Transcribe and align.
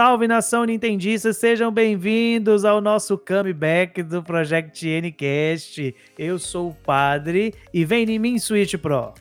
Salve 0.00 0.26
nação 0.26 0.64
Nintendista, 0.64 1.30
sejam 1.30 1.70
bem-vindos 1.70 2.64
ao 2.64 2.80
nosso 2.80 3.18
comeback 3.18 4.02
do 4.02 4.22
Project 4.22 4.88
Ncast. 4.98 5.94
Eu 6.18 6.38
sou 6.38 6.70
o 6.70 6.74
Padre 6.74 7.54
e 7.70 7.84
vem 7.84 8.08
em 8.08 8.18
mim 8.18 8.38
Switch 8.38 8.76
Pro. 8.78 9.12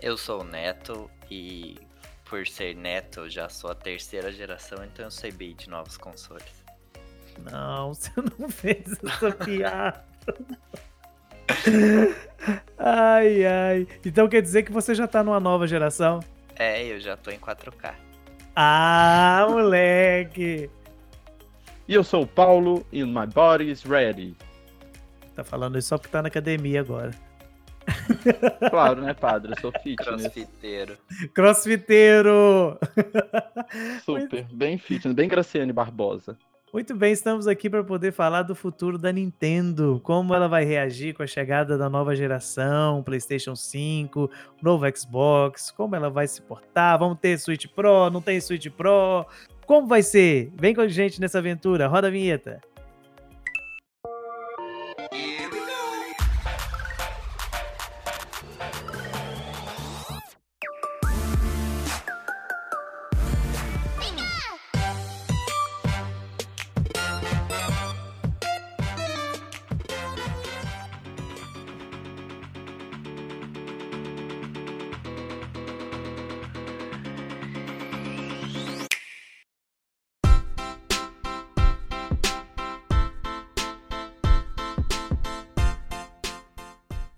Eu 0.00 0.16
sou 0.16 0.40
o 0.40 0.44
Neto 0.44 1.10
e 1.30 1.76
por 2.24 2.46
ser 2.46 2.74
Neto 2.74 3.28
já 3.28 3.50
sou 3.50 3.70
a 3.70 3.74
terceira 3.74 4.32
geração, 4.32 4.82
então 4.82 5.04
eu 5.04 5.10
sei 5.10 5.30
bem 5.30 5.54
de 5.54 5.68
novos 5.68 5.98
consoles. 5.98 6.64
Não, 7.50 7.92
você 7.92 8.10
não 8.38 8.48
fez 8.48 8.98
essa 9.04 9.30
piada. 9.44 10.02
ai, 12.78 13.44
ai. 13.44 13.86
Então 14.06 14.26
quer 14.26 14.40
dizer 14.40 14.62
que 14.62 14.72
você 14.72 14.94
já 14.94 15.06
tá 15.06 15.22
numa 15.22 15.38
nova 15.38 15.66
geração? 15.66 16.20
É, 16.56 16.82
eu 16.82 16.98
já 16.98 17.14
tô 17.14 17.30
em 17.30 17.38
4K. 17.38 18.08
Ah, 18.54 19.46
moleque! 19.48 20.70
E 21.88 21.94
eu 21.94 22.04
sou 22.04 22.22
o 22.22 22.26
Paulo 22.26 22.86
e 22.92 23.02
my 23.04 23.26
body 23.26 23.70
is 23.70 23.82
ready. 23.82 24.36
Tá 25.34 25.42
falando 25.42 25.78
isso 25.78 25.88
só 25.88 25.98
porque 25.98 26.12
tá 26.12 26.22
na 26.22 26.28
academia 26.28 26.80
agora. 26.80 27.10
Claro, 28.70 29.02
né, 29.02 29.14
padre? 29.14 29.52
Eu 29.52 29.60
sou 29.60 29.72
fitness. 29.82 30.06
Crossfiteiro. 30.06 30.98
Crossfiteiro! 31.34 32.78
Super, 34.04 34.44
bem 34.52 34.78
fitness, 34.78 35.14
bem 35.14 35.28
Graciane 35.28 35.72
Barbosa. 35.72 36.36
Muito 36.72 36.94
bem, 36.94 37.12
estamos 37.12 37.48
aqui 37.48 37.68
para 37.68 37.82
poder 37.82 38.12
falar 38.12 38.42
do 38.42 38.54
futuro 38.54 38.96
da 38.96 39.10
Nintendo, 39.10 40.00
como 40.04 40.32
ela 40.32 40.46
vai 40.46 40.64
reagir 40.64 41.12
com 41.14 41.22
a 41.24 41.26
chegada 41.26 41.76
da 41.76 41.90
nova 41.90 42.14
geração, 42.14 43.02
PlayStation 43.02 43.56
5, 43.56 44.30
novo 44.62 44.84
Xbox, 44.96 45.72
como 45.72 45.96
ela 45.96 46.08
vai 46.08 46.28
se 46.28 46.40
portar, 46.40 46.96
vamos 46.96 47.18
ter 47.18 47.36
Switch 47.40 47.66
Pro, 47.74 48.08
não 48.08 48.22
tem 48.22 48.40
Switch 48.40 48.68
Pro, 48.68 49.26
como 49.66 49.88
vai 49.88 50.00
ser? 50.00 50.52
Vem 50.54 50.72
com 50.72 50.80
a 50.80 50.86
gente 50.86 51.20
nessa 51.20 51.38
aventura, 51.38 51.88
roda 51.88 52.06
a 52.06 52.10
vinheta. 52.10 52.60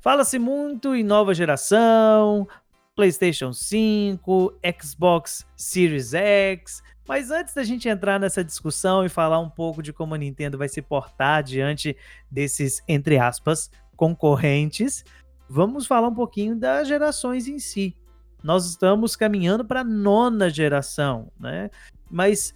Fala-se 0.02 0.36
muito 0.36 0.96
em 0.96 1.04
nova 1.04 1.32
geração, 1.32 2.48
PlayStation 2.96 3.52
5, 3.52 4.58
Xbox 4.82 5.46
Series 5.56 6.12
X, 6.12 6.82
mas 7.06 7.30
antes 7.30 7.54
da 7.54 7.62
gente 7.62 7.88
entrar 7.88 8.18
nessa 8.18 8.42
discussão 8.42 9.06
e 9.06 9.08
falar 9.08 9.38
um 9.38 9.48
pouco 9.48 9.80
de 9.80 9.92
como 9.92 10.12
a 10.12 10.18
Nintendo 10.18 10.58
vai 10.58 10.68
se 10.68 10.82
portar 10.82 11.44
diante 11.44 11.96
desses, 12.28 12.82
entre 12.88 13.16
aspas, 13.16 13.70
concorrentes, 13.94 15.04
vamos 15.48 15.86
falar 15.86 16.08
um 16.08 16.14
pouquinho 16.14 16.56
das 16.56 16.88
gerações 16.88 17.46
em 17.46 17.60
si. 17.60 17.96
Nós 18.42 18.66
estamos 18.66 19.14
caminhando 19.14 19.64
para 19.64 19.82
a 19.82 19.84
nona 19.84 20.50
geração, 20.50 21.30
né? 21.38 21.70
Mas 22.10 22.52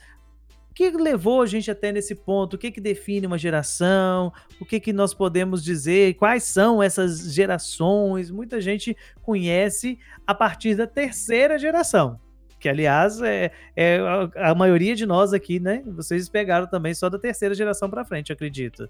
que 0.76 0.91
levou 0.91 1.41
a 1.41 1.47
gente 1.47 1.70
até 1.70 1.91
nesse 1.91 2.14
ponto? 2.14 2.54
O 2.54 2.59
que, 2.59 2.70
que 2.70 2.82
define 2.82 3.26
uma 3.26 3.38
geração? 3.38 4.31
O 4.60 4.64
que, 4.66 4.78
que 4.78 4.92
nós 4.92 5.14
podemos 5.14 5.64
dizer? 5.64 6.12
Quais 6.16 6.42
são 6.42 6.82
essas 6.82 7.32
gerações? 7.32 8.31
Muita 8.31 8.60
gente 8.60 8.94
conhece 9.22 9.98
a 10.26 10.34
partir 10.34 10.75
da 10.75 10.87
terceira 10.87 11.59
geração. 11.59 12.20
Que, 12.60 12.69
aliás, 12.69 13.22
é, 13.22 13.50
é 13.75 14.00
a, 14.00 14.50
a 14.50 14.54
maioria 14.54 14.94
de 14.94 15.06
nós 15.06 15.32
aqui, 15.32 15.59
né? 15.59 15.82
Vocês 15.87 16.28
pegaram 16.28 16.66
também 16.66 16.93
só 16.93 17.08
da 17.08 17.19
terceira 17.19 17.54
geração 17.54 17.88
para 17.88 18.04
frente, 18.04 18.31
acredito. 18.31 18.87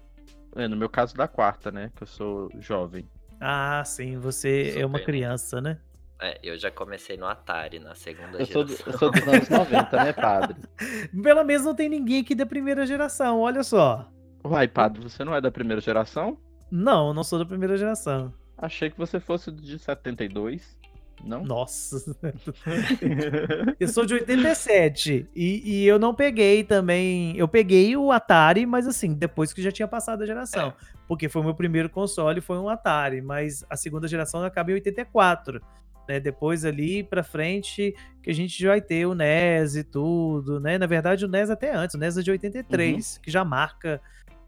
É, 0.57 0.67
no 0.67 0.75
meu 0.75 0.89
caso, 0.89 1.15
da 1.15 1.25
quarta, 1.25 1.71
né? 1.71 1.89
Que 1.95 2.03
eu 2.03 2.07
sou 2.07 2.49
jovem. 2.59 3.07
Ah, 3.39 3.81
sim, 3.85 4.17
você 4.17 4.73
é 4.77 4.85
uma 4.85 4.99
criança, 4.99 5.61
né? 5.61 5.77
É, 6.19 6.39
eu 6.41 6.57
já 6.57 6.71
comecei 6.71 7.15
no 7.15 7.27
Atari, 7.27 7.79
na 7.79 7.93
segunda 7.93 8.39
Eu 8.39 8.45
sou, 8.45 8.65
geração. 8.65 8.91
eu 8.91 8.99
sou 8.99 9.11
dos 9.11 9.27
anos 9.27 9.49
90, 9.49 10.03
né, 10.03 10.13
padre? 10.13 10.57
Pelo 11.21 11.43
menos 11.43 11.65
não 11.65 11.75
tem 11.75 11.87
ninguém 11.87 12.21
aqui 12.21 12.33
da 12.33 12.45
primeira 12.45 12.85
geração, 12.87 13.39
olha 13.39 13.63
só. 13.63 14.09
Uai, 14.43 14.67
padre, 14.67 15.01
você 15.03 15.23
não 15.23 15.35
é 15.35 15.41
da 15.41 15.51
primeira 15.51 15.79
geração? 15.79 16.37
Não, 16.71 17.13
não 17.13 17.23
sou 17.23 17.37
da 17.37 17.45
primeira 17.45 17.77
geração. 17.77 18.33
Achei 18.57 18.89
que 18.89 18.97
você 18.97 19.19
fosse 19.19 19.51
de 19.51 19.77
72. 19.77 20.77
Não? 21.23 21.43
Nossa. 21.43 21.97
eu 23.79 23.87
sou 23.87 24.05
de 24.05 24.15
87 24.15 25.27
e, 25.35 25.61
e 25.65 25.87
eu 25.87 25.97
não 25.99 26.13
peguei 26.13 26.63
também. 26.63 27.35
Eu 27.37 27.47
peguei 27.47 27.95
o 27.95 28.11
Atari, 28.11 28.65
mas 28.65 28.87
assim, 28.87 29.13
depois 29.13 29.53
que 29.53 29.61
já 29.61 29.71
tinha 29.71 29.87
passado 29.87 30.23
a 30.23 30.25
geração. 30.25 30.73
Porque 31.07 31.29
foi 31.29 31.41
o 31.41 31.45
meu 31.45 31.55
primeiro 31.55 31.89
console, 31.89 32.41
foi 32.41 32.57
um 32.57 32.69
Atari, 32.69 33.21
mas 33.21 33.65
a 33.69 33.75
segunda 33.75 34.07
geração 34.07 34.43
acaba 34.43 34.71
em 34.71 34.75
84. 34.75 35.61
Né, 36.07 36.19
depois 36.19 36.63
ali 36.63 37.03
pra 37.03 37.21
frente 37.23 37.93
que 38.23 38.29
a 38.29 38.33
gente 38.33 38.57
já 38.61 38.69
vai 38.69 38.81
ter 38.81 39.05
o 39.05 39.13
NES 39.13 39.75
e 39.75 39.83
tudo, 39.83 40.59
né? 40.59 40.77
Na 40.77 40.85
verdade, 40.85 41.25
o 41.25 41.27
NES 41.27 41.49
até 41.49 41.73
antes, 41.75 41.95
o 41.95 41.97
NES 41.99 42.17
é 42.17 42.21
de 42.21 42.31
83, 42.31 43.17
que 43.17 43.29
já 43.29 43.43
marca 43.43 44.01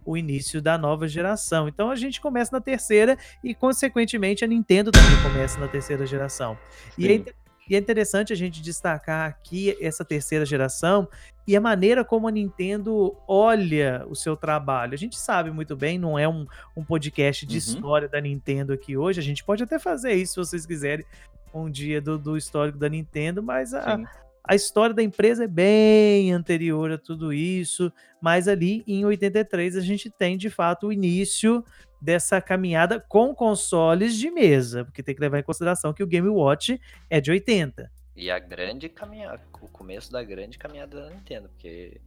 o 0.05 0.15
início 0.15 0.61
da 0.61 0.77
nova 0.77 1.07
geração. 1.07 1.67
Então 1.67 1.91
a 1.91 1.95
gente 1.95 2.21
começa 2.21 2.51
na 2.51 2.61
terceira 2.61 3.17
e, 3.43 3.53
consequentemente, 3.53 4.43
a 4.43 4.47
Nintendo 4.47 4.89
também 4.91 5.21
começa 5.21 5.59
na 5.59 5.67
terceira 5.67 6.05
geração. 6.05 6.57
E 6.97 7.11
é, 7.11 7.23
e 7.69 7.75
é 7.75 7.77
interessante 7.77 8.33
a 8.33 8.35
gente 8.35 8.61
destacar 8.61 9.29
aqui 9.29 9.77
essa 9.79 10.03
terceira 10.03 10.43
geração 10.43 11.07
e 11.47 11.55
a 11.55 11.61
maneira 11.61 12.03
como 12.03 12.27
a 12.27 12.31
Nintendo 12.31 13.15
olha 13.27 14.03
o 14.09 14.15
seu 14.15 14.35
trabalho. 14.35 14.95
A 14.95 14.97
gente 14.97 15.15
sabe 15.19 15.51
muito 15.51 15.75
bem, 15.75 15.99
não 15.99 16.17
é 16.17 16.27
um, 16.27 16.47
um 16.75 16.83
podcast 16.83 17.45
de 17.45 17.53
Uhum. 17.53 17.57
história 17.59 18.07
da 18.07 18.19
Nintendo 18.19 18.73
aqui 18.73 18.97
hoje. 18.97 19.19
A 19.19 19.23
gente 19.23 19.43
pode 19.43 19.61
até 19.61 19.77
fazer 19.77 20.13
isso 20.13 20.33
se 20.43 20.49
vocês 20.49 20.65
quiserem 20.65 21.05
um 21.53 21.69
dia 21.69 22.01
do, 22.01 22.17
do 22.17 22.37
histórico 22.37 22.77
da 22.77 22.89
Nintendo, 22.89 23.41
mas 23.41 23.73
a, 23.73 23.97
Sim. 23.97 24.05
a 24.43 24.55
história 24.55 24.93
da 24.93 25.03
empresa 25.03 25.43
é 25.43 25.47
bem 25.47 26.31
anterior 26.31 26.91
a 26.91 26.97
tudo 26.97 27.33
isso, 27.33 27.91
mas 28.21 28.47
ali 28.47 28.83
em 28.87 29.05
83 29.05 29.75
a 29.75 29.81
gente 29.81 30.09
tem 30.09 30.37
de 30.37 30.49
fato 30.49 30.87
o 30.87 30.93
início 30.93 31.63
dessa 32.01 32.41
caminhada 32.41 32.99
com 32.99 33.35
consoles 33.35 34.15
de 34.15 34.31
mesa, 34.31 34.85
porque 34.85 35.03
tem 35.03 35.13
que 35.13 35.21
levar 35.21 35.39
em 35.39 35.43
consideração 35.43 35.93
que 35.93 36.03
o 36.03 36.07
Game 36.07 36.29
Watch 36.29 36.79
é 37.09 37.19
de 37.19 37.31
80. 37.31 37.91
E 38.15 38.29
a 38.29 38.39
grande 38.39 38.89
caminhada, 38.89 39.41
o 39.61 39.67
começo 39.67 40.11
da 40.11 40.23
grande 40.23 40.57
caminhada 40.57 41.01
da 41.01 41.09
Nintendo, 41.09 41.49
porque 41.49 41.99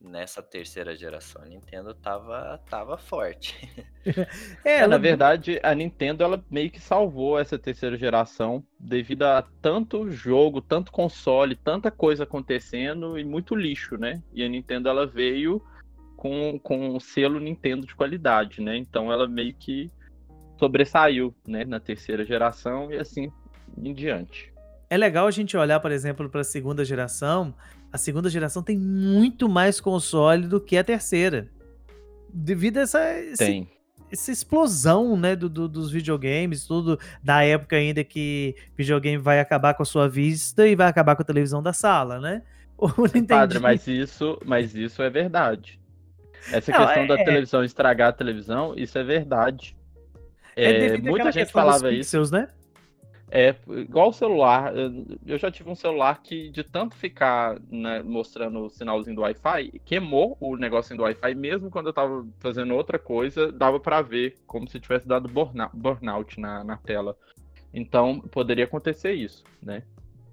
nessa 0.00 0.40
terceira 0.42 0.94
geração 0.94 1.42
a 1.42 1.46
Nintendo 1.46 1.92
tava, 1.94 2.60
tava 2.68 2.96
forte. 2.98 3.56
É, 4.64 4.70
É, 4.70 4.78
ela- 4.78 4.88
na 4.88 4.98
verdade, 4.98 5.60
a 5.62 5.74
Nintendo 5.74 6.24
ela 6.24 6.42
meio 6.50 6.70
que 6.70 6.80
salvou 6.80 7.38
essa 7.38 7.58
terceira 7.58 7.94
geração 7.96 8.64
devido 8.80 9.24
a 9.24 9.42
tanto 9.60 10.10
jogo, 10.10 10.62
tanto 10.62 10.90
console, 10.90 11.54
tanta 11.54 11.90
coisa 11.90 12.24
acontecendo 12.24 13.18
e 13.18 13.24
muito 13.24 13.54
lixo, 13.54 13.98
né? 13.98 14.22
E 14.32 14.42
a 14.42 14.48
Nintendo 14.48 14.88
ela 14.88 15.06
veio 15.06 15.62
com, 16.16 16.58
com 16.58 16.96
o 16.96 17.00
selo 17.00 17.38
Nintendo 17.38 17.86
de 17.86 17.94
qualidade, 17.94 18.62
né? 18.62 18.78
Então 18.78 19.12
ela 19.12 19.28
meio 19.28 19.54
que 19.54 19.90
sobressaiu, 20.58 21.34
né, 21.46 21.64
na 21.64 21.78
terceira 21.78 22.24
geração 22.24 22.90
e 22.90 22.96
assim 22.96 23.30
em 23.76 23.92
diante. 23.92 24.52
É 24.90 24.96
legal 24.96 25.26
a 25.26 25.30
gente 25.30 25.54
olhar, 25.56 25.80
por 25.80 25.92
exemplo, 25.92 26.30
para 26.30 26.40
a 26.40 26.44
segunda 26.44 26.82
geração. 26.84 27.54
A 27.92 27.98
segunda 27.98 28.28
geração 28.28 28.62
tem 28.62 28.76
muito 28.76 29.48
mais 29.48 29.80
console 29.80 30.46
do 30.46 30.60
que 30.60 30.76
a 30.76 30.84
terceira. 30.84 31.48
Devido 32.32 32.78
a 32.78 32.80
essa, 32.82 33.18
esse- 33.20 33.66
essa 34.10 34.30
explosão, 34.32 35.16
né, 35.16 35.34
do, 35.34 35.48
do- 35.48 35.68
dos 35.68 35.90
videogames, 35.90 36.66
tudo 36.66 36.98
da 37.22 37.42
época 37.42 37.76
ainda 37.76 38.04
que 38.04 38.54
videogame 38.76 39.16
vai 39.18 39.40
acabar 39.40 39.74
com 39.74 39.82
a 39.82 39.86
sua 39.86 40.08
vista 40.08 40.66
e 40.68 40.76
vai 40.76 40.86
acabar 40.88 41.16
com 41.16 41.22
a 41.22 41.24
televisão 41.24 41.62
da 41.62 41.72
sala, 41.72 42.20
né? 42.20 42.42
Padre, 43.28 43.58
mas 43.58 43.86
isso, 43.86 44.38
mas 44.44 44.74
isso 44.74 45.02
é 45.02 45.10
verdade. 45.10 45.80
Essa 46.52 46.70
Não, 46.70 46.78
questão 46.86 47.06
da 47.06 47.18
é- 47.18 47.24
televisão 47.24 47.64
estragar 47.64 48.08
a 48.10 48.12
televisão, 48.12 48.74
isso 48.76 48.96
é 48.98 49.02
verdade. 49.02 49.76
é 50.54 50.86
É, 50.94 50.98
muita 50.98 51.32
gente 51.32 51.50
falava 51.50 51.90
isso. 51.90 52.10
pixels, 52.10 52.30
né? 52.30 52.48
É 53.30 53.54
igual 53.68 54.08
o 54.08 54.12
celular. 54.12 54.74
eu- 54.76 55.38
já 55.38 55.50
tive 55.50 55.68
um 55.70 55.74
celular 55.74 56.22
que, 56.22 56.50
de 56.50 56.64
tanto 56.64 56.96
ficar 56.96 57.60
né, 57.70 58.02
mostrando 58.02 58.60
o 58.64 58.70
sinalzinho 58.70 59.16
do 59.16 59.22
Wi-Fi, 59.22 59.80
queimou 59.84 60.36
o 60.40 60.56
negocinho 60.56 60.96
do 60.96 61.02
Wi-Fi, 61.02 61.34
mesmo 61.34 61.70
quando 61.70 61.88
eu 61.88 61.92
tava 61.92 62.26
fazendo 62.38 62.74
outra 62.74 62.98
coisa, 62.98 63.52
dava 63.52 63.78
pra 63.78 64.00
ver, 64.00 64.36
como 64.46 64.68
se 64.68 64.80
tivesse 64.80 65.06
dado 65.06 65.28
burnout 65.74 66.40
na, 66.40 66.64
na 66.64 66.76
tela. 66.78 67.16
Então, 67.72 68.20
poderia 68.20 68.64
acontecer 68.64 69.12
isso, 69.12 69.44
né? 69.62 69.82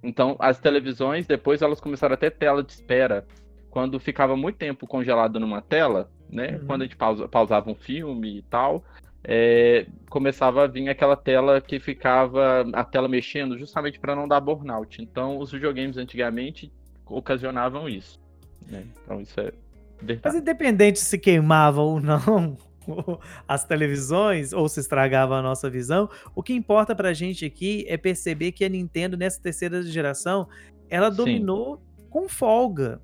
Então, 0.01 0.35
as 0.39 0.59
televisões, 0.59 1.25
depois 1.27 1.61
elas 1.61 1.81
começaram 1.81 2.13
a 2.13 2.17
ter 2.17 2.31
tela 2.31 2.63
de 2.63 2.71
espera. 2.71 3.25
quando 3.69 3.99
ficava 3.99 4.37
muito 4.37 4.55
tempo 4.55 4.87
congelado 4.87 5.37
numa 5.37 5.61
tela, 5.61 6.09
né? 6.29 6.51
Uhum. 6.61 6.65
Quando 6.65 6.81
a 6.83 6.85
gente 6.85 6.95
pausa, 6.95 7.27
pausava 7.27 7.69
um 7.69 7.75
filme 7.75 8.37
e 8.37 8.41
tal, 8.43 8.81
é, 9.27 9.87
começava 10.09 10.63
a 10.63 10.67
vir 10.67 10.87
aquela 10.87 11.15
tela 11.15 11.59
que 11.59 11.79
ficava 11.79 12.65
a 12.73 12.83
tela 12.83 13.07
mexendo 13.07 13.57
justamente 13.57 13.99
para 13.99 14.15
não 14.15 14.27
dar 14.27 14.39
burnout. 14.39 15.01
Então, 15.01 15.39
os 15.39 15.51
videogames 15.51 15.97
antigamente 15.97 16.71
ocasionavam 17.07 17.89
isso. 17.89 18.19
Né? 18.67 18.85
Então, 19.03 19.21
isso 19.21 19.39
é 19.39 19.51
verdade. 19.99 20.21
Mas 20.23 20.35
independente 20.35 20.99
se 20.99 21.17
queimava 21.17 21.81
ou 21.81 21.99
não 21.99 22.55
as 23.47 23.65
televisões 23.65 24.53
ou 24.53 24.69
se 24.69 24.79
estragava 24.79 25.35
a 25.35 25.41
nossa 25.41 25.69
visão, 25.71 26.07
o 26.35 26.43
que 26.43 26.53
importa 26.53 26.95
pra 26.95 27.11
gente 27.11 27.45
aqui 27.45 27.83
é 27.87 27.97
perceber 27.97 28.51
que 28.51 28.63
a 28.63 28.69
Nintendo 28.69 29.17
nessa 29.17 29.41
terceira 29.41 29.81
geração, 29.81 30.47
ela 30.87 31.09
Sim. 31.09 31.17
dominou 31.17 31.81
com 32.11 32.29
folga. 32.29 33.01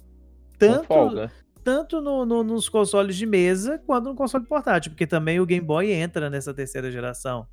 Com 0.51 0.57
Tanto, 0.59 0.85
folga. 0.85 1.31
Tanto 1.63 2.01
no- 2.01 2.25
no- 2.25 2.43
nos 2.43 2.67
consoles 2.69 3.15
de 3.15 3.25
mesa 3.25 3.77
quanto 3.85 4.05
no 4.09 4.15
console 4.15 4.45
portátil, 4.45 4.91
porque 4.91 5.07
também 5.07 5.39
o 5.39 5.45
Game 5.45 5.65
Boy 5.65 5.91
entra 5.91 6.29
nessa 6.29 6.53
terceira 6.53 6.91
geração. 6.91 7.45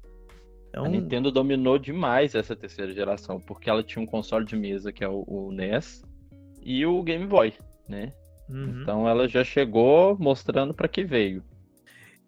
Então, 0.70 0.84
A 0.84 0.88
Nintendo 0.88 1.31
dominou 1.32 1.78
demais 1.78 2.34
essa 2.34 2.55
terceira 2.55 2.93
geração, 2.93 3.40
porque 3.40 3.70
ela 3.70 3.82
tinha 3.82 4.02
um 4.02 4.06
console 4.06 4.44
de 4.44 4.55
mesa 4.56 4.93
que 4.93 5.02
é 5.02 5.08
o, 5.08 5.25
o 5.26 5.50
NES 5.52 6.02
e 6.62 6.84
o 6.84 7.02
Game 7.02 7.26
Boy, 7.26 7.55
né? 7.88 8.12
uhum. 8.50 8.81
Então 8.82 9.08
ela 9.08 9.26
já 9.26 9.43
chegou 9.43 10.16
mostrando 10.19 10.75
para 10.75 10.88
que 10.88 11.04
veio. 11.04 11.43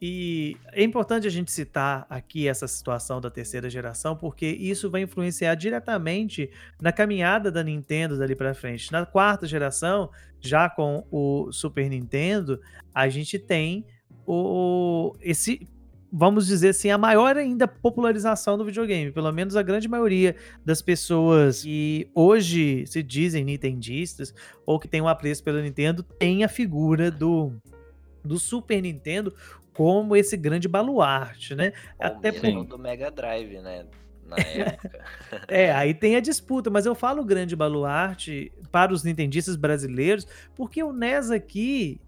E 0.00 0.56
é 0.72 0.82
importante 0.82 1.26
a 1.26 1.30
gente 1.30 1.52
citar 1.52 2.06
aqui 2.08 2.48
essa 2.48 2.66
situação 2.66 3.20
da 3.20 3.30
terceira 3.30 3.68
geração, 3.68 4.16
porque 4.16 4.46
isso 4.46 4.90
vai 4.90 5.02
influenciar 5.02 5.54
diretamente 5.54 6.50
na 6.80 6.90
caminhada 6.90 7.52
da 7.52 7.62
Nintendo 7.62 8.18
dali 8.18 8.34
para 8.34 8.54
frente. 8.54 8.90
Na 8.90 9.04
quarta 9.04 9.46
geração, 9.46 10.10
já 10.40 10.70
com 10.70 11.06
o 11.10 11.52
Super 11.52 11.90
Nintendo, 11.90 12.58
a 12.94 13.10
gente 13.10 13.38
tem 13.38 13.84
o 14.26 15.14
esse 15.20 15.68
vamos 16.12 16.46
dizer 16.46 16.70
assim, 16.70 16.90
a 16.90 16.98
maior 16.98 17.36
ainda 17.36 17.68
popularização 17.68 18.58
do 18.58 18.64
videogame. 18.64 19.12
Pelo 19.12 19.30
menos 19.30 19.54
a 19.54 19.62
grande 19.62 19.86
maioria 19.86 20.34
das 20.64 20.82
pessoas 20.82 21.62
que 21.62 22.10
hoje 22.14 22.84
se 22.86 23.02
dizem 23.02 23.44
nintendistas 23.44 24.34
ou 24.66 24.78
que 24.78 24.88
tem 24.88 25.00
um 25.00 25.06
apreço 25.06 25.44
pela 25.44 25.62
Nintendo 25.62 26.02
tem 26.02 26.42
a 26.42 26.48
figura 26.48 27.10
do 27.10 27.52
do 28.24 28.38
Super 28.38 28.82
Nintendo 28.82 29.32
como 29.80 30.14
esse 30.14 30.36
grande 30.36 30.68
baluarte, 30.68 31.54
né? 31.54 31.72
Ou 31.98 32.04
Até 32.04 32.30
mesmo 32.30 32.66
por- 32.66 32.66
do 32.66 32.78
Mega 32.78 33.10
Drive, 33.10 33.62
né? 33.62 33.86
Na 34.26 34.36
época. 34.44 35.02
É, 35.48 35.72
aí 35.72 35.94
tem 35.94 36.16
a 36.16 36.20
disputa, 36.20 36.68
mas 36.68 36.84
eu 36.84 36.94
falo 36.94 37.24
grande 37.24 37.56
baluarte 37.56 38.52
para 38.70 38.92
os 38.92 39.02
nintendistas 39.02 39.56
brasileiros, 39.56 40.26
porque 40.54 40.82
o 40.82 40.92
NES 40.92 41.30
aqui 41.30 41.98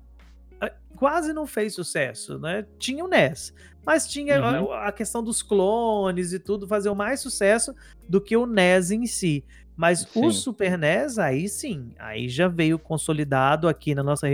quase 0.97 1.33
não 1.33 1.47
fez 1.47 1.75
sucesso, 1.75 2.39
né? 2.39 2.67
Tinha 2.79 3.03
o 3.07 3.09
NES, 3.09 3.55
mas 3.87 4.07
tinha 4.07 4.39
a- 4.39 4.61
Uhum. 4.61 4.73
a, 4.73 4.93
questão 4.93 5.25
dos 5.25 5.43
clones 5.43 6.35
e 6.35 6.39
tudo 6.39 6.69
fazer 6.69 6.93
mais 6.95 7.21
sucesso 7.21 7.75
do 8.07 8.21
que 8.21 8.37
o 8.37 8.45
NES 8.47 8.91
em 8.91 9.07
si. 9.07 9.43
Mas 9.75 10.07
o 10.15 10.31
Sim. 10.31 10.33
Super 10.33 10.77
NES, 10.77 11.19
aí 11.19 11.49
sim, 11.49 11.95
aí 11.99 12.29
já 12.29 12.49
veio 12.49 12.79
consolidado 12.79 13.67
aqui 13.67 13.95
na 13.95 14.03
nossa, 14.03 14.27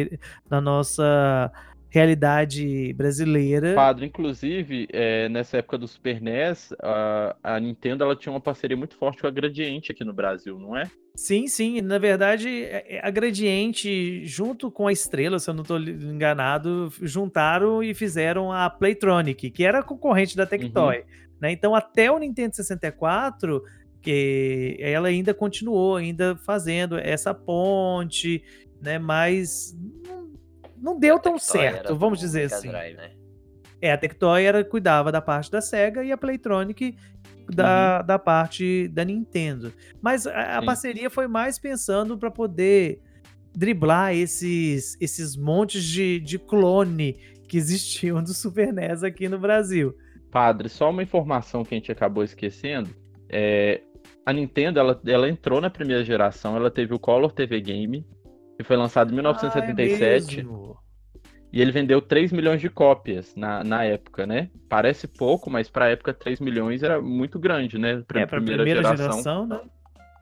na 0.50 0.60
nossa 0.60 1.52
realidade 1.90 2.92
brasileira. 2.94 3.74
Padre, 3.74 4.06
inclusive, 4.06 4.86
é, 4.92 5.28
nessa 5.28 5.58
época 5.58 5.78
do 5.78 5.88
Super 5.88 6.20
NES, 6.20 6.72
a, 6.82 7.36
a 7.42 7.60
Nintendo 7.60 8.04
ela 8.04 8.14
tinha 8.16 8.32
uma 8.32 8.40
parceria 8.40 8.76
muito 8.76 8.94
forte 8.96 9.20
com 9.22 9.26
a 9.26 9.30
Gradiente 9.30 9.90
aqui 9.92 10.04
no 10.04 10.12
Brasil, 10.12 10.58
não 10.58 10.76
é? 10.76 10.84
Sim, 11.14 11.46
sim. 11.48 11.80
Na 11.80 11.98
verdade, 11.98 12.48
é- 12.48 12.96
é 12.96 13.00
a 13.06 13.10
Gradiente, 13.10 14.24
junto 14.24 14.70
com 14.70 14.86
a 14.86 14.92
Estrela, 14.92 15.38
se 15.38 15.50
eu 15.50 15.54
não 15.54 15.62
estou 15.62 15.78
enganado, 15.80 16.92
juntaram 17.02 17.82
e 17.82 17.94
fizeram 17.94 18.52
a 18.52 18.68
Playtronic, 18.70 19.50
que 19.50 19.64
era 19.64 19.82
concorrente 19.82 20.36
da 20.36 20.46
Tectoy. 20.46 21.02
né? 21.40 21.52
Então, 21.52 21.74
até 21.74 22.10
o 22.10 22.18
Nintendo 22.18 22.54
64, 22.56 23.62
que 24.02 24.76
ela 24.80 25.08
ainda 25.08 25.32
continuou 25.34 25.96
ainda 25.96 26.36
fazendo 26.44 26.98
essa 26.98 27.32
ponte, 27.34 28.42
né? 28.80 28.98
Mas 28.98 29.76
não, 30.80 30.98
deu 30.98 31.18
tão 31.18 31.38
certo, 31.38 31.96
vamos 31.96 32.18
dizer 32.18 32.52
assim. 32.52 32.68
Drive, 32.68 32.96
né? 32.96 33.10
É, 33.80 33.92
a 33.92 33.98
Tectoy 33.98 34.44
era, 34.44 34.64
cuidava 34.64 35.12
da 35.12 35.20
parte 35.20 35.50
da 35.50 35.60
SEGA 35.60 36.02
e 36.02 36.10
a 36.10 36.16
Playtronic 36.16 36.96
da, 37.48 38.02
da 38.02 38.18
parte 38.18 38.88
da 38.88 39.04
Nintendo. 39.04 39.72
Mas 40.02 40.26
a, 40.26 40.58
a 40.58 40.62
parceria 40.64 41.08
foi 41.08 41.28
mais 41.28 41.58
pensando 41.58 42.18
para 42.18 42.30
poder 42.30 43.00
driblar 43.54 44.14
esses, 44.14 44.96
esses 45.00 45.36
montes 45.36 45.84
de, 45.84 46.20
de 46.20 46.38
clone 46.38 47.14
que 47.48 47.56
existiam 47.56 48.22
do 48.22 48.34
Super 48.34 48.72
NES 48.72 49.02
aqui 49.02 49.28
no 49.28 49.38
Brasil. 49.38 49.94
Padre, 50.30 50.68
só 50.68 50.90
uma 50.90 51.02
informação 51.02 51.64
que 51.64 51.74
a 51.74 51.78
gente 51.78 51.90
acabou 51.90 52.22
esquecendo. 52.22 52.90
É, 53.28 53.80
a 54.26 54.32
Nintendo, 54.32 54.78
ela, 54.78 55.00
ela 55.06 55.28
entrou 55.28 55.60
na 55.60 55.70
primeira 55.70 56.04
geração, 56.04 56.54
ela 56.54 56.70
teve 56.70 56.94
o 56.94 56.98
Color 56.98 57.32
TV 57.32 57.60
Game, 57.60 58.06
que 58.58 58.64
foi 58.64 58.76
lançado 58.76 59.12
em 59.12 59.14
1977, 59.14 60.40
Ah, 60.40 60.42
é 60.42 60.88
e 61.50 61.62
ele 61.62 61.70
vendeu 61.72 62.02
3 62.02 62.30
milhões 62.32 62.60
de 62.60 62.68
cópias 62.68 63.34
na, 63.34 63.62
na 63.64 63.84
época, 63.84 64.26
né? 64.26 64.50
Parece 64.68 65.06
pouco, 65.06 65.48
mas 65.48 65.70
pra 65.70 65.88
época 65.88 66.12
3 66.12 66.40
milhões 66.40 66.82
era 66.82 67.00
muito 67.00 67.38
grande, 67.38 67.78
né? 67.78 68.02
Pra 68.06 68.20
É, 68.20 68.26
para 68.26 68.38
a 68.38 68.42
primeira 68.42 68.82
geração, 68.82 69.46
né? 69.46 69.60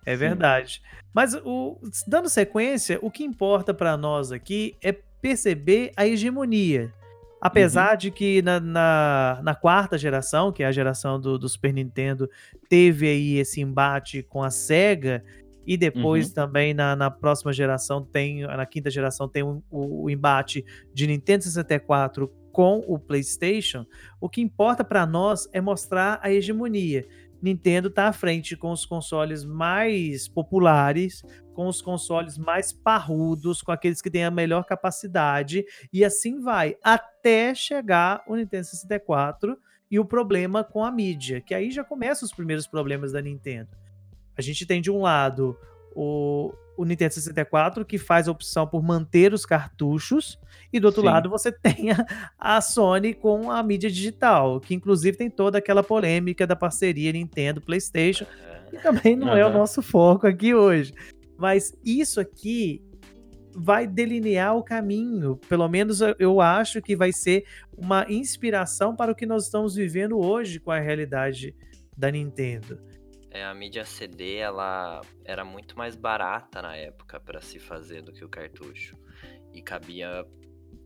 É 0.04 0.12
Sim. 0.12 0.18
verdade. 0.18 0.82
Mas 1.12 1.34
o, 1.34 1.80
dando 2.06 2.28
sequência, 2.28 2.98
o 3.02 3.10
que 3.10 3.24
importa 3.24 3.74
para 3.74 3.96
nós 3.96 4.30
aqui 4.30 4.76
é 4.80 4.92
perceber 4.92 5.90
a 5.96 6.06
hegemonia. 6.06 6.92
Apesar 7.40 7.92
Uhum. 7.92 7.98
de 7.98 8.10
que 8.10 8.42
na, 8.42 8.60
na, 8.60 9.40
na 9.42 9.54
quarta 9.54 9.98
geração, 9.98 10.52
que 10.52 10.62
é 10.62 10.66
a 10.66 10.72
geração 10.72 11.18
do, 11.20 11.38
do 11.38 11.48
Super 11.48 11.72
Nintendo, 11.72 12.30
teve 12.68 13.08
aí 13.08 13.38
esse 13.38 13.60
embate 13.60 14.22
com 14.22 14.42
a 14.44 14.50
SEGA, 14.50 15.24
e 15.66 15.76
depois 15.76 16.28
Uhum. 16.28 16.34
também 16.34 16.72
na, 16.72 16.94
na 16.94 17.10
próxima 17.10 17.52
geração 17.52 18.02
tem, 18.04 18.42
na 18.42 18.64
quinta 18.66 18.88
geração 18.90 19.28
tem 19.28 19.42
o, 19.42 19.62
o- 19.70 20.04
o 20.04 20.10
embate 20.10 20.64
de 20.94 21.06
Nintendo 21.06 21.42
64 21.44 22.28
com 22.52 22.82
o 22.86 22.98
PlayStation, 22.98 23.84
o 24.20 24.28
que 24.30 24.40
importa 24.40 24.82
para 24.84 25.04
nós 25.04 25.48
é 25.52 25.60
mostrar 25.60 26.18
a 26.22 26.32
hegemonia. 26.32 27.06
Nintendo 27.42 27.88
está 27.88 28.08
à 28.08 28.12
frente 28.14 28.56
com 28.56 28.70
os 28.70 28.86
consoles 28.86 29.44
mais 29.44 30.26
populares, 30.26 31.22
com 31.52 31.66
os 31.68 31.82
consoles 31.82 32.38
mais 32.38 32.72
parrudos, 32.72 33.60
com 33.60 33.70
aqueles 33.72 34.00
que 34.00 34.10
têm 34.10 34.24
a 34.24 34.30
melhor 34.30 34.64
capacidade, 34.64 35.64
e 35.92 36.02
assim 36.04 36.40
vai, 36.40 36.76
até 36.82 37.54
chegar 37.54 38.22
o 38.26 38.36
Nintendo 38.36 38.64
64 38.64 39.56
e 39.90 39.98
o 39.98 40.04
problema 40.04 40.64
com 40.64 40.82
a 40.82 40.90
mídia, 40.90 41.40
que 41.40 41.54
aí 41.54 41.70
já 41.70 41.84
começam 41.84 42.24
os 42.26 42.32
primeiros 42.32 42.66
problemas 42.66 43.12
da 43.12 43.20
Nintendo. 43.20 43.68
A 44.36 44.42
gente 44.42 44.66
tem 44.66 44.80
de 44.80 44.90
um 44.90 45.00
lado 45.02 45.56
o, 45.94 46.52
o 46.76 46.84
Nintendo 46.84 47.14
64, 47.14 47.84
que 47.84 47.98
faz 47.98 48.28
a 48.28 48.30
opção 48.30 48.66
por 48.66 48.82
manter 48.82 49.32
os 49.32 49.46
cartuchos, 49.46 50.38
e 50.72 50.78
do 50.78 50.86
outro 50.86 51.00
Sim. 51.00 51.08
lado 51.08 51.30
você 51.30 51.50
tem 51.52 51.90
a, 51.90 52.06
a 52.38 52.60
Sony 52.60 53.14
com 53.14 53.50
a 53.50 53.62
mídia 53.62 53.90
digital, 53.90 54.60
que 54.60 54.74
inclusive 54.74 55.16
tem 55.16 55.30
toda 55.30 55.58
aquela 55.58 55.82
polêmica 55.82 56.46
da 56.46 56.54
parceria 56.54 57.12
Nintendo-PlayStation, 57.12 58.24
Aham. 58.24 58.70
que 58.70 58.82
também 58.82 59.16
não 59.16 59.34
é 59.34 59.46
o 59.46 59.52
nosso 59.52 59.80
foco 59.80 60.26
aqui 60.26 60.54
hoje. 60.54 60.92
Mas 61.38 61.76
isso 61.84 62.20
aqui 62.20 62.82
vai 63.54 63.86
delinear 63.86 64.54
o 64.54 64.62
caminho. 64.62 65.36
Pelo 65.48 65.66
menos 65.68 66.00
eu 66.18 66.40
acho 66.40 66.82
que 66.82 66.94
vai 66.94 67.12
ser 67.12 67.44
uma 67.76 68.04
inspiração 68.08 68.94
para 68.94 69.12
o 69.12 69.14
que 69.14 69.24
nós 69.24 69.44
estamos 69.44 69.74
vivendo 69.74 70.18
hoje 70.18 70.60
com 70.60 70.70
a 70.70 70.78
realidade 70.78 71.54
da 71.96 72.10
Nintendo. 72.10 72.78
É, 73.36 73.44
a 73.44 73.52
mídia 73.54 73.84
CD 73.84 74.36
ela 74.36 75.02
era 75.24 75.44
muito 75.44 75.76
mais 75.76 75.94
barata 75.94 76.62
na 76.62 76.74
época 76.74 77.20
para 77.20 77.40
se 77.42 77.58
fazer 77.58 78.00
do 78.02 78.12
que 78.12 78.24
o 78.24 78.28
cartucho. 78.28 78.96
E 79.52 79.60
cabia. 79.62 80.26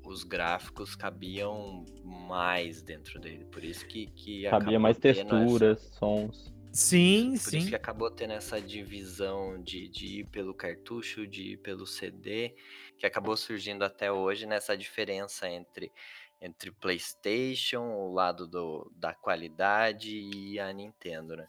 Os 0.04 0.24
gráficos 0.24 0.96
cabiam 0.96 1.84
mais 2.02 2.82
dentro 2.82 3.20
dele. 3.20 3.44
Por 3.44 3.62
isso 3.62 3.86
que. 3.86 4.06
que 4.06 4.48
Cabia 4.48 4.80
mais 4.80 4.96
tendo 4.98 5.18
essa- 5.20 5.28
texturas, 5.38 5.80
sons. 5.98 6.54
Sim, 6.72 7.32
Por 7.32 7.38
sim. 7.50 7.58
isso 7.58 7.68
que 7.68 7.74
acabou 7.74 8.10
tendo 8.10 8.32
essa 8.32 8.60
divisão 8.60 9.60
de, 9.62 9.88
de 9.88 10.20
ir 10.20 10.26
pelo 10.26 10.54
cartucho, 10.54 11.26
de 11.26 11.52
ir 11.52 11.56
pelo 11.58 11.84
CD, 11.86 12.54
que 12.98 13.04
acabou 13.06 13.36
surgindo 13.36 13.84
até 13.84 14.10
hoje 14.10 14.46
nessa 14.46 14.76
diferença 14.76 15.48
entre, 15.50 15.92
entre 16.40 16.70
PlayStation, 16.70 17.82
o 17.82 18.12
lado 18.12 18.46
do, 18.46 18.90
da 18.96 19.12
qualidade 19.12 20.16
e 20.16 20.58
a 20.60 20.72
Nintendo, 20.72 21.36
né? 21.36 21.48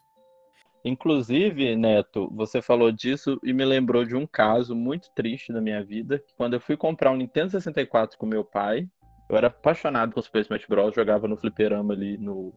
Inclusive, 0.83 1.75
Neto, 1.75 2.29
você 2.33 2.61
falou 2.61 2.91
disso 2.91 3.39
e 3.43 3.53
me 3.53 3.63
lembrou 3.63 4.03
de 4.03 4.15
um 4.15 4.25
caso 4.25 4.75
muito 4.75 5.11
triste 5.13 5.53
da 5.53 5.61
minha 5.61 5.83
vida. 5.83 6.23
Quando 6.35 6.53
eu 6.55 6.59
fui 6.59 6.75
comprar 6.75 7.11
um 7.11 7.17
Nintendo 7.17 7.51
64 7.51 8.17
com 8.17 8.25
meu 8.25 8.43
pai, 8.43 8.87
eu 9.29 9.37
era 9.37 9.47
apaixonado 9.47 10.13
por 10.13 10.23
Super 10.23 10.41
Smash 10.41 10.65
Bros. 10.67 10.95
Jogava 10.95 11.27
no 11.27 11.37
fliperama 11.37 11.93
ali 11.93 12.17
no. 12.17 12.53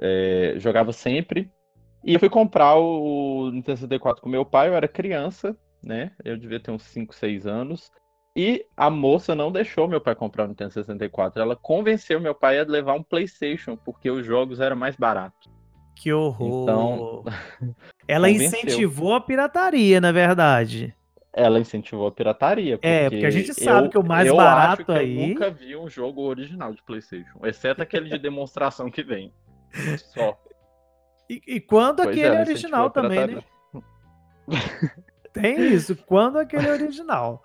é, 0.00 0.54
jogava 0.56 0.92
sempre. 0.92 1.50
E 2.02 2.14
eu 2.14 2.20
fui 2.20 2.30
comprar 2.30 2.76
o 2.76 3.50
Nintendo 3.50 3.78
64 3.78 4.22
com 4.22 4.28
meu 4.28 4.44
pai, 4.44 4.68
eu 4.68 4.74
era 4.74 4.88
criança, 4.88 5.56
né? 5.82 6.12
Eu 6.24 6.36
devia 6.36 6.60
ter 6.60 6.70
uns 6.70 6.82
5, 6.84 7.14
6 7.14 7.46
anos. 7.46 7.90
E 8.34 8.66
a 8.76 8.90
moça 8.90 9.34
não 9.34 9.50
deixou 9.50 9.88
meu 9.88 10.00
pai 10.00 10.14
comprar 10.14 10.44
o 10.44 10.48
Nintendo 10.48 10.72
64. 10.72 11.40
Ela 11.40 11.56
convenceu 11.56 12.20
meu 12.20 12.34
pai 12.34 12.58
a 12.58 12.64
levar 12.64 12.94
um 12.94 13.02
PlayStation, 13.02 13.76
porque 13.76 14.10
os 14.10 14.24
jogos 14.24 14.60
eram 14.60 14.76
mais 14.76 14.94
baratos. 14.94 15.55
Que 15.96 16.12
horror! 16.12 16.62
Então, 16.62 17.24
ela 18.06 18.28
convenceu. 18.28 18.60
incentivou 18.60 19.14
a 19.14 19.20
pirataria, 19.20 20.00
na 20.00 20.12
verdade. 20.12 20.94
Ela 21.32 21.58
incentivou 21.58 22.06
a 22.06 22.12
pirataria. 22.12 22.76
Porque 22.76 22.86
é, 22.86 23.10
porque 23.10 23.26
a 23.26 23.30
gente 23.30 23.54
sabe 23.54 23.88
eu, 23.88 23.90
que 23.90 23.98
o 23.98 24.04
mais 24.04 24.30
barato 24.32 24.92
aí. 24.92 25.20
Eu 25.20 25.28
nunca 25.28 25.50
vi 25.50 25.74
um 25.74 25.88
jogo 25.88 26.22
original 26.22 26.72
de 26.74 26.82
PlayStation, 26.82 27.44
exceto 27.44 27.82
aquele 27.82 28.10
de 28.10 28.18
demonstração 28.18 28.90
que 28.90 29.02
vem. 29.02 29.32
Só. 30.14 30.38
E, 31.28 31.42
e 31.46 31.60
quando 31.60 32.02
pois 32.02 32.10
aquele 32.10 32.36
é, 32.36 32.40
original 32.40 32.90
também, 32.90 33.26
né? 33.26 33.42
Tem 35.32 35.60
isso, 35.74 35.96
quando 35.96 36.38
aquele 36.38 36.70
original. 36.70 37.42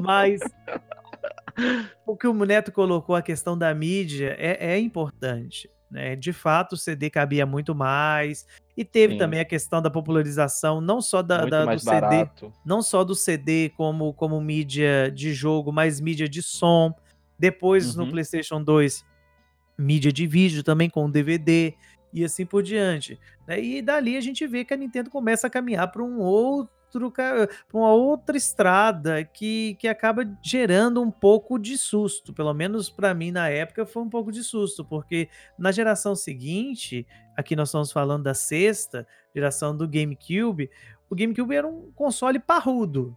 Mas 0.00 0.40
o 2.06 2.16
que 2.16 2.26
o 2.26 2.34
Neto 2.44 2.72
colocou, 2.72 3.14
a 3.14 3.22
questão 3.22 3.58
da 3.58 3.74
mídia, 3.74 4.36
é, 4.38 4.74
é 4.74 4.78
importante. 4.78 5.68
Né? 5.90 6.14
De 6.14 6.32
fato, 6.32 6.74
o 6.74 6.76
CD 6.76 7.10
cabia 7.10 7.44
muito 7.44 7.74
mais. 7.74 8.46
E 8.76 8.84
teve 8.84 9.14
Sim. 9.14 9.18
também 9.18 9.40
a 9.40 9.44
questão 9.44 9.82
da 9.82 9.90
popularização, 9.90 10.80
não 10.80 11.00
só 11.00 11.20
da, 11.20 11.44
da 11.44 11.64
do 11.64 11.78
CD, 11.78 12.00
barato. 12.00 12.52
não 12.64 12.80
só 12.80 13.02
do 13.02 13.14
CD 13.14 13.70
como, 13.76 14.14
como 14.14 14.40
mídia 14.40 15.10
de 15.10 15.34
jogo, 15.34 15.72
mas 15.72 16.00
mídia 16.00 16.28
de 16.28 16.42
som. 16.42 16.94
Depois, 17.38 17.96
uhum. 17.96 18.04
no 18.04 18.10
PlayStation 18.10 18.62
2, 18.62 19.04
mídia 19.76 20.12
de 20.12 20.26
vídeo 20.26 20.62
também 20.62 20.88
com 20.88 21.10
DVD 21.10 21.74
e 22.12 22.24
assim 22.24 22.46
por 22.46 22.62
diante. 22.62 23.18
Né? 23.46 23.60
E 23.60 23.82
dali 23.82 24.16
a 24.16 24.20
gente 24.20 24.46
vê 24.46 24.64
que 24.64 24.74
a 24.74 24.76
Nintendo 24.76 25.10
começa 25.10 25.46
a 25.46 25.50
caminhar 25.50 25.90
para 25.90 26.02
um 26.02 26.18
outro 26.18 26.79
para 26.90 27.48
uma 27.72 27.92
outra 27.92 28.36
estrada 28.36 29.22
que, 29.24 29.76
que 29.78 29.86
acaba 29.86 30.26
gerando 30.42 31.00
um 31.00 31.10
pouco 31.10 31.58
de 31.58 31.76
susto. 31.78 32.32
Pelo 32.32 32.52
menos 32.52 32.90
para 32.90 33.14
mim 33.14 33.30
na 33.30 33.48
época 33.48 33.86
foi 33.86 34.02
um 34.02 34.08
pouco 34.08 34.32
de 34.32 34.42
susto, 34.42 34.84
porque 34.84 35.28
na 35.58 35.70
geração 35.70 36.16
seguinte, 36.16 37.06
aqui 37.36 37.54
nós 37.54 37.68
estamos 37.68 37.92
falando 37.92 38.24
da 38.24 38.34
sexta 38.34 39.06
geração 39.34 39.76
do 39.76 39.86
GameCube, 39.86 40.70
o 41.08 41.14
GameCube 41.14 41.54
era 41.54 41.66
um 41.66 41.90
console 41.92 42.38
parrudo. 42.38 43.16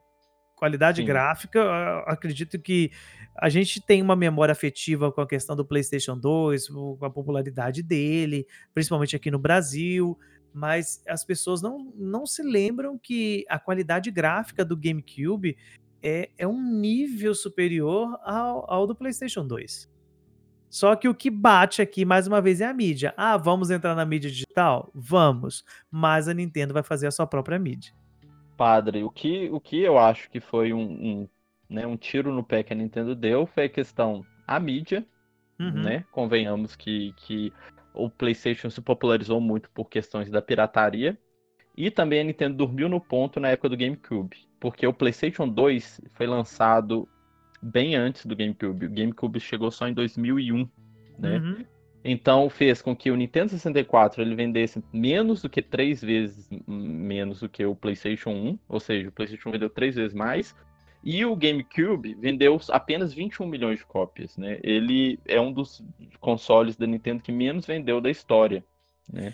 Qualidade 0.55 1.01
Sim. 1.01 1.07
gráfica, 1.07 2.03
acredito 2.05 2.59
que 2.59 2.91
a 3.35 3.49
gente 3.49 3.81
tem 3.81 4.01
uma 4.01 4.15
memória 4.15 4.51
afetiva 4.51 5.11
com 5.11 5.19
a 5.19 5.27
questão 5.27 5.55
do 5.55 5.65
PlayStation 5.65 6.17
2, 6.17 6.69
com 6.69 6.97
a 7.01 7.09
popularidade 7.09 7.83
dele, 7.83 8.47
principalmente 8.73 9.15
aqui 9.15 9.29
no 9.29 9.39
Brasil 9.39 10.17
mas 10.53 11.03
as 11.07 11.23
pessoas 11.25 11.61
não, 11.61 11.91
não 11.95 12.25
se 12.25 12.43
lembram 12.43 12.97
que 12.97 13.45
a 13.49 13.57
qualidade 13.57 14.11
gráfica 14.11 14.63
do 14.63 14.77
GameCube 14.77 15.57
é, 16.01 16.29
é 16.37 16.47
um 16.47 16.61
nível 16.61 17.33
superior 17.33 18.19
ao, 18.23 18.71
ao 18.71 18.85
do 18.85 18.95
PlayStation 18.95 19.45
2. 19.47 19.91
Só 20.69 20.95
que 20.95 21.07
o 21.07 21.13
que 21.13 21.29
bate 21.29 21.81
aqui, 21.81 22.03
mais 22.03 22.25
uma 22.25 22.41
vez, 22.41 22.59
é 22.59 22.65
a 22.65 22.73
mídia. 22.73 23.13
Ah, 23.15 23.37
vamos 23.37 23.69
entrar 23.69 23.95
na 23.95 24.05
mídia 24.05 24.29
digital? 24.29 24.89
Vamos. 24.93 25.63
Mas 25.89 26.27
a 26.27 26.33
Nintendo 26.33 26.73
vai 26.73 26.81
fazer 26.81 27.05
a 27.05 27.11
sua 27.11 27.27
própria 27.27 27.59
mídia. 27.59 27.93
Padre, 28.57 29.03
o 29.03 29.09
que, 29.09 29.49
o 29.51 29.59
que 29.59 29.81
eu 29.81 29.99
acho 29.99 30.29
que 30.31 30.39
foi 30.39 30.73
um, 30.73 30.81
um, 30.81 31.29
né, 31.69 31.85
um 31.85 31.95
tiro 31.95 32.33
no 32.33 32.43
pé 32.43 32.63
que 32.63 32.73
a 32.73 32.75
Nintendo 32.75 33.15
deu 33.15 33.45
foi 33.45 33.65
a 33.65 33.69
questão 33.69 34.25
a 34.47 34.59
mídia, 34.59 35.05
uhum. 35.59 35.83
né? 35.83 36.05
Convenhamos 36.11 36.75
que, 36.75 37.13
que 37.17 37.53
o 37.93 38.09
PlayStation 38.09 38.69
se 38.69 38.81
popularizou 38.81 39.39
muito 39.39 39.69
por 39.69 39.89
questões 39.89 40.29
da 40.29 40.41
pirataria. 40.41 41.17
E 41.75 41.89
também 41.89 42.19
a 42.19 42.23
Nintendo 42.23 42.55
dormiu 42.55 42.87
no 42.87 43.01
ponto 43.01 43.39
na 43.39 43.49
época 43.49 43.69
do 43.69 43.77
GameCube, 43.77 44.37
porque 44.59 44.85
o 44.85 44.93
PlayStation 44.93 45.47
2 45.47 46.01
foi 46.13 46.27
lançado 46.27 47.07
bem 47.61 47.95
antes 47.95 48.25
do 48.25 48.35
GameCube. 48.35 48.85
O 48.85 48.89
GameCube 48.89 49.39
chegou 49.39 49.71
só 49.71 49.87
em 49.87 49.93
2001, 49.93 50.69
né? 51.17 51.37
Uhum. 51.39 51.65
Então 52.05 52.49
fez 52.49 52.81
com 52.81 52.95
que 52.95 53.09
o 53.09 53.15
Nintendo 53.15 53.49
64 53.49 54.21
ele 54.21 54.35
vendesse 54.35 54.83
menos 54.91 55.41
do 55.41 55.49
que 55.49 55.61
três 55.61 56.01
vezes 56.01 56.49
menos 56.67 57.39
do 57.39 57.49
que 57.49 57.65
o 57.65 57.75
PlayStation 57.75 58.31
1, 58.31 58.59
ou 58.67 58.79
seja, 58.79 59.09
o 59.09 59.11
PlayStation 59.11 59.49
vendeu 59.49 59.69
três 59.69 59.95
vezes 59.95 60.13
mais 60.13 60.53
e 61.03 61.25
o 61.25 61.35
GameCube 61.35 62.15
vendeu 62.15 62.59
apenas 62.69 63.13
21 63.13 63.45
milhões 63.45 63.79
de 63.79 63.85
cópias, 63.85 64.37
né? 64.37 64.59
Ele 64.63 65.19
é 65.25 65.39
um 65.39 65.51
dos 65.51 65.83
consoles 66.19 66.77
da 66.77 66.87
Nintendo 66.87 67.21
que 67.21 67.31
menos 67.31 67.65
vendeu 67.65 67.99
da 67.99 68.09
história, 68.09 68.63
né? 69.11 69.33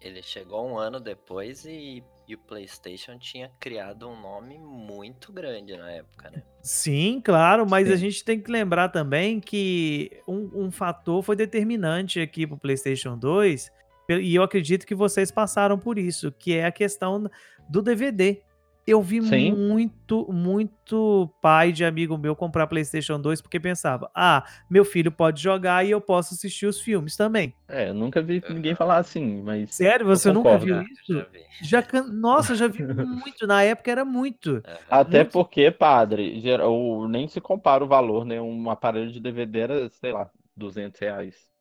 Ele 0.00 0.22
chegou 0.22 0.66
um 0.66 0.78
ano 0.78 0.98
depois 0.98 1.64
e, 1.66 2.02
e 2.26 2.34
o 2.34 2.38
PlayStation 2.38 3.18
tinha 3.18 3.50
criado 3.60 4.08
um 4.08 4.18
nome 4.18 4.56
muito 4.58 5.32
grande 5.32 5.76
na 5.76 5.90
época, 5.90 6.30
né? 6.30 6.42
Sim, 6.62 7.20
claro, 7.22 7.68
mas 7.68 7.88
Sim. 7.88 7.94
a 7.94 7.96
gente 7.96 8.24
tem 8.24 8.40
que 8.40 8.50
lembrar 8.50 8.88
também 8.88 9.38
que 9.38 10.10
um, 10.26 10.66
um 10.66 10.70
fator 10.70 11.22
foi 11.22 11.36
determinante 11.36 12.20
aqui 12.20 12.46
para 12.46 12.56
o 12.56 12.60
PlayStation 12.60 13.18
2, 13.18 13.70
e 14.08 14.34
eu 14.34 14.42
acredito 14.42 14.86
que 14.86 14.94
vocês 14.94 15.30
passaram 15.30 15.78
por 15.78 15.98
isso, 15.98 16.30
que 16.32 16.54
é 16.54 16.64
a 16.64 16.72
questão 16.72 17.28
do 17.68 17.82
DVD. 17.82 18.40
Eu 18.86 19.02
vi 19.02 19.20
Sim. 19.20 19.52
muito, 19.52 20.32
muito 20.32 21.28
pai 21.42 21.72
de 21.72 21.84
amigo 21.84 22.16
meu 22.16 22.36
comprar 22.36 22.68
PlayStation 22.68 23.20
2 23.20 23.40
porque 23.40 23.58
pensava: 23.58 24.08
ah, 24.14 24.44
meu 24.70 24.84
filho 24.84 25.10
pode 25.10 25.42
jogar 25.42 25.84
e 25.84 25.90
eu 25.90 26.00
posso 26.00 26.34
assistir 26.34 26.66
os 26.66 26.80
filmes 26.80 27.16
também. 27.16 27.52
É, 27.68 27.88
eu 27.88 27.94
nunca 27.94 28.22
vi 28.22 28.40
ninguém 28.48 28.76
falar 28.76 28.98
assim, 28.98 29.42
mas. 29.42 29.74
Sério, 29.74 30.06
você 30.06 30.32
nunca 30.32 30.56
viu 30.56 30.80
isso? 30.82 31.26
Já, 31.60 31.80
já 31.80 32.02
Nossa, 32.04 32.54
já 32.54 32.68
vi 32.68 32.84
muito. 32.86 33.44
Na 33.44 33.64
época 33.64 33.90
era 33.90 34.04
muito. 34.04 34.62
Até 34.88 35.18
muito... 35.18 35.32
porque, 35.32 35.68
padre, 35.72 36.40
geral, 36.40 37.08
nem 37.08 37.26
se 37.26 37.40
compara 37.40 37.82
o 37.82 37.88
valor, 37.88 38.24
né? 38.24 38.40
Um 38.40 38.70
aparelho 38.70 39.10
de 39.10 39.18
DVD 39.18 39.58
era, 39.58 39.90
sei 39.90 40.12
lá, 40.12 40.30
200 40.56 41.00
reais. 41.00 41.55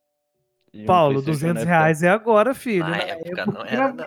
Paulo, 0.85 1.21
200 1.21 1.63
reais 1.63 2.03
é 2.03 2.09
agora, 2.09 2.53
filho. 2.53 2.83
Na, 2.83 2.89
Na 2.89 2.97
época, 2.97 3.41
época, 3.41 3.51
não 3.51 3.65
era, 3.65 3.93
não. 3.93 4.05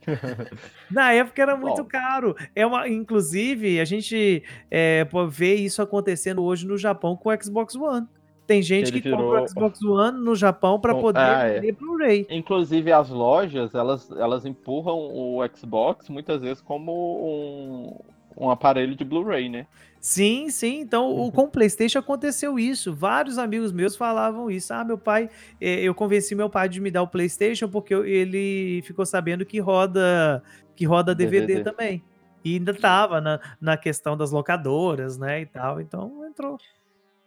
Na 0.90 1.12
época 1.12 1.42
era 1.42 1.56
muito 1.56 1.82
Bom. 1.82 1.88
caro. 1.88 2.36
É 2.54 2.64
uma, 2.66 2.88
inclusive, 2.88 3.80
a 3.80 3.84
gente 3.84 4.42
é, 4.70 5.06
vê 5.28 5.54
isso 5.54 5.82
acontecendo 5.82 6.42
hoje 6.42 6.66
no 6.66 6.78
Japão 6.78 7.16
com 7.16 7.28
o 7.28 7.42
Xbox 7.42 7.74
One. 7.74 8.06
Tem 8.46 8.62
gente 8.62 8.90
Ele 8.90 9.00
que 9.00 9.08
virou... 9.08 9.26
compra 9.26 9.42
o 9.42 9.48
Xbox 9.48 9.82
One 9.82 10.24
no 10.24 10.34
Japão 10.34 10.80
para 10.80 10.92
poder 10.92 11.20
ah, 11.20 11.46
é. 11.46 11.70
Blu-ray. 11.70 12.26
Inclusive 12.28 12.90
as 12.90 13.08
lojas, 13.08 13.74
elas, 13.76 14.10
elas 14.10 14.44
empurram 14.44 14.98
o 14.98 15.40
Xbox 15.54 16.08
muitas 16.08 16.42
vezes 16.42 16.60
como 16.60 16.92
um, 16.92 17.96
um 18.36 18.50
aparelho 18.50 18.94
de 18.94 19.04
Blu-ray, 19.04 19.48
né? 19.48 19.66
Sim, 20.00 20.48
sim. 20.48 20.80
Então, 20.80 21.10
o, 21.10 21.24
uhum. 21.24 21.30
com 21.30 21.42
o 21.42 21.50
PlayStation 21.50 21.98
aconteceu 21.98 22.58
isso. 22.58 22.94
Vários 22.94 23.36
amigos 23.36 23.70
meus 23.70 23.94
falavam 23.96 24.50
isso. 24.50 24.72
Ah, 24.72 24.82
meu 24.82 24.96
pai, 24.96 25.28
eh, 25.60 25.82
eu 25.82 25.94
convenci 25.94 26.34
meu 26.34 26.48
pai 26.48 26.68
de 26.68 26.80
me 26.80 26.90
dar 26.90 27.02
o 27.02 27.08
PlayStation 27.08 27.68
porque 27.68 27.92
ele 27.92 28.82
ficou 28.82 29.04
sabendo 29.04 29.44
que 29.44 29.60
roda 29.60 30.42
que 30.74 30.86
roda 30.86 31.14
DVD, 31.14 31.46
DVD. 31.46 31.70
também. 31.70 32.02
E 32.42 32.54
ainda 32.54 32.72
tava 32.72 33.20
na, 33.20 33.38
na 33.60 33.76
questão 33.76 34.16
das 34.16 34.30
locadoras, 34.30 35.18
né, 35.18 35.42
e 35.42 35.46
tal. 35.46 35.78
Então, 35.78 36.24
entrou. 36.26 36.58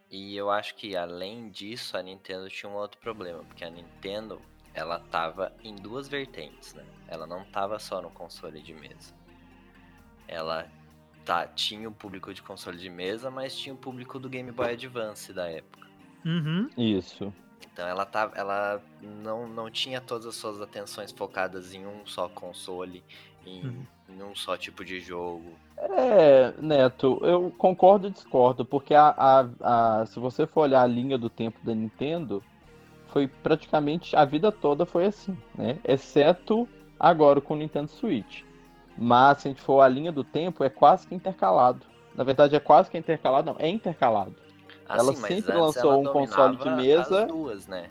E 0.10 0.36
eu 0.36 0.50
acho 0.50 0.74
que 0.76 0.96
além 0.96 1.50
disso, 1.50 1.96
a 1.96 2.02
Nintendo 2.02 2.50
tinha 2.50 2.72
um 2.72 2.76
outro 2.76 3.00
problema, 3.00 3.44
porque 3.44 3.64
a 3.64 3.70
Nintendo, 3.70 4.42
ela 4.74 5.00
tava 5.00 5.54
em 5.64 5.76
duas 5.76 6.08
vertentes, 6.08 6.74
né? 6.74 6.84
Ela 7.08 7.28
não 7.28 7.44
tava 7.46 7.78
só 7.78 8.02
no 8.02 8.10
console 8.10 8.60
de 8.62 8.74
mesa. 8.74 9.14
Ela 10.28 10.68
tá, 11.24 11.48
tinha 11.48 11.88
o 11.88 11.92
público 11.92 12.34
de 12.34 12.42
console 12.42 12.78
de 12.78 12.90
mesa, 12.90 13.32
mas 13.32 13.56
tinha 13.56 13.74
o 13.74 13.78
público 13.78 14.20
do 14.20 14.30
Game 14.30 14.52
Boy 14.52 14.74
Advance 14.74 15.34
da 15.34 15.50
época. 15.50 15.88
Uhum. 16.26 16.70
Isso. 16.78 17.34
Então 17.72 17.88
ela, 17.88 18.06
tá, 18.06 18.32
ela 18.36 18.82
não, 19.02 19.48
não 19.48 19.70
tinha 19.70 20.00
todas 20.00 20.26
as 20.26 20.36
suas 20.36 20.62
atenções 20.62 21.12
focadas 21.12 21.74
em 21.74 21.86
um 21.86 22.06
só 22.06 22.30
console, 22.30 23.04
em, 23.46 23.66
uhum. 23.66 23.86
em 24.10 24.24
um 24.24 24.36
só 24.36 24.56
tipo 24.58 24.84
de 24.86 25.00
jogo. 25.00 25.54
É, 25.78 26.54
Neto, 26.62 27.20
eu 27.24 27.52
concordo 27.58 28.08
e 28.08 28.12
discordo, 28.12 28.64
porque 28.64 28.94
a, 28.94 29.14
a, 29.18 30.02
a, 30.02 30.06
se 30.06 30.20
você 30.20 30.46
for 30.46 30.62
olhar 30.62 30.84
a 30.84 30.88
linha 30.88 31.18
do 31.18 31.30
tempo 31.30 31.60
da 31.64 31.74
Nintendo, 31.74 32.44
foi 33.08 33.28
praticamente 33.28 34.16
a 34.16 34.24
vida 34.26 34.52
toda 34.52 34.86
foi 34.86 35.06
assim, 35.06 35.38
né? 35.56 35.78
Exceto 35.84 36.68
agora 37.00 37.42
com 37.42 37.54
o 37.54 37.58
Nintendo 37.58 37.90
Switch. 37.90 38.44
Mas 38.98 39.42
se 39.42 39.48
a 39.48 39.52
gente 39.52 39.62
for 39.62 39.82
a 39.82 39.88
linha 39.88 40.12
do 40.12 40.24
tempo, 40.24 40.64
é 40.64 40.70
quase 40.70 41.08
que 41.08 41.16
intercalado. 41.16 41.86
Na 42.16 42.24
verdade, 42.24 42.56
é 42.56 42.60
quase 42.60 42.90
que 42.90 42.98
intercalado, 42.98 43.52
não, 43.52 43.60
é 43.60 43.68
intercalado. 43.68 44.36
Ah, 44.88 44.98
ela 44.98 45.14
sim, 45.14 45.22
sempre 45.22 45.56
lançou 45.56 45.94
ela 45.94 45.98
um 45.98 46.14
console 46.14 46.58
de 46.58 46.70
mesa. 46.70 47.26
Duas, 47.26 47.68
né? 47.68 47.90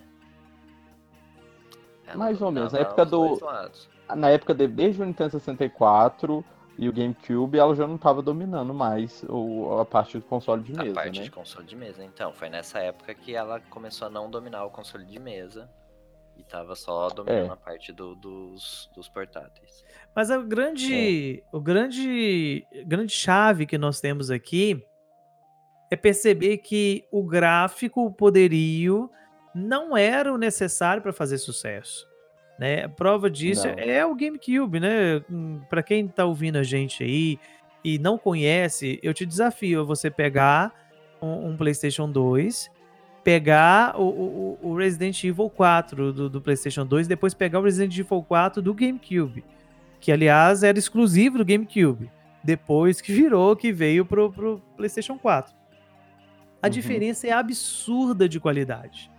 Mais 2.15 2.41
ou 2.41 2.51
menos. 2.51 2.73
Na 2.73 2.81
época 2.81 3.05
do. 3.05 3.39
Na 4.15 4.29
época 4.29 4.55
de, 4.55 4.67
desde 4.67 5.01
o 5.01 5.07
Nintendo 5.07 5.31
64 5.31 6.45
e 6.79 6.89
o 6.89 6.93
GameCube, 6.93 7.59
ela 7.59 7.75
já 7.75 7.87
não 7.87 7.97
estava 7.97 8.21
dominando 8.21 8.75
mais 8.75 9.25
o, 9.29 9.79
a 9.79 9.85
parte 9.87 10.19
do 10.19 10.25
console 10.25 10.63
de 10.63 10.73
mesa. 10.73 10.91
A 10.91 10.95
parte 10.95 11.19
né? 11.19 11.25
de 11.25 11.31
console 11.31 11.67
de 11.67 11.77
mesa, 11.77 12.05
então. 12.05 12.33
Foi 12.33 12.49
nessa 12.49 12.79
época 12.79 13.15
que 13.15 13.35
ela 13.35 13.61
começou 13.71 14.09
a 14.09 14.11
não 14.11 14.31
dominar 14.31 14.65
o 14.65 14.71
console 14.71 15.05
de 15.05 15.19
mesa. 15.19 15.71
E 16.37 16.43
tava 16.43 16.75
só 16.75 17.09
dominando 17.09 17.51
é. 17.51 17.53
a 17.53 17.57
parte 17.57 17.93
do, 17.93 18.15
dos, 18.15 18.91
dos 18.95 19.09
portáteis. 19.09 19.85
Mas 20.15 20.31
a 20.31 20.39
grande, 20.39 21.39
é. 21.39 21.57
o 21.57 21.61
grande, 21.61 22.67
grande 22.87 23.13
chave 23.13 23.67
que 23.67 23.79
nós 23.79 24.01
temos 24.01 24.31
aqui 24.31 24.83
é 25.91 25.97
perceber 25.97 26.59
que 26.59 27.05
o 27.11 27.23
gráfico, 27.23 28.05
o 28.05 28.13
poderio, 28.13 29.11
não 29.55 29.97
era 29.97 30.33
o 30.33 30.39
necessário 30.39 31.03
para 31.03 31.13
fazer 31.13 31.39
sucesso. 31.39 32.07
Né? 32.59 32.85
A 32.85 32.89
prova 32.89 33.31
disso 33.31 33.67
Não. 33.67 33.75
é 33.79 34.05
o 34.05 34.15
GameCube, 34.15 34.79
né? 34.79 35.23
Para 35.69 35.83
quem 35.83 36.07
tá 36.07 36.25
ouvindo 36.25 36.57
a 36.57 36.63
gente 36.63 37.03
aí 37.03 37.39
e 37.85 37.99
não 37.99 38.17
conhece, 38.17 39.01
eu 39.03 39.13
te 39.13 39.27
desafio 39.27 39.81
a 39.81 39.85
você 39.85 40.11
pegar 40.11 40.73
um, 41.21 41.49
um 41.49 41.57
PlayStation 41.57 42.11
2, 42.11 42.71
pegar 43.25 43.99
o, 44.01 44.05
o, 44.05 44.59
o, 44.63 44.77
Resident 44.77 45.23
Evil 45.25 45.51
4 45.51 46.13
do, 46.13 46.31
do, 46.31 46.41
PlayStation 46.41 46.87
2, 46.87 47.09
depois 47.09 47.35
pegar 47.35 47.59
o 47.59 47.63
Resident 47.63 47.99
Evil 47.99 48.23
4 48.23 48.63
do 48.63 48.73
GameCube, 48.75 49.45
que 50.03 50.13
aliás 50.13 50.63
era 50.63 50.79
exclusivo 50.79 51.39
do 51.39 51.45
GameCube, 51.47 52.11
depois 52.45 53.01
que 53.01 53.11
virou, 53.11 53.57
que 53.57 53.73
veio 53.73 54.05
pro, 54.05 54.31
pro 54.31 54.61
PlayStation 54.77 55.17
4. 55.17 55.55
A 56.61 56.67
uhum. 56.67 56.71
diferença 56.71 57.27
é 57.27 57.31
absurda 57.31 58.29
de 58.29 58.39
qualidade 58.39 59.11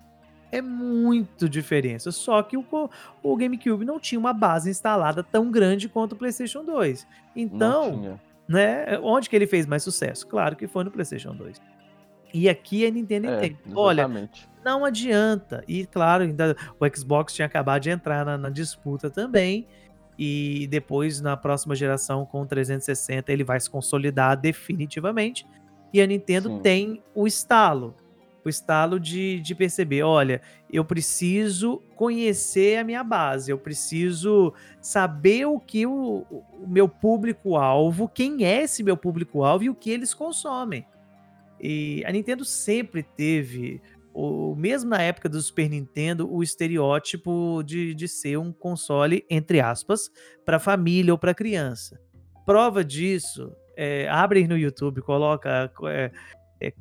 é 0.53 0.61
muito 0.61 1.49
diferença. 1.49 2.11
Só 2.11 2.43
que 2.43 2.55
o, 2.55 2.63
o 3.23 3.35
GameCube 3.35 3.83
não 3.83 3.99
tinha 3.99 4.19
uma 4.19 4.33
base 4.33 4.69
instalada 4.69 5.23
tão 5.23 5.49
grande 5.49 5.89
quanto 5.89 6.11
o 6.11 6.15
PlayStation 6.15 6.63
2. 6.63 7.07
Então, 7.35 8.19
né, 8.47 8.99
onde 9.01 9.27
que 9.27 9.35
ele 9.35 9.47
fez 9.47 9.65
mais 9.65 9.81
sucesso? 9.81 10.27
Claro 10.27 10.55
que 10.55 10.67
foi 10.67 10.83
no 10.83 10.91
PlayStation 10.91 11.33
2. 11.35 11.59
E 12.35 12.47
aqui 12.47 12.85
a 12.85 12.91
Nintendo 12.91 13.29
é, 13.29 13.37
entende. 13.37 13.57
Olha, 13.75 14.07
não 14.63 14.85
adianta. 14.85 15.63
E 15.67 15.87
claro, 15.87 16.23
ainda 16.23 16.55
o 16.79 16.95
Xbox 16.95 17.33
tinha 17.33 17.47
acabado 17.47 17.81
de 17.81 17.89
entrar 17.89 18.23
na, 18.23 18.37
na 18.37 18.49
disputa 18.51 19.09
também. 19.09 19.67
E 20.17 20.67
depois, 20.67 21.21
na 21.21 21.35
próxima 21.35 21.75
geração, 21.75 22.25
com 22.25 22.41
o 22.41 22.45
360, 22.45 23.31
ele 23.31 23.43
vai 23.43 23.59
se 23.59 23.69
consolidar 23.69 24.39
definitivamente. 24.39 25.45
E 25.91 26.01
a 26.01 26.07
Nintendo 26.07 26.49
Sim. 26.49 26.59
tem 26.59 27.03
o 27.15 27.25
estalo 27.25 27.95
o 28.45 28.49
estalo 28.49 28.99
de, 28.99 29.39
de 29.39 29.55
perceber: 29.55 30.03
olha, 30.03 30.41
eu 30.71 30.83
preciso 30.83 31.81
conhecer 31.95 32.77
a 32.77 32.83
minha 32.83 33.03
base, 33.03 33.51
eu 33.51 33.57
preciso 33.57 34.53
saber 34.81 35.45
o 35.45 35.59
que 35.59 35.85
o, 35.85 36.25
o 36.29 36.67
meu 36.67 36.87
público-alvo, 36.89 38.09
quem 38.09 38.43
é 38.43 38.63
esse 38.63 38.83
meu 38.83 38.97
público-alvo 38.97 39.63
e 39.63 39.69
o 39.69 39.75
que 39.75 39.89
eles 39.89 40.13
consomem. 40.13 40.85
E 41.59 42.03
a 42.05 42.11
Nintendo 42.11 42.43
sempre 42.43 43.03
teve, 43.03 43.81
o, 44.13 44.55
mesmo 44.55 44.91
na 44.91 45.01
época 45.01 45.27
do 45.27 45.41
Super 45.41 45.69
Nintendo, 45.69 46.31
o 46.31 46.43
estereótipo 46.43 47.63
de, 47.63 47.95
de 47.95 48.07
ser 48.07 48.37
um 48.37 48.51
console, 48.53 49.25
entre 49.29 49.59
aspas, 49.59 50.09
para 50.45 50.59
família 50.59 51.11
ou 51.11 51.17
para 51.17 51.33
criança. 51.33 51.99
Prova 52.45 52.83
disso, 52.83 53.51
é, 53.75 54.07
abre 54.09 54.47
no 54.47 54.57
YouTube, 54.57 55.01
coloca 55.01 55.71
é, 55.85 56.11
é, 56.61 56.73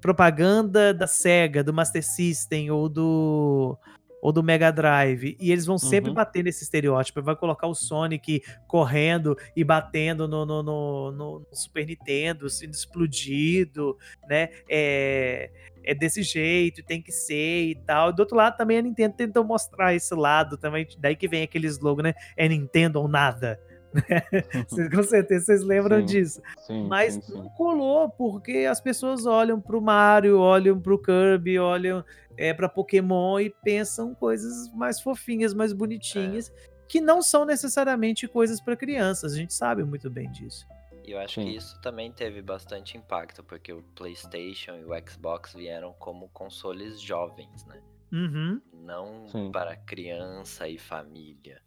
propaganda 0.00 0.92
da 0.92 1.06
Sega, 1.06 1.62
do 1.62 1.72
Master 1.72 2.04
System 2.04 2.70
ou 2.70 2.88
do 2.88 3.78
ou 4.20 4.32
do 4.32 4.42
Mega 4.42 4.70
Drive, 4.70 5.36
e 5.40 5.52
eles 5.52 5.66
vão 5.66 5.78
sempre 5.78 6.10
uhum. 6.10 6.14
bater 6.14 6.42
nesse 6.42 6.64
estereótipo, 6.64 7.22
vai 7.22 7.36
colocar 7.36 7.66
o 7.66 7.74
Sonic 7.74 8.42
correndo 8.66 9.36
e 9.54 9.62
batendo 9.62 10.26
no, 10.26 10.44
no, 10.44 10.62
no, 10.62 11.10
no 11.12 11.46
Super 11.52 11.86
Nintendo, 11.86 12.50
sendo 12.50 12.74
explodido, 12.74 13.96
né? 14.28 14.50
É, 14.68 15.50
é 15.84 15.94
desse 15.94 16.22
jeito, 16.22 16.82
tem 16.82 17.00
que 17.00 17.12
ser 17.12 17.68
e 17.68 17.74
tal. 17.74 18.12
Do 18.12 18.20
outro 18.20 18.36
lado 18.36 18.56
também 18.56 18.78
a 18.78 18.82
Nintendo 18.82 19.14
tentou 19.16 19.44
mostrar 19.44 19.94
esse 19.94 20.14
lado 20.14 20.56
também, 20.56 20.86
daí 20.98 21.16
que 21.16 21.28
vem 21.28 21.42
aquele 21.42 21.66
slogan, 21.66 22.02
né? 22.02 22.14
É 22.36 22.48
Nintendo 22.48 23.00
ou 23.00 23.08
nada. 23.08 23.58
com 24.94 25.02
certeza 25.02 25.46
vocês 25.46 25.62
lembram 25.62 25.98
sim, 26.00 26.04
disso. 26.04 26.42
Sim, 26.66 26.86
Mas 26.86 27.14
sim, 27.14 27.32
não 27.32 27.48
colou, 27.50 28.08
porque 28.08 28.66
as 28.70 28.80
pessoas 28.80 29.26
olham 29.26 29.60
pro 29.60 29.80
Mario, 29.80 30.38
olham 30.38 30.80
pro 30.80 30.98
Kirby, 30.98 31.58
olham 31.58 32.04
é, 32.36 32.54
para 32.54 32.68
Pokémon 32.68 33.40
e 33.40 33.50
pensam 33.50 34.14
coisas 34.14 34.72
mais 34.72 35.00
fofinhas, 35.00 35.52
mais 35.52 35.72
bonitinhas, 35.72 36.50
é. 36.50 36.70
que 36.88 37.00
não 37.00 37.20
são 37.20 37.44
necessariamente 37.44 38.26
coisas 38.28 38.60
para 38.60 38.76
crianças. 38.76 39.32
A 39.32 39.36
gente 39.36 39.54
sabe 39.54 39.84
muito 39.84 40.08
bem 40.08 40.30
disso. 40.30 40.66
E 41.04 41.12
eu 41.12 41.18
acho 41.18 41.40
Sim. 41.40 41.46
que 41.46 41.56
isso 41.56 41.80
também 41.80 42.12
teve 42.12 42.42
bastante 42.42 42.98
impacto, 42.98 43.42
porque 43.42 43.72
o 43.72 43.82
PlayStation 43.94 44.76
e 44.76 44.84
o 44.84 44.90
Xbox 45.08 45.54
vieram 45.54 45.94
como 45.94 46.28
consoles 46.28 47.00
jovens, 47.00 47.64
né? 47.64 47.80
Uhum. 48.12 48.60
Não 48.72 49.26
Sim. 49.28 49.50
para 49.50 49.74
criança 49.76 50.68
e 50.68 50.78
família. 50.78 51.62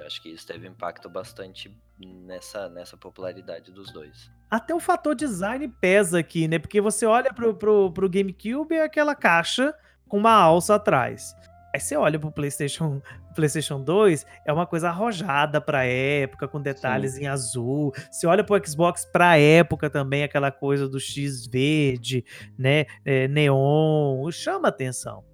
Eu 0.00 0.06
acho 0.06 0.22
que 0.22 0.28
isso 0.28 0.46
teve 0.46 0.66
impacto 0.66 1.08
bastante 1.08 1.74
nessa, 1.98 2.68
nessa 2.68 2.96
popularidade 2.96 3.70
dos 3.70 3.92
dois. 3.92 4.30
Até 4.50 4.74
o 4.74 4.80
fator 4.80 5.14
design 5.14 5.66
pesa 5.80 6.18
aqui, 6.18 6.46
né? 6.46 6.58
Porque 6.58 6.80
você 6.80 7.06
olha 7.06 7.32
pro, 7.32 7.54
pro, 7.54 7.92
pro 7.92 8.08
GameCube 8.08 8.74
é 8.74 8.84
aquela 8.84 9.14
caixa 9.14 9.74
com 10.08 10.18
uma 10.18 10.32
alça 10.32 10.74
atrás. 10.74 11.34
Aí 11.74 11.80
você 11.80 11.96
olha 11.96 12.18
pro 12.18 12.30
PlayStation, 12.30 13.00
PlayStation 13.34 13.80
2, 13.80 14.26
é 14.44 14.52
uma 14.52 14.66
coisa 14.66 14.90
arrojada 14.90 15.58
pra 15.58 15.86
época, 15.86 16.46
com 16.46 16.60
detalhes 16.60 17.12
Sim. 17.12 17.22
em 17.22 17.26
azul. 17.28 17.94
Você 18.10 18.26
olha 18.26 18.44
pro 18.44 18.60
Xbox 18.66 19.06
pra 19.06 19.38
época 19.38 19.88
também, 19.88 20.22
aquela 20.22 20.50
coisa 20.50 20.86
do 20.86 21.00
X 21.00 21.46
verde, 21.46 22.26
né? 22.58 22.84
É, 23.06 23.26
neon, 23.26 24.30
chama 24.30 24.68
atenção. 24.68 25.24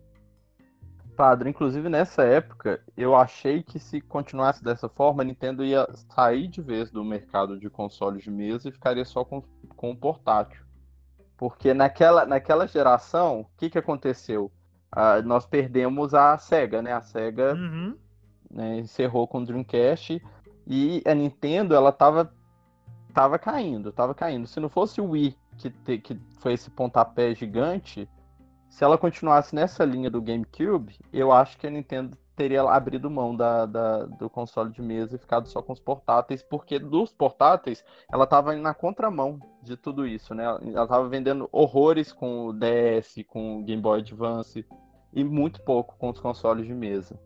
Padre, 1.19 1.51
inclusive 1.51 1.89
nessa 1.89 2.23
época, 2.23 2.81
eu 2.97 3.17
achei 3.17 3.61
que 3.61 3.81
se 3.81 4.01
continuasse 4.01 4.63
dessa 4.63 4.89
forma, 4.89 5.21
a 5.21 5.27
Nintendo 5.27 5.65
ia 5.65 5.85
sair 6.15 6.47
de 6.47 6.63
vez 6.63 6.93
do 6.93 7.05
mercado 7.05 7.59
de 7.59 7.69
consoles 7.69 8.23
de 8.23 8.31
mesa 8.31 8.69
e 8.69 8.73
ficaria 8.73 9.05
só 9.05 9.25
com, 9.25 9.43
com 9.75 9.91
o 9.91 9.97
portátil. 9.97 10.63
Porque 11.37 11.75
naquela, 11.75 12.25
naquela 12.25 12.69
geração, 12.69 13.41
o 13.41 13.47
que, 13.57 13.69
que 13.69 13.77
aconteceu? 13.77 14.53
Uh, 14.95 15.21
nós 15.27 15.45
perdemos 15.45 16.15
a 16.15 16.39
SEGA, 16.39 16.81
né? 16.83 16.93
A 16.93 17.03
SEGA 17.03 17.53
uhum. 17.55 17.97
né, 18.49 18.79
encerrou 18.79 19.27
com 19.27 19.41
o 19.41 19.45
Dreamcast 19.45 20.23
e 20.69 21.03
a 21.05 21.15
Nintendo, 21.15 21.75
ela 21.75 21.91
tava, 21.91 22.33
tava 23.13 23.41
caindo, 23.41 23.91
tava 23.91 24.15
caindo. 24.15 24.47
Se 24.47 24.61
não 24.61 24.69
fosse 24.69 25.01
o 25.01 25.11
Wii, 25.11 25.37
que, 25.57 25.69
te, 25.69 25.99
que 25.99 26.17
foi 26.39 26.53
esse 26.53 26.71
pontapé 26.71 27.35
gigante, 27.35 28.09
se 28.69 28.85
ela 28.85 28.99
continuasse 28.99 29.55
nessa 29.55 29.85
linha 29.85 30.11
do 30.11 30.23
GameCube, 30.23 30.99
eu 31.13 31.33
acho 31.33 31.57
que 31.59 31.67
a 31.67 31.71
Nintendo 31.71 32.17
teria 32.39 32.63
abrido 32.63 33.11
mão 33.11 33.35
da, 33.35 33.67
da, 33.67 34.05
do 34.05 34.31
console 34.31 34.71
de 34.71 34.81
mesa 34.81 35.17
e 35.17 35.19
ficado 35.19 35.49
só 35.49 35.61
com 35.61 35.73
os 35.73 35.81
portáteis, 35.81 36.41
porque 36.41 36.79
dos 36.79 37.13
portáteis 37.13 37.85
ela 38.13 38.23
estava 38.23 38.55
na 38.55 38.73
contramão 38.73 39.41
de 39.61 39.77
tudo 39.77 40.07
isso, 40.07 40.35
né? 40.35 40.45
Ela 40.45 40.85
estava 40.85 41.09
vendendo 41.09 41.49
horrores 41.51 42.13
com 42.13 42.47
o 42.47 42.53
DS, 42.53 43.25
com 43.27 43.59
o 43.59 43.65
Game 43.65 43.83
Boy 43.83 44.01
Advance 44.01 44.65
e 45.13 45.25
muito 45.25 45.61
pouco 45.63 45.97
com 45.99 46.11
os 46.11 46.21
consoles 46.21 46.65
de 46.65 46.75
mesa. 46.75 47.19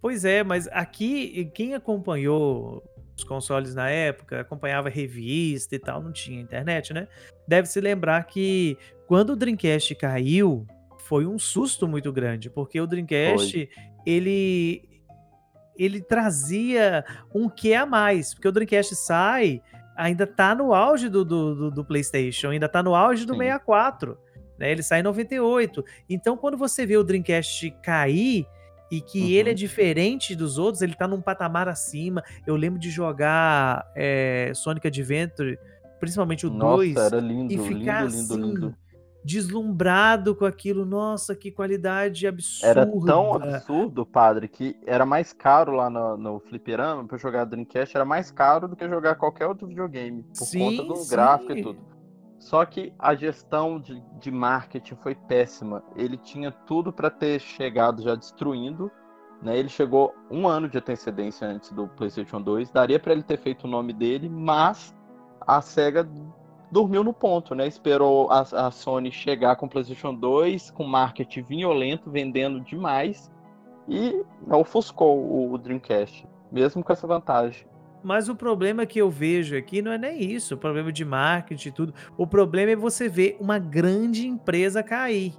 Pois 0.00 0.24
é, 0.24 0.42
mas 0.42 0.68
aqui 0.68 1.50
quem 1.54 1.74
acompanhou 1.74 2.82
os 3.16 3.24
consoles 3.24 3.74
na 3.74 3.90
época, 3.90 4.40
acompanhava 4.40 4.88
revista 4.88 5.74
e 5.76 5.78
tal, 5.78 6.02
não 6.02 6.12
tinha 6.12 6.40
internet, 6.40 6.92
né? 6.92 7.06
Deve 7.46 7.68
se 7.68 7.80
lembrar 7.80 8.24
que 8.24 8.76
quando 9.06 9.30
o 9.30 9.36
Dreamcast 9.36 9.94
caiu, 9.94 10.66
foi 11.00 11.26
um 11.26 11.38
susto 11.38 11.86
muito 11.86 12.12
grande, 12.12 12.48
porque 12.48 12.80
o 12.80 12.86
Dreamcast, 12.86 13.52
foi. 13.52 13.84
ele 14.06 14.88
ele 15.76 16.00
trazia 16.00 17.04
um 17.34 17.48
que 17.48 17.74
a 17.74 17.84
mais, 17.84 18.32
porque 18.32 18.46
o 18.46 18.52
Dreamcast 18.52 18.94
sai, 18.94 19.60
ainda 19.96 20.24
tá 20.24 20.54
no 20.54 20.72
auge 20.72 21.08
do, 21.08 21.24
do, 21.24 21.70
do 21.70 21.84
PlayStation, 21.84 22.50
ainda 22.50 22.68
tá 22.68 22.80
no 22.80 22.94
auge 22.94 23.26
do 23.26 23.32
Sim. 23.32 23.40
64, 23.40 24.16
né? 24.56 24.70
Ele 24.70 24.84
sai 24.84 25.00
em 25.00 25.02
98. 25.02 25.84
Então, 26.08 26.36
quando 26.36 26.56
você 26.56 26.86
vê 26.86 26.96
o 26.96 27.02
Dreamcast 27.02 27.70
cair, 27.82 28.46
e 28.90 29.00
que 29.00 29.20
uhum. 29.20 29.28
ele 29.28 29.50
é 29.50 29.54
diferente 29.54 30.36
dos 30.36 30.58
outros, 30.58 30.82
ele 30.82 30.94
tá 30.94 31.08
num 31.08 31.20
patamar 31.20 31.68
acima. 31.68 32.22
Eu 32.46 32.54
lembro 32.54 32.78
de 32.78 32.90
jogar 32.90 33.90
é, 33.96 34.52
Sonic 34.54 34.86
Adventure, 34.86 35.58
principalmente 36.00 36.46
o 36.46 36.50
2, 36.50 36.90
e 36.90 36.94
ficar 36.94 37.20
lindo, 37.20 37.62
assim, 38.04 38.34
lindo, 38.34 38.36
lindo. 38.36 38.76
deslumbrado 39.24 40.34
com 40.34 40.44
aquilo. 40.44 40.84
Nossa, 40.84 41.34
que 41.34 41.50
qualidade 41.50 42.26
absurda. 42.26 42.68
Era 42.68 42.86
tão 42.86 43.34
absurdo, 43.34 44.04
padre, 44.04 44.48
que 44.48 44.76
era 44.86 45.06
mais 45.06 45.32
caro 45.32 45.72
lá 45.72 45.88
no, 45.88 46.16
no 46.16 46.40
fliperama 46.40 47.06
pra 47.06 47.18
jogar 47.18 47.44
Dreamcast, 47.44 47.96
era 47.96 48.04
mais 48.04 48.30
caro 48.30 48.68
do 48.68 48.76
que 48.76 48.88
jogar 48.88 49.14
qualquer 49.16 49.46
outro 49.46 49.66
videogame, 49.66 50.22
por 50.22 50.44
sim, 50.44 50.76
conta 50.76 50.88
do 50.88 50.96
sim. 50.96 51.10
gráfico 51.10 51.52
e 51.52 51.62
tudo. 51.62 51.94
Só 52.44 52.62
que 52.66 52.92
a 52.98 53.14
gestão 53.14 53.80
de, 53.80 54.02
de 54.20 54.30
marketing 54.30 54.96
foi 54.96 55.14
péssima. 55.14 55.82
Ele 55.96 56.18
tinha 56.18 56.52
tudo 56.52 56.92
para 56.92 57.08
ter 57.08 57.40
chegado 57.40 58.02
já 58.02 58.14
destruindo. 58.14 58.90
Né? 59.40 59.58
Ele 59.58 59.70
chegou 59.70 60.14
um 60.30 60.46
ano 60.46 60.68
de 60.68 60.76
antecedência 60.76 61.48
antes 61.48 61.72
do 61.72 61.88
PlayStation 61.88 62.42
2. 62.42 62.70
Daria 62.70 63.00
para 63.00 63.12
ele 63.12 63.22
ter 63.22 63.38
feito 63.38 63.64
o 63.64 63.70
nome 63.70 63.94
dele, 63.94 64.28
mas 64.28 64.94
a 65.46 65.60
SEGA 65.60 66.08
dormiu 66.70 67.04
no 67.04 67.12
ponto, 67.12 67.54
né? 67.54 67.66
Esperou 67.66 68.30
a, 68.30 68.40
a 68.40 68.70
Sony 68.70 69.12
chegar 69.12 69.56
com 69.56 69.66
o 69.66 69.68
PlayStation 69.68 70.14
2, 70.14 70.70
com 70.72 70.84
marketing 70.84 71.42
violento, 71.42 72.10
vendendo 72.10 72.60
demais, 72.60 73.30
e 73.88 74.24
ofuscou 74.50 75.18
o, 75.18 75.52
o 75.52 75.58
Dreamcast, 75.58 76.26
mesmo 76.50 76.82
com 76.82 76.92
essa 76.92 77.06
vantagem. 77.06 77.66
Mas 78.02 78.28
o 78.28 78.34
problema 78.34 78.84
que 78.84 78.98
eu 78.98 79.08
vejo 79.08 79.56
aqui 79.56 79.80
não 79.80 79.92
é 79.92 79.96
nem 79.96 80.20
isso, 80.22 80.54
o 80.54 80.58
problema 80.58 80.92
de 80.92 81.04
marketing 81.04 81.68
e 81.68 81.72
tudo. 81.72 81.94
O 82.18 82.26
problema 82.26 82.72
é 82.72 82.76
você 82.76 83.08
ver 83.08 83.36
uma 83.40 83.58
grande 83.58 84.26
empresa 84.26 84.82
cair. 84.82 85.32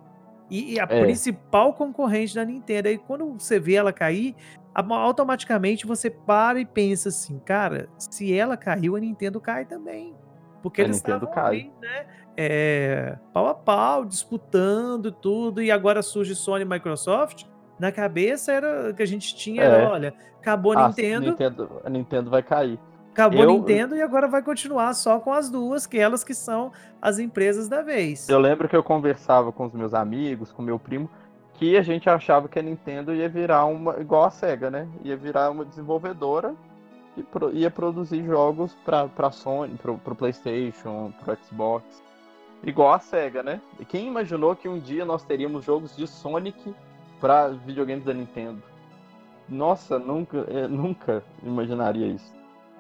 E, 0.50 0.74
e 0.74 0.80
a 0.80 0.84
É. 0.84 1.00
principal 1.00 1.74
concorrente 1.74 2.34
da 2.34 2.44
Nintendo. 2.44 2.88
Aí 2.88 2.98
quando 2.98 3.34
você 3.34 3.60
vê 3.60 3.76
ela 3.76 3.94
cair, 3.94 4.36
automaticamente 4.76 5.88
você 5.88 6.10
para 6.10 6.60
e 6.60 6.66
pensa 6.66 7.10
assim, 7.10 7.40
cara, 7.40 7.88
se 7.98 8.34
ela 8.38 8.58
caiu, 8.58 8.96
a 8.96 9.00
Nintendo 9.00 9.40
cai 9.40 9.66
também. 9.66 10.14
Porque 10.62 10.82
A 10.82 10.84
eles 10.86 10.98
Nintendo 10.98 11.26
estavam 11.26 11.34
cai. 11.44 11.46
ali, 11.56 11.72
né? 11.82 12.06
é, 12.38 13.18
pau 13.32 13.48
a 13.48 13.54
pau, 13.54 14.04
disputando 14.04 15.12
tudo, 15.12 15.62
e 15.62 15.72
agora 15.72 16.02
surge 16.02 16.36
Sony 16.36 16.64
e 16.64 16.66
Microsoft. 16.66 17.46
Na 17.80 17.92
cabeça 17.92 18.52
era 18.52 18.94
que 18.94 19.02
a 19.04 19.06
gente 19.06 19.36
tinha, 19.36 19.62
É. 19.64 19.66
era, 19.66 19.90
olha, 19.90 20.14
acabou 20.40 20.74
a 20.74 20.86
A 20.86 20.88
Nintendo, 20.90 21.28
Nintendo, 21.30 21.82
a 21.84 21.90
Nintendo 21.90 22.30
vai 22.30 22.42
cair. 22.44 22.80
acabou 23.12 23.44
eu- 23.44 23.52
Nintendo 23.54 23.96
e 23.96 24.02
agora 24.02 24.28
vai 24.28 24.42
continuar 24.44 24.94
só 24.94 25.20
com 25.20 25.32
as 25.32 25.50
duas, 25.50 25.86
que 25.88 25.98
elas 25.98 26.24
que 26.24 26.34
são 26.34 26.72
as 27.02 27.20
empresas 27.20 27.70
da 27.70 27.82
vez. 27.82 28.28
Eu 28.28 28.40
lembro 28.40 28.68
que 28.68 28.76
eu 28.76 28.84
conversava 28.84 29.52
com 29.54 29.66
os 29.66 29.74
meus 29.74 29.94
amigos, 29.94 30.52
com 30.52 30.62
meu 30.62 30.78
primo, 30.78 31.10
que 31.58 31.78
a 31.78 31.82
gente 31.82 32.10
achava 32.10 32.48
que 32.48 32.60
a 32.60 32.62
Nintendo 32.62 33.14
ia 33.14 33.30
virar 33.30 33.66
uma. 33.66 34.00
igual 34.00 34.26
a 34.26 34.30
SEGA, 34.30 34.70
né? 34.70 34.88
Ia 35.04 35.16
virar 35.16 35.50
uma 35.52 35.64
desenvolvedora 35.66 36.54
e 37.18 37.24
pro- 37.24 37.52
ia 37.54 37.72
produzir 37.72 38.24
jogos 38.26 38.76
pra, 38.86 39.08
pra 39.08 39.32
Sony, 39.32 39.76
pro, 39.76 39.98
pro 39.98 40.16
PlayStation, 40.16 41.14
pro 41.24 41.38
Xbox. 41.46 42.04
Igual 42.64 42.94
a 42.94 43.00
SEGA, 43.00 43.42
né? 43.44 43.62
E 43.80 43.86
quem 43.86 44.08
imaginou 44.08 44.56
que 44.56 44.68
um 44.68 44.80
dia 44.80 45.06
nós 45.06 45.24
teríamos 45.24 45.64
jogos 45.66 45.96
de 45.96 46.08
Sonic 46.08 46.74
pra 47.22 47.48
videogames 47.50 48.04
da 48.04 48.14
Nintendo? 48.14 48.62
Nossa, 49.48 50.00
nunca, 50.00 50.46
é, 50.50 50.68
nunca 50.68 51.24
imaginaria 51.44 52.08
isso. 52.08 52.34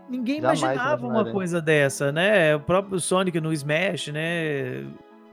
Ninguém 0.10 0.42
Jamais 0.42 0.60
imaginava 0.62 1.08
uma 1.08 1.32
coisa 1.32 1.62
dessa, 1.62 2.12
né? 2.12 2.56
O 2.56 2.60
próprio 2.60 3.00
Sonic 3.00 3.40
no 3.40 3.54
Smash, 3.54 4.08
né? 4.10 4.86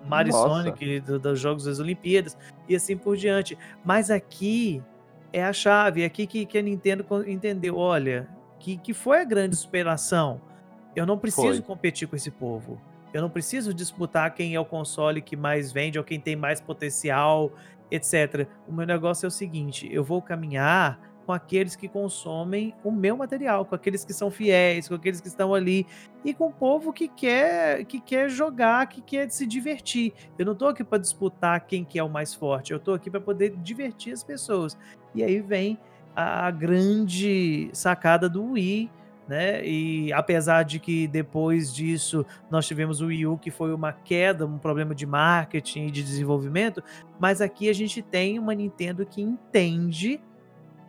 Mario 0.07 0.33
Nossa. 0.33 0.49
Sonic 0.49 1.01
do- 1.01 1.19
dos 1.19 1.39
Jogos 1.41 1.65
das 1.65 1.79
Olimpíadas 1.79 2.37
e 2.73 2.77
assim 2.77 2.97
por 2.97 3.17
diante. 3.17 3.57
Mas 3.85 4.11
aqui 4.11 4.83
é 5.33 5.45
a 5.45 5.53
chave, 5.53 6.03
é 6.03 6.05
aqui 6.05 6.27
que, 6.27 6.45
que 6.45 6.59
a 6.59 6.63
Nintendo 6.63 7.05
entendeu. 7.27 7.77
Olha, 7.77 8.29
que, 8.59 8.77
que 8.77 8.95
foi 8.95 9.21
a 9.21 9.25
grande 9.25 9.57
superação. 9.57 10.41
Eu 10.95 11.07
não 11.07 11.19
preciso 11.19 11.63
Foi. 11.63 11.63
competir 11.63 12.07
com 12.07 12.15
esse 12.15 12.31
povo. 12.31 12.81
Eu 13.13 13.21
não 13.21 13.31
preciso 13.31 13.75
disputar 13.75 14.35
quem 14.35 14.55
é 14.55 14.61
o 14.61 14.65
console 14.65 15.21
que 15.21 15.37
mais 15.37 15.73
vende 15.73 15.99
ou 15.99 16.05
quem 16.05 16.19
tem 16.19 16.37
mais 16.37 16.61
potencial, 16.61 17.53
etc. 17.91 18.47
O 18.67 18.73
meu 18.73 18.87
negócio 18.87 19.27
é 19.27 19.29
o 19.29 19.31
seguinte: 19.31 19.89
eu 19.93 20.03
vou 20.03 20.23
caminhar 20.23 20.99
com 21.25 21.33
aqueles 21.33 21.77
que 21.77 21.89
consomem 21.89 22.75
o 22.85 22.91
meu 22.91 23.17
material, 23.17 23.65
com 23.65 23.75
aqueles 23.75 24.05
que 24.05 24.13
são 24.13 24.31
fiéis, 24.31 24.89
com 24.89 24.95
aqueles 24.95 25.21
que 25.21 25.29
estão 25.29 25.55
ali 25.55 25.87
e 26.25 26.35
com 26.35 26.49
o 26.49 26.53
povo 26.53 26.93
que 26.93 27.09
quer 27.09 27.85
que 27.85 28.01
quer 28.01 28.29
jogar, 28.29 28.87
que 28.89 29.01
quer 29.01 29.31
se 29.31 29.47
divertir. 29.47 30.13
Eu 30.39 30.47
não 30.47 30.55
tô 30.55 30.67
aqui 30.67 30.85
para 30.85 30.99
disputar 30.99 31.67
quem 31.67 31.85
que 31.85 31.99
é 31.99 32.03
o 32.03 32.09
mais 32.09 32.35
forte, 32.35 32.73
eu 32.73 32.81
tô 32.81 32.95
aqui 32.95 33.11
para 33.11 33.21
poder 33.21 33.57
divertir 33.59 34.13
as 34.13 34.23
pessoas. 34.23 34.77
E 35.15 35.23
aí 35.23 35.41
vem 35.41 35.79
a 36.15 36.51
grande 36.51 37.71
sacada 37.73 38.29
do 38.29 38.53
Wii, 38.53 38.91
né? 39.27 39.65
E 39.65 40.13
apesar 40.13 40.63
de 40.63 40.79
que 40.79 41.07
depois 41.07 41.75
disso 41.75 42.27
nós 42.51 42.67
tivemos 42.67 43.01
o 43.01 43.07
Wii 43.07 43.27
U 43.27 43.39
que 43.39 43.51
foi 43.51 43.73
uma 43.73 43.93
queda, 43.93 44.45
um 44.47 44.59
problema 44.59 44.95
de 44.95 45.07
marketing 45.07 45.87
e 45.87 45.91
de 45.91 46.03
desenvolvimento, 46.03 46.83
mas 47.19 47.41
aqui 47.41 47.69
a 47.69 47.73
gente 47.73 48.03
tem 48.03 48.39
uma 48.39 48.55
Nintendo 48.55 49.07
que 49.07 49.23
entende 49.23 50.21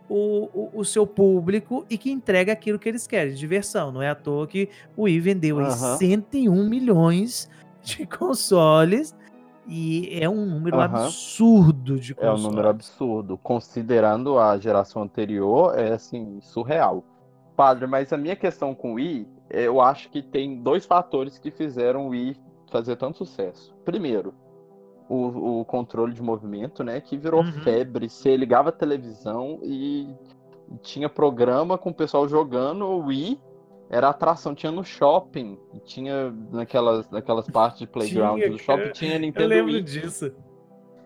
o, 0.08 0.48
o, 0.52 0.70
o 0.80 0.84
seu 0.84 1.06
público 1.06 1.84
e 1.88 1.96
que 1.96 2.10
entrega 2.10 2.52
aquilo 2.52 2.78
que 2.78 2.88
eles 2.88 3.06
querem, 3.06 3.34
diversão. 3.34 3.90
Não 3.92 4.02
é 4.02 4.08
à 4.10 4.14
toa 4.14 4.46
que 4.46 4.68
o 4.96 5.02
Wii 5.04 5.20
vendeu 5.20 5.58
Aham. 5.60 5.96
101 5.96 6.68
milhões 6.68 7.48
de 7.82 8.06
consoles 8.06 9.14
e 9.66 10.10
é 10.20 10.28
um 10.28 10.44
número 10.44 10.78
Aham. 10.80 11.06
absurdo 11.06 11.98
de 11.98 12.12
É 12.12 12.14
um 12.14 12.32
consoles. 12.32 12.42
número 12.42 12.68
absurdo. 12.68 13.38
Considerando 13.38 14.38
a 14.38 14.58
geração 14.58 15.02
anterior, 15.02 15.78
é 15.78 15.92
assim, 15.92 16.38
surreal. 16.42 17.02
Padre, 17.56 17.86
mas 17.86 18.12
a 18.12 18.16
minha 18.16 18.36
questão 18.36 18.74
com 18.74 18.92
o 18.92 18.94
Wii, 18.94 19.26
eu 19.50 19.80
acho 19.80 20.10
que 20.10 20.20
tem 20.22 20.60
dois 20.60 20.84
fatores 20.84 21.38
que 21.38 21.50
fizeram 21.50 22.06
o 22.06 22.10
Wii 22.10 22.36
fazer 22.70 22.96
tanto 22.96 23.18
sucesso. 23.18 23.72
Primeiro, 23.84 24.34
o, 25.08 25.60
o 25.60 25.64
controle 25.64 26.12
de 26.14 26.22
movimento, 26.22 26.82
né? 26.82 27.00
Que 27.00 27.16
virou 27.16 27.42
Uhum. 27.42 27.52
febre. 27.62 28.08
Você 28.08 28.36
ligava 28.36 28.68
a 28.70 28.72
televisão 28.72 29.58
e 29.62 30.08
tinha 30.82 31.08
programa 31.08 31.76
com 31.76 31.90
o 31.90 31.94
pessoal 31.94 32.28
jogando 32.28 32.84
o 32.84 33.06
Wii. 33.06 33.40
Era 33.90 34.08
atração, 34.08 34.54
tinha 34.54 34.72
no 34.72 34.82
shopping, 34.82 35.58
tinha 35.84 36.32
naquelas, 36.50 37.08
naquelas 37.10 37.46
partes 37.48 37.80
de 37.80 37.86
playground 37.86 38.38
Tinha, 38.38 38.50
do 38.50 38.58
shopping, 38.58 38.82
cara. 38.82 38.92
tinha 38.92 39.14
Eu 39.16 39.20
Nintendo 39.20 39.48
lembro 39.48 39.72
Wii. 39.72 39.82
disso. 39.82 40.32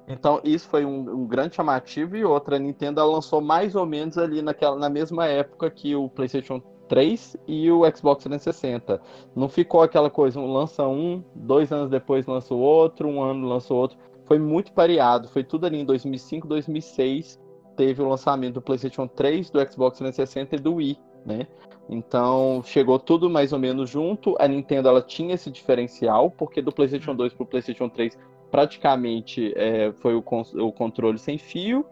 Então, 0.07 0.41
isso 0.43 0.69
foi 0.69 0.85
um, 0.87 1.01
um 1.01 1.27
grande 1.27 1.57
chamativo. 1.57 2.17
E 2.17 2.25
outra, 2.25 2.57
a 2.57 2.59
Nintendo 2.59 3.05
lançou 3.05 3.41
mais 3.43 3.75
ou 3.75 3.85
menos 3.85 4.17
ali 4.17 4.41
naquela, 4.41 4.77
na 4.79 4.89
mesma 4.89 5.27
época 5.27 5.69
que 5.71 5.95
o 5.95 6.09
PlayStation 6.09 6.63
3 6.89 7.37
e 7.47 7.71
o 7.71 7.83
Xbox 7.95 8.25
360. 8.25 9.01
Não 9.35 9.49
ficou 9.49 9.83
aquela 9.83 10.11
coisa, 10.11 10.41
um 10.41 10.53
lança 10.53 10.87
um, 10.87 11.23
dois 11.35 11.71
anos 11.73 11.91
depois 11.91 12.27
lança 12.27 12.55
o 12.55 12.59
outro, 12.59 13.09
um 13.09 13.23
ano 13.23 13.47
lança 13.47 13.73
o 13.73 13.77
outro. 13.77 13.99
Foi 14.27 14.39
muito 14.39 14.73
pareado. 14.73 15.29
Foi 15.29 15.45
tudo 15.45 15.67
ali 15.67 15.79
em 15.81 15.85
2005, 15.85 16.47
2006. 16.47 17.41
Teve 17.77 18.03
o 18.03 18.09
lançamento 18.09 18.55
do 18.55 18.63
PlayStation 18.63 19.07
3, 19.07 19.51
do 19.51 19.61
Xbox 19.61 19.99
360 19.99 20.57
e 20.57 20.59
do 20.59 20.75
Wii, 20.75 20.99
né? 21.25 21.47
Então, 21.89 22.61
chegou 22.65 22.99
tudo 22.99 23.31
mais 23.31 23.53
ou 23.53 23.59
menos 23.59 23.89
junto. 23.89 24.37
A 24.39 24.49
Nintendo 24.49 24.89
ela 24.89 25.01
tinha 25.01 25.35
esse 25.35 25.51
diferencial, 25.51 26.31
porque 26.31 26.61
do 26.61 26.73
PlayStation 26.73 27.15
2 27.15 27.33
para 27.33 27.45
o 27.45 27.47
PlayStation 27.47 27.89
3 27.89 28.19
praticamente 28.51 29.53
é, 29.57 29.93
foi 29.93 30.15
o, 30.15 30.25
o 30.57 30.73
controle 30.73 31.19
sem 31.19 31.39
fio 31.39 31.85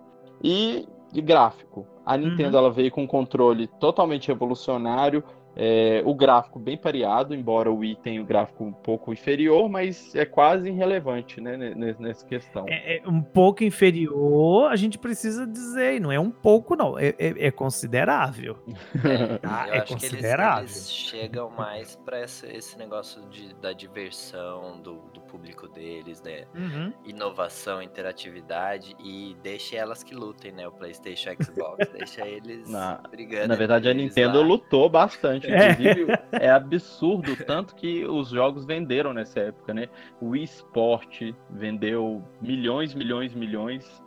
e, 0.43 0.87
gráfico. 1.21 1.87
A 2.05 2.17
Nintendo 2.17 2.57
ela 2.57 2.71
veio 2.71 2.91
com 2.91 3.03
um 3.03 3.07
controle 3.07 3.67
totalmente 3.81 4.29
revolucionário, 4.29 5.25
é, 5.57 6.03
o 6.05 6.15
gráfico 6.15 6.59
bem 6.59 6.77
pareado, 6.77 7.35
embora 7.35 7.71
o 7.71 7.79
Wii 7.79 7.97
tenha 8.03 8.21
o 8.21 8.25
gráfico 8.25 8.63
um 8.65 8.73
pouco 8.73 9.13
inferior, 9.13 9.69
mas 9.69 10.15
é 10.15 10.25
quase 10.27 10.69
irrelevante 10.69 11.41
né, 11.41 11.57
ne- 11.57 11.75
ne- 11.75 11.97
nessa 11.99 12.27
questão. 12.27 12.67
É, 12.69 12.99
é 12.99 13.09
um 13.09 13.23
pouco 13.23 13.65
inferior, 13.65 14.71
a 14.71 14.77
gente 14.77 14.99
precisa 14.99 15.47
dizer, 15.47 15.95
e 15.97 16.01
não 16.01 16.13
é 16.13 16.21
um 16.21 16.31
pouco, 16.31 16.77
não, 16.77 16.99
é, 16.99 17.09
é- 17.19 17.47
é 17.47 17.51
considerável. 17.51 18.57
É, 19.07 19.39
Ah, 19.43 19.69
eu 19.69 19.75
é 19.75 19.79
acho 19.79 19.87
que 19.87 19.93
eles, 19.95 20.11
considerável. 20.11 20.63
eles 20.65 20.91
chegam 20.93 21.49
mais 21.51 21.97
para 21.97 22.23
esse, 22.23 22.47
esse 22.49 22.77
negócio 22.79 23.23
de, 23.31 23.55
da 23.55 23.73
diversão 23.73 24.81
do, 24.81 24.95
do 25.13 25.21
público 25.21 25.69
deles, 25.69 26.21
né? 26.23 26.45
Uhum. 26.55 26.93
Inovação, 27.05 27.81
interatividade 27.83 28.97
e 29.03 29.37
deixe 29.43 29.77
elas 29.77 30.03
que 30.03 30.15
lutem, 30.15 30.53
né? 30.53 30.67
O 30.67 30.73
PlayStation 30.73 31.31
e 31.31 31.45
Xbox. 31.45 31.89
deixa 31.93 32.27
eles 32.27 32.69
Na- 32.69 33.01
brigando. 33.11 33.49
Na 33.49 33.55
verdade, 33.55 33.89
a 33.89 33.95
Nintendo 33.95 34.41
lá. 34.41 34.47
lutou 34.47 34.89
bastante. 34.89 35.46
É. 35.49 35.71
Inclusive, 35.73 36.07
é 36.33 36.51
absurdo 36.51 37.33
o 37.33 37.37
tanto 37.45 37.75
que 37.75 38.05
os 38.05 38.29
jogos 38.31 38.65
venderam 38.65 39.13
nessa 39.13 39.41
época, 39.41 39.73
né? 39.75 39.89
O 40.21 40.31
Wii 40.31 40.45
Sport 40.45 41.23
vendeu 41.51 42.23
milhões, 42.41 42.95
milhões, 42.95 43.35
milhões. 43.35 44.03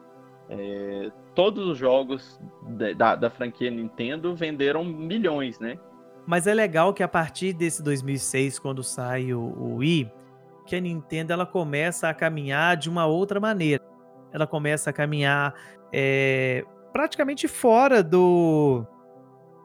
É, 0.49 1.11
todos 1.35 1.67
os 1.67 1.77
jogos 1.77 2.39
da, 2.69 2.93
da- 2.93 3.15
da 3.15 3.29
franquia 3.29 3.69
Nintendo 3.69 4.35
venderam 4.35 4.83
milhões, 4.83 5.59
né? 5.59 5.77
Mas 6.25 6.47
é 6.47 6.53
legal 6.53 6.93
que 6.93 7.01
a 7.03 7.07
partir 7.07 7.53
desse 7.53 7.81
2006, 7.83 8.59
quando 8.59 8.83
sai 8.83 9.33
o, 9.33 9.39
o 9.41 9.75
Wii, 9.77 10.11
que 10.65 10.75
a 10.75 10.79
Nintendo 10.79 11.33
ela 11.33 11.45
começa 11.45 12.07
a 12.09 12.13
caminhar 12.13 12.77
de 12.77 12.89
uma 12.89 13.05
outra 13.05 13.39
maneira. 13.39 13.83
Ela 14.31 14.45
começa 14.45 14.91
a 14.91 14.93
caminhar 14.93 15.53
é, 15.91 16.63
praticamente 16.93 17.47
fora 17.47 18.03
do 18.03 18.85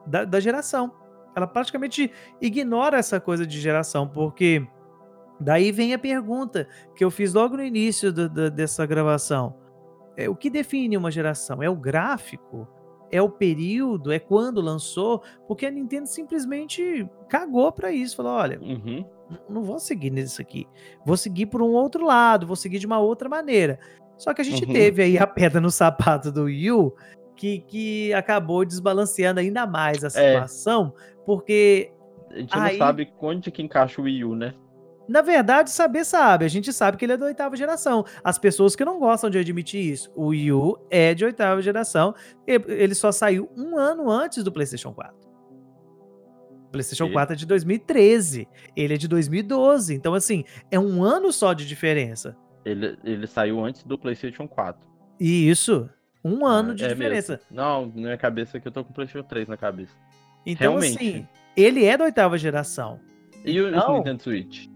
da, 0.06 0.24
da 0.24 0.40
geração. 0.40 0.92
Ela 1.37 1.47
praticamente 1.47 2.11
ignora 2.40 2.99
essa 2.99 3.20
coisa 3.20 3.47
de 3.47 3.61
geração, 3.61 4.07
porque 4.09 4.66
daí 5.40 5.73
vem 5.73 5.92
a 5.94 5.99
pergunta 5.99 6.68
que 6.94 7.05
eu 7.05 7.11
fiz 7.11 7.35
logo 7.35 7.57
no 7.57 7.64
início 7.64 8.12
do- 8.12 8.29
do- 8.29 8.51
dessa 8.51 8.87
gravação. 8.87 9.55
É, 10.16 10.29
o 10.29 10.37
que 10.37 10.49
define 10.49 10.97
uma 10.97 11.11
geração? 11.11 11.62
É 11.62 11.68
o 11.68 11.75
gráfico? 11.75 12.68
É 13.11 13.20
o 13.20 13.29
período? 13.29 14.12
É 14.12 14.18
quando 14.18 14.61
lançou? 14.61 15.23
Porque 15.49 15.66
a 15.66 15.70
Nintendo 15.70 16.07
simplesmente 16.07 17.09
cagou 17.29 17.70
pra 17.73 17.90
isso. 17.92 18.16
Falou: 18.16 18.33
olha, 18.33 18.59
Uhum. 18.61 19.05
não 19.49 19.62
vou 19.64 19.79
seguir 19.79 20.11
nisso 20.11 20.40
aqui. 20.40 20.66
Vou 21.05 21.16
seguir 21.16 21.47
por 21.47 21.61
um 21.62 21.73
outro 21.73 22.05
lado, 22.07 22.47
vou 22.47 22.57
seguir 22.57 22.79
de 22.79 22.87
uma 22.87 22.99
outra 23.01 23.29
maneira. 23.29 23.79
Só 24.16 24.33
que 24.33 24.40
a 24.40 24.44
gente 24.44 24.64
Uhum. 24.64 24.73
teve 24.73 25.03
aí 25.03 25.18
a 25.18 25.27
pedra 25.27 25.61
no 25.61 25.70
sapato 25.70 26.31
do 26.31 26.44
Wii 26.44 26.70
U, 26.73 26.94
que, 27.37 27.61
que 27.61 28.12
acabou 28.14 28.64
desbalanceando 28.64 29.40
ainda 29.40 29.66
mais 29.66 30.05
a 30.05 30.11
situação, 30.11 30.94
porque, 31.27 31.90
A 32.31 32.38
gente 32.38 32.57
Aí- 32.59 32.73
não 32.79 32.87
sabe 32.87 33.12
onde 33.20 33.51
que 33.51 33.62
encaixa 33.62 34.01
o 34.01 34.05
Wii 34.05 34.25
U, 34.25 34.35
né? 34.35 34.55
na 35.07 35.20
verdade, 35.20 35.70
saber 35.70 36.03
sabe. 36.05 36.47
A 36.47 36.49
gente 36.49 36.73
sabe 36.73 36.97
que 36.97 37.05
ele 37.05 37.12
é 37.12 37.16
da 37.18 37.27
oitava 37.27 37.55
geração. 37.57 38.05
As 38.25 38.38
pessoas 38.38 38.75
que 38.75 38.85
não 38.87 38.99
gostam 38.99 39.29
de 39.29 39.37
admitir 39.38 39.81
isso, 39.92 40.11
o 40.16 40.29
Wii 40.29 40.53
U 40.53 40.79
é 40.90 41.12
de 41.12 41.25
oitava 41.27 41.61
geração. 41.61 42.14
e- 42.49 42.59
Ele 42.68 42.94
só 42.94 43.12
saiu 43.12 43.51
um 43.55 43.77
ano 43.77 44.11
antes 44.11 44.42
do 44.42 44.51
PlayStation 44.51 44.94
4. 44.94 45.14
PlayStation 46.73 47.05
Ele- 47.05 47.12
4 47.12 47.35
é 47.35 47.37
de 47.37 47.47
2013. 47.47 48.49
Ele 48.75 48.94
é 48.94 48.97
de 48.97 49.07
2012. 49.07 49.94
Então, 49.94 50.14
assim, 50.14 50.42
é 50.70 50.79
um 50.79 51.05
ano 51.05 51.31
só 51.33 51.53
de 51.53 51.66
diferença. 51.66 52.37
Ele, 52.64 52.97
ele 53.05 53.27
saiu 53.27 53.62
antes 53.64 53.85
do 53.85 53.99
PlayStation 53.99 54.49
4. 54.49 54.85
E 55.20 55.49
isso, 55.49 55.88
um 56.24 56.46
ano 56.46 56.72
Ah, 56.72 56.74
de 56.74 56.84
é 56.84 56.88
diferença. 56.88 57.32
mesmo. 57.32 57.46
Não, 57.50 57.87
na 57.87 57.92
minha 58.02 58.16
cabeça 58.16 58.58
que 58.58 58.66
eu 58.66 58.72
tô 58.72 58.82
com 58.84 58.90
o 58.90 58.94
PlayStation 58.94 59.26
3 59.26 59.46
na 59.48 59.56
cabeça. 59.56 59.94
Então, 60.46 60.72
Realmente. 60.78 60.96
assim, 60.96 61.28
ele 61.56 61.84
é 61.84 61.96
da 61.96 62.04
oitava 62.04 62.37
geração. 62.38 62.98
E 63.44 63.60
o 63.60 63.68
Então- 63.68 63.98
Nintendo 63.98 64.22
Switch? 64.22 64.66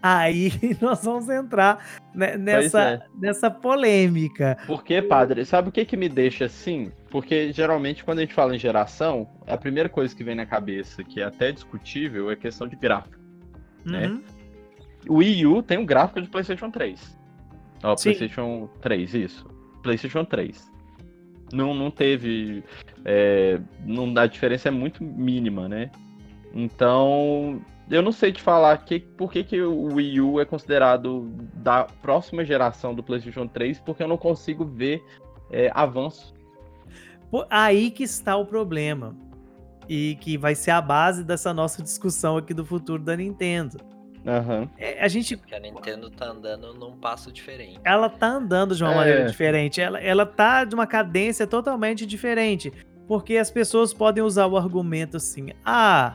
Aí 0.00 0.50
nós 0.80 1.02
vamos 1.04 1.28
entrar 1.28 1.84
ne- 2.14 2.36
nessa, 2.36 2.80
é. 2.82 3.00
nessa 3.20 3.50
polêmica. 3.50 4.56
Porque, 4.66 5.02
padre, 5.02 5.44
sabe 5.44 5.70
o 5.70 5.72
que 5.72 5.84
que 5.84 5.96
me 5.96 6.08
deixa 6.08 6.44
assim? 6.44 6.92
Porque 7.10 7.52
geralmente 7.52 8.04
quando 8.04 8.18
a 8.18 8.20
gente 8.20 8.32
fala 8.34 8.54
em 8.54 8.58
geração, 8.58 9.28
a 9.46 9.56
primeira 9.56 9.88
coisa 9.88 10.14
que 10.14 10.22
vem 10.22 10.36
na 10.36 10.46
cabeça, 10.46 11.02
que 11.02 11.20
é 11.20 11.24
até 11.24 11.50
discutível, 11.50 12.30
é 12.30 12.36
questão 12.36 12.68
de 12.68 12.76
gráfico. 12.76 13.18
né? 13.84 14.06
Uhum. 14.08 14.22
O 15.08 15.14
Wii 15.16 15.46
U 15.46 15.62
tem 15.62 15.78
um 15.78 15.86
gráfico 15.86 16.20
de 16.20 16.28
PlayStation 16.28 16.70
3. 16.70 17.18
Ó, 17.82 17.96
Sim. 17.96 18.02
PlayStation 18.10 18.68
3, 18.80 19.14
isso. 19.14 19.46
PlayStation 19.82 20.24
3. 20.24 20.70
Não, 21.52 21.74
não 21.74 21.90
teve. 21.90 22.62
é, 23.04 23.60
não, 23.84 24.12
a 24.16 24.26
diferença 24.26 24.68
é 24.68 24.70
muito 24.70 25.02
mínima, 25.02 25.68
né? 25.68 25.90
Então, 26.54 27.60
eu 27.90 28.02
não 28.02 28.12
sei 28.12 28.32
te 28.32 28.42
falar 28.42 28.76
que, 28.78 29.00
por 29.00 29.32
que, 29.32 29.44
que 29.44 29.60
o 29.60 29.94
Wii 29.94 30.20
U 30.20 30.40
é 30.40 30.44
considerado 30.44 31.30
da 31.54 31.84
próxima 31.84 32.44
geração 32.44 32.94
do 32.94 33.02
PlayStation 33.02 33.46
3, 33.46 33.80
porque 33.80 34.02
eu 34.02 34.08
não 34.08 34.16
consigo 34.16 34.64
ver 34.64 35.02
é, 35.50 35.70
avanço. 35.74 36.34
Aí 37.48 37.90
que 37.90 38.02
está 38.02 38.36
o 38.36 38.46
problema. 38.46 39.16
E 39.88 40.16
que 40.20 40.36
vai 40.36 40.54
ser 40.54 40.70
a 40.72 40.82
base 40.82 41.24
dessa 41.24 41.54
nossa 41.54 41.82
discussão 41.82 42.36
aqui 42.36 42.52
do 42.52 42.64
futuro 42.64 43.02
da 43.02 43.16
Nintendo. 43.16 43.78
Aham. 44.28 44.68
É, 44.76 45.02
a 45.02 45.08
gente 45.08 45.36
Porque 45.36 45.54
a 45.54 45.58
Nintendo 45.60 46.10
tá 46.10 46.26
andando 46.26 46.74
num 46.74 46.92
passo 46.98 47.32
diferente. 47.32 47.80
ela 47.82 48.08
tá 48.10 48.26
andando 48.28 48.74
de 48.76 48.84
uma 48.84 48.92
É. 48.92 48.96
maneira 48.96 49.24
diferente. 49.24 49.80
Ela, 49.80 49.98
ela 50.00 50.26
tá 50.26 50.64
de 50.64 50.74
uma 50.74 50.86
cadência 50.86 51.46
totalmente 51.46 52.04
diferente. 52.04 52.72
Porque 53.06 53.36
as 53.38 53.50
pessoas 53.50 53.94
podem 53.94 54.22
usar 54.22 54.46
o 54.46 54.56
argumento 54.58 55.16
assim: 55.16 55.48
ah, 55.64 56.14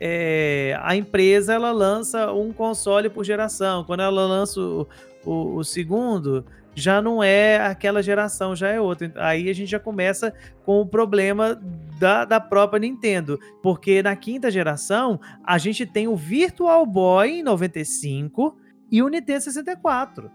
é, 0.00 0.76
a 0.82 0.96
empresa 0.96 1.54
ela 1.54 1.70
lança 1.70 2.32
um 2.32 2.52
console 2.52 3.08
por 3.08 3.22
geração. 3.24 3.84
Quando 3.84 4.00
ela 4.00 4.26
lança 4.26 4.60
o, 4.60 4.88
o- 5.24 5.56
o 5.58 5.64
segundo, 5.64 6.44
já 6.74 7.02
não 7.02 7.22
é 7.22 7.58
aquela 7.66 8.02
geração, 8.02 8.56
já 8.56 8.68
é 8.68 8.80
outra. 8.80 9.12
Aí 9.16 9.48
a 9.50 9.52
gente 9.54 9.70
já 9.70 9.78
começa 9.80 10.32
com 10.64 10.80
o 10.80 10.86
problema 10.86 11.60
da, 11.98 12.24
da 12.24 12.40
própria 12.40 12.80
Nintendo. 12.80 13.38
Porque 13.62 14.02
na 14.02 14.16
quinta 14.16 14.50
geração, 14.50 15.20
a 15.44 15.58
gente 15.58 15.84
tem 15.86 16.08
o 16.08 16.16
Virtual 16.16 16.84
Boy 16.86 17.40
em 17.40 17.42
95 17.42 18.56
e 18.90 19.02
o 19.02 19.08
Nintendo 19.08 19.42
64. 19.42 20.30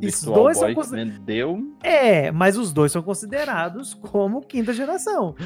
Esses 0.00 0.24
Virtual 0.24 0.42
dois 0.44 0.56
são 0.58 0.66
Boy 0.68 0.74
consi- 0.74 0.96
vendeu. 0.96 1.74
É, 1.82 2.30
mas 2.32 2.56
os 2.56 2.72
dois 2.72 2.90
são 2.90 3.02
considerados 3.02 3.94
como 3.94 4.40
quinta 4.40 4.72
geração. 4.72 5.34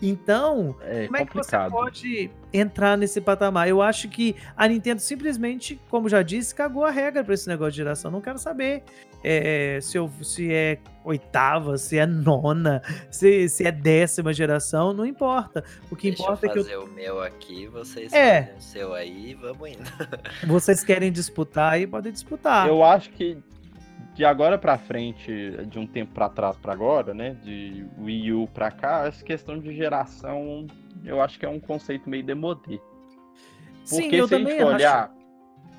Então, 0.00 0.76
É 0.82 1.06
como 1.06 1.16
é 1.16 1.24
que 1.24 1.32
você 1.34 1.50
complicado. 1.56 1.70
pode 1.72 2.30
entrar 2.52 2.96
nesse 2.96 3.20
patamar? 3.20 3.68
Eu 3.68 3.80
acho 3.82 4.08
que 4.08 4.34
a 4.56 4.66
Nintendo 4.68 5.00
simplesmente, 5.00 5.78
como 5.90 6.08
já 6.08 6.22
disse, 6.22 6.54
cagou 6.54 6.84
a 6.84 6.90
regra 6.90 7.22
para 7.24 7.34
esse 7.34 7.48
negócio 7.48 7.72
de 7.72 7.76
geração. 7.78 8.10
Não 8.10 8.20
quero 8.20 8.38
saber 8.38 8.82
é, 9.24 9.78
se, 9.82 9.98
eu- 9.98 10.10
se 10.22 10.52
é 10.52 10.78
oitava, 11.04 11.76
se 11.78 11.98
é 11.98 12.06
nona, 12.06 12.82
se, 13.10 13.48
se 13.48 13.64
é 13.66 13.72
décima 13.72 14.32
geração, 14.32 14.92
não 14.92 15.04
importa. 15.06 15.64
O 15.90 15.96
que 15.96 16.08
Deixa 16.10 16.22
importa 16.22 16.46
eu 16.46 16.50
é 16.50 16.52
que 16.52 16.58
eu- 16.58 16.64
fazer 16.64 16.76
o 16.78 16.86
meu 16.86 17.22
aqui, 17.22 17.66
vocês 17.66 18.12
É. 18.12 18.42
fazem 18.42 18.56
o 18.56 18.60
seu 18.62 18.94
aí 18.94 19.34
vamos 19.34 19.68
indo. 19.70 19.78
vocês 20.46 20.84
querem 20.84 21.10
disputar 21.10 21.72
aí, 21.72 21.86
podem 21.86 22.12
disputar. 22.12 22.68
Eu 22.68 22.84
acho 22.84 23.10
que 23.10 23.38
de 24.14 24.24
agora 24.24 24.58
pra 24.58 24.76
frente, 24.76 25.32
de 25.68 25.78
um 25.78 25.86
tempo 25.86 26.12
pra 26.12 26.28
trás 26.28 26.56
pra 26.56 26.72
agora, 26.72 27.14
né, 27.14 27.36
de 27.44 27.86
Wii 27.98 28.32
U 28.32 28.48
pra 28.48 28.68
cá, 28.70 29.06
essa 29.06 29.24
questão 29.24 29.58
de 29.60 29.72
geração, 29.74 30.66
eu 31.04 31.20
acho 31.20 31.38
que 31.38 31.46
é 31.46 31.48
um 31.48 31.60
conceito 31.60 32.08
meio 32.08 32.24
demodê. 32.24 32.80
Sim, 33.84 34.02
Porque 34.02 34.16
eu 34.16 34.28
se 34.28 34.34
a 34.34 34.38
gente 34.38 34.56
for 34.56 34.66
acho. 34.66 34.74
olhar, 34.74 35.14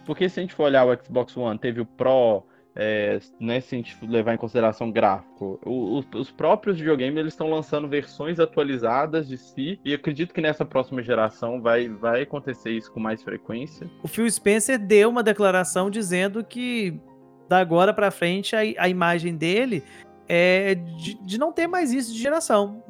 porque 0.06 0.30
se 0.30 0.40
a 0.40 0.44
gente 0.44 0.54
for 0.56 0.64
olhar 0.64 0.86
o 0.86 1.04
Xbox 1.04 1.36
One, 1.38 1.60
teve 1.60 1.82
o 1.82 1.86
Pro, 1.86 2.44
é, 2.76 3.20
né, 3.40 3.60
se 3.62 3.76
a 3.76 3.78
gente 3.78 3.98
levar 4.06 4.34
em 4.34 4.38
consideração 4.38 4.90
gráfico, 4.92 5.60
o- 5.66 5.98
os, 6.00 6.06
os 6.16 6.32
próprios 6.32 6.78
videogames 6.78 7.18
eles 7.18 7.34
estão 7.34 7.50
lançando 7.50 7.88
versões 7.88 8.40
atualizadas 8.40 9.28
de 9.28 9.38
si, 9.38 9.80
e 9.86 9.94
acredito 9.94 10.34
que 10.34 10.42
nessa 10.42 10.66
próxima 10.66 11.04
geração 11.04 11.62
vai, 11.62 11.88
vai 11.88 12.24
acontecer 12.24 12.72
isso 12.72 12.92
com 12.92 13.00
mais 13.00 13.22
frequência. 13.22 13.88
O 14.02 14.08
Phil 14.08 14.30
Spencer 14.30 14.80
deu 14.80 15.10
uma 15.10 15.22
declaração 15.24 15.90
dizendo 15.90 16.44
que 16.44 17.00
da 17.48 17.58
agora 17.60 17.94
pra 17.94 18.12
frente 18.12 18.56
a, 18.56 18.60
a 18.78 18.88
imagem 18.90 19.36
dele 19.36 19.84
é 20.28 20.76
de, 20.76 21.16
de 21.24 21.40
não 21.40 21.52
ter 21.52 21.66
mais 21.68 21.92
isso 21.92 22.14
de 22.14 22.20
geração. 22.20 22.84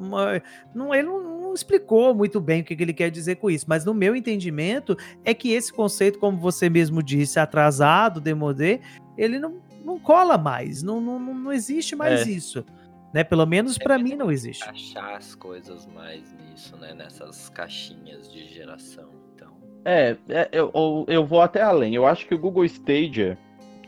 Não, 0.74 0.94
ele 0.94 1.08
não, 1.08 1.39
não 1.50 1.54
explicou 1.54 2.14
muito 2.14 2.40
bem 2.40 2.60
o 2.60 2.64
que, 2.64 2.76
que 2.76 2.82
ele 2.82 2.92
quer 2.94 3.10
dizer 3.10 3.36
com 3.36 3.50
isso, 3.50 3.66
mas 3.68 3.84
no 3.84 3.92
meu 3.92 4.14
entendimento 4.14 4.96
é 5.24 5.34
que 5.34 5.52
esse 5.52 5.72
conceito, 5.72 6.18
como 6.18 6.38
você 6.38 6.70
mesmo 6.70 7.02
disse, 7.02 7.38
atrasado, 7.40 8.20
demodê, 8.20 8.80
ele 9.18 9.38
não, 9.38 9.60
não 9.84 9.98
cola 9.98 10.38
mais, 10.38 10.82
não, 10.82 11.00
não, 11.00 11.18
não 11.18 11.52
existe 11.52 11.96
mais 11.96 12.26
É. 12.26 12.30
isso. 12.30 12.64
Né? 13.12 13.24
Pelo 13.24 13.44
menos 13.44 13.76
pra 13.76 13.98
mim 13.98 14.14
não 14.14 14.30
existe. 14.30 14.62
Achar 14.68 15.16
as 15.16 15.34
coisas 15.34 15.84
mais 15.88 16.32
nisso, 16.34 16.76
né? 16.76 16.94
Nessas 16.94 17.48
caixinhas 17.48 18.32
de 18.32 18.48
geração. 18.48 19.08
Então, 19.34 19.52
É, 19.84 20.16
é, 20.28 20.48
eu, 20.52 20.70
eu, 20.72 21.04
eu 21.08 21.26
vou 21.26 21.42
até 21.42 21.60
além. 21.60 21.92
Eu 21.92 22.06
acho 22.06 22.24
que 22.28 22.34
o 22.36 22.38
Google 22.38 22.64
Stadia, 22.64 23.36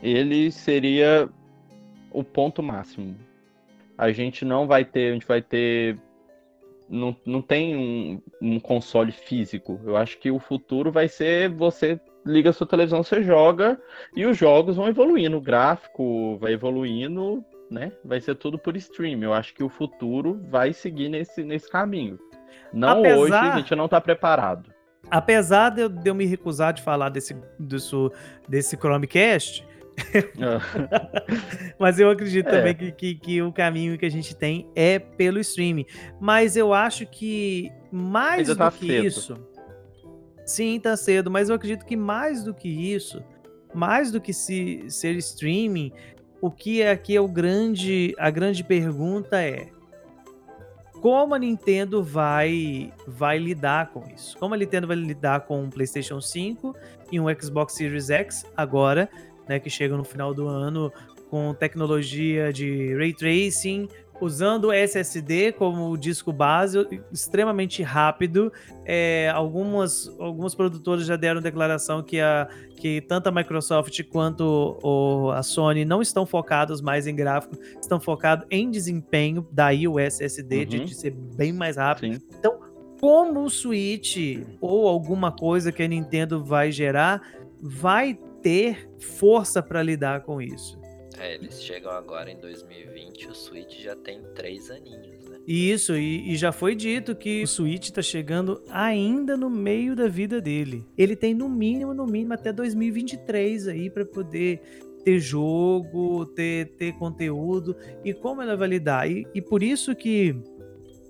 ele 0.01 0.51
seria 0.51 1.29
o 2.11 2.21
ponto 2.21 2.61
máximo. 2.61 3.15
A 3.97 4.11
gente 4.11 4.43
não 4.43 4.67
vai 4.67 4.83
ter, 4.83 5.11
a 5.11 5.13
gente 5.13 5.25
vai 5.25 5.41
ter, 5.41 5.97
não, 6.93 7.15
não 7.25 7.41
tem 7.41 7.75
um, 7.75 8.21
um 8.39 8.59
console 8.59 9.11
físico. 9.11 9.81
Eu 9.83 9.97
acho 9.97 10.17
que 10.19 10.29
o 10.29 10.39
futuro 10.39 10.91
vai 10.91 11.07
ser 11.07 11.49
você 11.49 11.99
liga 12.25 12.51
a 12.51 12.53
sua 12.53 12.67
televisão, 12.67 13.03
você 13.03 13.23
joga 13.23 13.81
e 14.15 14.25
os 14.25 14.37
jogos 14.37 14.75
vão 14.75 14.87
evoluindo, 14.87 15.35
o 15.35 15.41
gráfico 15.41 16.37
vai 16.37 16.53
evoluindo, 16.53 17.43
né? 17.69 17.91
Vai 18.05 18.21
ser 18.21 18.35
tudo 18.35 18.57
por 18.59 18.77
stream. 18.77 19.21
Eu 19.23 19.33
acho 19.33 19.53
que 19.55 19.63
o 19.63 19.69
futuro 19.69 20.39
vai 20.49 20.71
seguir 20.71 21.09
nesse, 21.09 21.43
nesse 21.43 21.69
caminho. 21.69 22.19
Não 22.71 22.99
Apesar- 22.99 23.17
hoje, 23.17 23.33
a 23.33 23.57
gente 23.57 23.75
não 23.75 23.87
tá 23.87 23.99
preparado. 23.99 24.71
Apesar 25.09 25.69
de 25.69 25.81
eu, 25.81 25.89
de 25.89 26.09
eu 26.09 26.15
me 26.15 26.25
recusar 26.25 26.73
de 26.73 26.81
falar 26.81 27.09
desse, 27.09 27.35
desse, 27.59 27.95
desse 28.47 28.77
Chromecast, 28.77 29.65
Mas 31.79 31.99
eu 31.99 32.09
acredito 32.09 32.47
É. 32.47 32.51
também 32.51 32.75
que, 32.75 32.91
que, 32.91 33.15
que 33.15 33.41
o 33.41 33.51
caminho 33.51 33.97
que 33.97 34.05
a 34.05 34.09
gente 34.09 34.35
tem 34.35 34.67
é 34.75 34.99
pelo 34.99 35.39
streaming. 35.39 35.85
Mas 36.19 36.55
eu 36.55 36.73
acho 36.73 37.05
que 37.05 37.71
mais 37.91 38.49
Ainda 38.49 38.55
do 38.55 38.57
tá 38.57 38.71
que 38.71 38.87
cedo. 38.87 39.05
isso. 39.05 39.47
Sim, 40.45 40.79
tá 40.79 40.97
cedo, 40.97 41.31
mas 41.31 41.47
eu 41.49 41.55
acredito 41.55 41.85
que 41.85 41.95
mais 41.95 42.43
do 42.43 42.53
que 42.53 42.67
isso, 42.67 43.23
mais 43.73 44.11
do 44.11 44.19
que 44.19 44.33
se, 44.33 44.83
ser 44.89 45.15
streaming, 45.15 45.91
o 46.41 46.51
que 46.51 46.81
é 46.81 46.91
aqui 46.91 47.15
é 47.15 47.21
o 47.21 47.27
grande. 47.29 48.13
A 48.17 48.29
grande 48.29 48.61
pergunta 48.61 49.41
é 49.41 49.69
como 51.01 51.33
a 51.33 51.39
Nintendo 51.39 52.03
vai 52.03 52.91
vai 53.07 53.37
lidar 53.37 53.91
com 53.91 54.03
isso? 54.13 54.37
Como 54.37 54.53
a 54.53 54.57
Nintendo 54.57 54.85
vai 54.87 54.97
lidar 54.97 55.41
com 55.41 55.61
um 55.63 55.69
PlayStation 55.69 56.19
5 56.19 56.75
e 57.09 57.19
um 57.21 57.25
Xbox 57.41 57.73
Series 57.75 58.09
X 58.09 58.45
agora, 58.57 59.09
né, 59.47 59.59
que 59.59 59.69
chega 59.69 59.95
no 59.97 60.03
final 60.03 60.33
do 60.33 60.47
ano 60.47 60.91
com 61.29 61.53
tecnologia 61.53 62.53
de 62.53 62.95
ray 62.95 63.13
tracing, 63.13 63.87
usando 64.21 64.71
SSD 64.71 65.51
como 65.53 65.97
disco 65.97 66.31
base, 66.31 66.87
extremamente 67.11 67.81
rápido. 67.81 68.53
É, 68.85 69.29
algumas 69.33 70.07
algumas 70.19 70.53
produtoras 70.55 71.05
já 71.05 71.15
deram 71.15 71.41
declaração 71.41 72.01
que 72.03 72.19
a 72.21 72.47
que 72.77 73.01
tanto 73.01 73.27
a 73.27 73.31
Microsoft 73.31 73.99
quanto 74.11 74.77
o- 74.83 75.31
a 75.31 75.41
Sony 75.41 75.85
não 75.85 76.01
estão 76.01 76.25
focados 76.25 76.81
mais 76.81 77.07
em 77.07 77.15
gráfico, 77.15 77.55
estão 77.81 77.99
focados 77.99 78.45
em 78.51 78.69
desempenho, 78.69 79.47
daí 79.51 79.87
o 79.87 79.97
SSD 79.99 80.65
de, 80.65 80.77
Uhum. 80.79 80.85
de 80.85 80.93
ser 80.95 81.11
bem 81.11 81.51
mais 81.51 81.77
rápido. 81.77 82.15
Sim. 82.15 82.21
Como 83.01 83.43
o 83.43 83.49
Switch 83.49 84.17
ou 84.61 84.87
alguma 84.87 85.31
coisa 85.31 85.71
que 85.71 85.81
a 85.83 85.87
Nintendo 85.87 86.43
vai 86.43 86.71
gerar 86.71 87.21
vai 87.61 88.17
ter 88.43 88.87
força 88.99 89.63
para 89.63 89.81
lidar 89.81 90.21
com 90.21 90.39
isso. 90.41 90.77
é, 91.19 91.35
eles 91.35 91.63
chegam 91.63 91.91
agora 91.91 92.29
em 92.29 92.37
2020, 92.37 93.29
o 93.29 93.35
Switch 93.35 93.79
já 93.79 93.95
tem 93.95 94.21
três 94.35 94.69
aninhos, 94.69 95.29
né? 95.29 95.37
Isso, 95.47 95.95
e, 95.95 96.31
e 96.31 96.35
já 96.35 96.51
foi 96.51 96.75
dito 96.75 97.15
que 97.15 97.43
o 97.43 97.47
Switch 97.47 97.89
tá 97.91 98.01
chegando 98.01 98.61
ainda 98.69 99.37
no 99.37 99.49
meio 99.49 99.95
da 99.95 100.07
vida 100.07 100.41
dele. 100.41 100.85
Ele 100.97 101.15
tem 101.15 101.33
no 101.33 101.49
mínimo, 101.49 101.93
no 101.93 102.05
mínimo 102.05 102.33
até 102.33 102.51
2023 102.51 103.67
aí 103.67 103.89
para 103.89 104.05
poder 104.05 104.61
ter 105.03 105.19
jogo, 105.19 106.25
ter, 106.27 106.69
ter 106.77 106.93
conteúdo 106.93 107.75
e 108.03 108.13
como 108.13 108.41
ela 108.41 108.55
vai 108.55 108.69
lidar. 108.69 109.09
E, 109.09 109.27
e 109.33 109.41
por 109.41 109.61
isso 109.61 109.95
que 109.95 110.35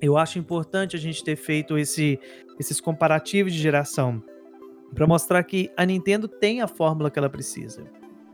Eu 0.01 0.17
acho 0.17 0.37
importante 0.37 0.97
a 0.97 0.99
gente 0.99 1.23
ter 1.23 1.37
feito 1.37 1.77
esse, 1.77 2.19
esses 2.59 2.81
comparativos 2.81 3.53
de 3.53 3.59
geração 3.59 4.21
para 4.93 5.07
mostrar 5.07 5.43
que 5.43 5.71
a 5.75 5.85
Nintendo 5.85 6.27
tem 6.27 6.61
a 6.61 6.67
fórmula 6.67 7.09
que 7.09 7.19
ela 7.19 7.29
precisa. 7.29 7.83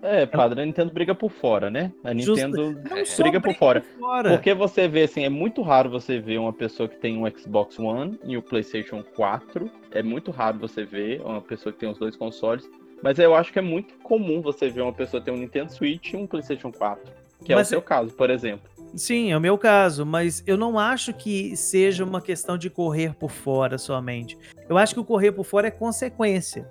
É, 0.01 0.25
padre, 0.25 0.61
a 0.61 0.65
Nintendo 0.65 0.93
briga 0.93 1.13
por 1.13 1.29
fora, 1.29 1.69
né? 1.69 1.91
A 2.03 2.13
Nintendo 2.13 2.81
briga 3.17 3.41
por 3.41 3.53
fora. 3.55 3.81
por 3.81 3.99
fora. 3.99 4.29
Porque 4.29 4.53
você 4.53 4.87
vê, 4.87 5.03
assim, 5.03 5.25
é 5.25 5.29
muito 5.29 5.61
raro 5.61 5.89
você 5.89 6.19
ver 6.19 6.37
uma 6.37 6.53
pessoa 6.53 6.87
que 6.87 6.95
tem 6.97 7.17
um 7.17 7.29
Xbox 7.37 7.77
One 7.77 8.17
e 8.23 8.37
o 8.37 8.41
PlayStation 8.41 9.03
4. 9.15 9.69
É 9.91 10.01
muito 10.01 10.31
raro 10.31 10.57
você 10.57 10.85
ver 10.85 11.21
uma 11.21 11.41
pessoa 11.41 11.73
que 11.73 11.79
tem 11.79 11.89
os 11.89 11.97
dois 11.97 12.15
consoles. 12.15 12.69
Mas 13.03 13.19
eu 13.19 13.35
acho 13.35 13.51
que 13.51 13.59
é 13.59 13.61
muito 13.61 13.93
comum 13.99 14.41
você 14.41 14.69
ver 14.69 14.81
uma 14.81 14.93
pessoa 14.93 15.21
ter 15.21 15.31
um 15.31 15.37
Nintendo 15.37 15.71
Switch 15.71 16.13
e 16.13 16.17
um 16.17 16.25
PlayStation 16.25 16.71
4. 16.71 17.11
Que 17.43 17.53
é 17.53 17.55
Mas 17.55 17.67
o 17.67 17.69
seu 17.69 17.81
caso, 17.81 18.13
por 18.13 18.29
exemplo. 18.29 18.68
Sim, 18.95 19.31
é 19.31 19.37
o 19.37 19.41
meu 19.41 19.57
caso, 19.57 20.05
mas 20.05 20.43
eu 20.47 20.57
não 20.57 20.79
acho 20.79 21.13
que 21.13 21.55
seja 21.55 22.03
uma 22.03 22.21
questão 22.21 22.57
de 22.57 22.69
correr 22.69 23.13
por 23.13 23.29
fora 23.29 23.77
somente. 23.77 24.37
Eu 24.67 24.77
acho 24.77 24.93
que 24.93 24.99
o 24.99 25.05
correr 25.05 25.31
por 25.31 25.45
fora 25.45 25.67
é 25.67 25.71
consequência. 25.71 26.67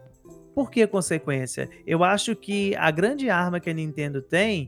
Por 0.55 0.71
que 0.71 0.87
consequência? 0.87 1.71
Eu 1.87 2.03
acho 2.03 2.35
que 2.35 2.75
a 2.77 2.91
grande 2.91 3.31
arma 3.31 3.61
que 3.61 3.71
a 3.71 3.73
Nintendo 3.73 4.21
tem, 4.21 4.67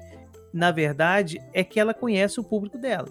na 0.52 0.70
verdade, 0.70 1.42
é 1.52 1.64
que 1.64 1.80
ela 1.80 1.92
conhece 1.92 2.38
o 2.38 2.44
público 2.44 2.78
dela. 2.78 3.08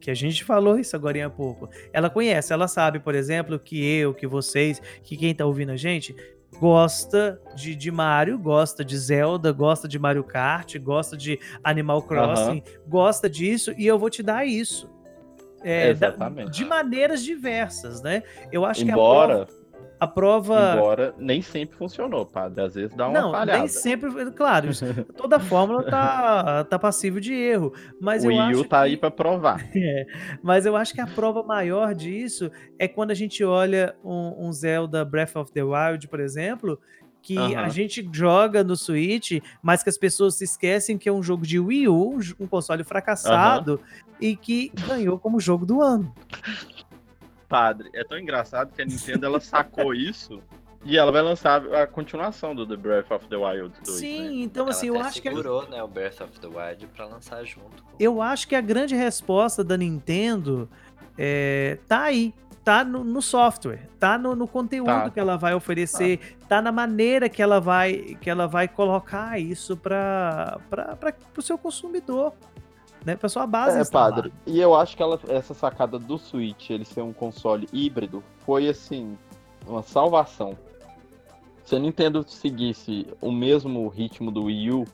Que 0.00 0.10
a 0.10 0.14
gente 0.14 0.44
falou 0.44 0.78
isso 0.78 0.96
agora 0.96 1.24
há 1.24 1.30
pouco. 1.30 1.70
Ela 1.92 2.10
conhece, 2.10 2.52
ela 2.52 2.66
sabe, 2.66 2.98
por 2.98 3.14
exemplo, 3.14 3.58
que 3.58 3.84
eu, 3.84 4.12
que 4.12 4.26
vocês, 4.26 4.82
que 5.02 5.16
quem 5.16 5.34
tá 5.34 5.46
ouvindo 5.46 5.70
a 5.70 5.76
gente, 5.76 6.14
gosta 6.58 7.40
de, 7.54 7.74
de 7.74 7.90
Mario, 7.90 8.38
gosta 8.38 8.84
de 8.84 8.96
Zelda, 8.96 9.52
gosta 9.52 9.86
de 9.86 9.98
Mario 9.98 10.24
Kart, 10.24 10.76
gosta 10.78 11.16
de 11.16 11.38
Animal 11.62 12.02
Crossing, 12.02 12.62
gosta 12.86 13.28
disso, 13.28 13.72
e 13.76 13.86
eu 13.86 13.98
vou 13.98 14.08
te 14.10 14.22
dar 14.22 14.46
isso. 14.46 14.88
É, 15.62 15.92
da- 15.94 16.08
Exatamente. 16.08 16.50
de 16.50 16.64
maneiras 16.64 17.22
diversas, 17.24 18.00
né? 18.02 18.22
Eu 18.52 18.64
acho 18.64 18.84
Embora, 18.84 19.36
que 19.36 19.42
a 19.42 19.46
prova, 19.46 19.65
a 19.98 20.06
prova 20.06 20.74
embora 20.74 21.14
nem 21.18 21.40
sempre 21.40 21.76
funcionou, 21.76 22.26
padre. 22.26 22.62
Às 22.62 22.74
vezes 22.74 22.94
dá 22.94 23.08
uma 23.08 23.20
não, 23.20 23.32
falhada. 23.32 23.58
nem 23.58 23.68
sempre, 23.68 24.30
claro, 24.32 24.68
toda 25.16 25.40
fórmula 25.40 25.82
tá, 25.84 26.64
tá 26.64 26.78
passível 26.78 27.20
de 27.20 27.32
erro, 27.32 27.72
mas 28.00 28.24
o 28.24 28.30
eu 28.30 28.36
Wii 28.36 28.54
U 28.54 28.60
acho 28.60 28.64
tá 28.64 28.82
que, 28.82 28.88
aí 28.88 28.96
pra 28.96 29.10
provar. 29.10 29.66
é, 29.74 30.06
mas 30.42 30.66
eu 30.66 30.76
acho 30.76 30.92
que 30.94 31.00
a 31.00 31.06
prova 31.06 31.42
maior 31.42 31.94
disso 31.94 32.50
é 32.78 32.86
quando 32.86 33.10
a 33.10 33.14
gente 33.14 33.42
olha 33.42 33.94
um, 34.04 34.46
um 34.46 34.52
Zelda 34.52 35.04
Breath 35.04 35.36
of 35.36 35.52
the 35.52 35.62
Wild, 35.62 36.08
por 36.08 36.20
exemplo, 36.20 36.78
que 37.26 37.36
a 37.36 37.62
Aham. 37.62 37.70
gente 37.70 38.08
joga 38.12 38.62
no 38.62 38.76
Switch, 38.76 39.42
mas 39.60 39.82
que 39.82 39.88
as 39.88 39.98
pessoas 39.98 40.36
se 40.36 40.44
esquecem 40.44 40.96
que 40.96 41.08
é 41.08 41.12
um 41.12 41.22
jogo 41.22 41.44
de 41.44 41.58
Wii 41.58 41.88
U, 41.88 42.14
um 42.14 42.44
um 42.44 42.46
console 42.46 42.84
fracassado, 42.84 43.80
e 44.20 44.36
que 44.36 44.70
ganhou 44.86 45.18
como 45.18 45.40
jogo 45.40 45.66
do 45.66 45.82
ano. 45.82 46.14
Padre, 47.48 47.90
é 47.94 48.02
tão 48.04 48.18
engraçado 48.18 48.72
que 48.74 48.82
a 48.82 48.84
Nintendo 48.84 49.26
ela 49.26 49.40
sacou 49.40 49.92
isso 49.94 50.42
e 50.84 50.96
ela 50.96 51.10
vai 51.10 51.22
lançar 51.22 51.62
a 51.74 51.86
continuação 51.86 52.54
do 52.54 52.66
The 52.66 52.76
Breath 52.76 53.10
of 53.10 53.26
the 53.28 53.36
Wild 53.36 53.74
2. 53.84 53.98
Sim, 53.98 54.20
né? 54.20 54.34
então 54.44 54.64
Ela 54.64 54.70
assim, 54.72 54.86
eu 54.88 55.00
acho 55.00 55.20
que 55.20 55.28
segurou, 55.28 55.68
né, 55.68 55.82
o 55.82 55.88
Breath 55.88 56.20
of 56.20 56.38
the 56.40 56.46
Wild 56.46 56.86
pra 56.88 57.06
lançar 57.06 57.44
junto. 57.44 57.82
com- 57.82 57.96
eu 57.98 58.22
acho 58.22 58.46
que 58.46 58.54
a 58.54 58.60
grande 58.60 58.94
resposta 58.94 59.64
da 59.64 59.76
Nintendo 59.76 60.68
é, 61.18 61.78
tá 61.88 62.02
aí. 62.04 62.32
Tá 62.64 62.82
no, 62.84 63.04
no 63.04 63.22
software, 63.22 63.88
tá 63.96 64.18
no, 64.18 64.34
no 64.34 64.48
conteúdo 64.48 64.86
Tá. 64.88 65.08
que 65.10 65.20
ela 65.20 65.36
vai 65.36 65.54
oferecer, 65.54 66.36
tá. 66.48 66.60
na 66.60 66.72
maneira 66.72 67.28
que 67.28 67.40
ela 67.40 67.60
vai 67.60 68.16
que 68.20 68.28
ela 68.28 68.48
vai 68.48 68.66
colocar 68.66 69.38
isso 69.40 69.76
para 69.76 70.58
o 71.38 71.42
seu 71.42 71.56
consumidor, 71.56 72.32
né? 73.06 73.14
Para 73.16 73.28
sua 73.28 73.46
base 73.46 73.78
É, 73.78 73.84
padre. 73.84 74.32
E 74.44 74.60
eu 74.60 74.74
acho 74.74 74.96
que 74.96 75.02
ela, 75.02 75.18
essa 75.28 75.54
sacada 75.54 75.96
do 75.96 76.18
Switch, 76.18 76.70
ele 76.70 76.84
ser 76.84 77.02
um 77.02 77.12
console 77.12 77.68
híbrido, 77.72 78.22
foi 78.44 78.68
assim, 78.68 79.16
uma 79.64 79.80
salvação. 79.82 80.58
Se 81.64 81.76
a 81.76 81.78
Nintendo 81.78 82.24
seguisse 82.28 83.06
o 83.20 83.30
mesmo 83.30 83.86
ritmo 83.88 84.30
do 84.32 84.44
Wii 84.44 84.72
U, 84.72 84.84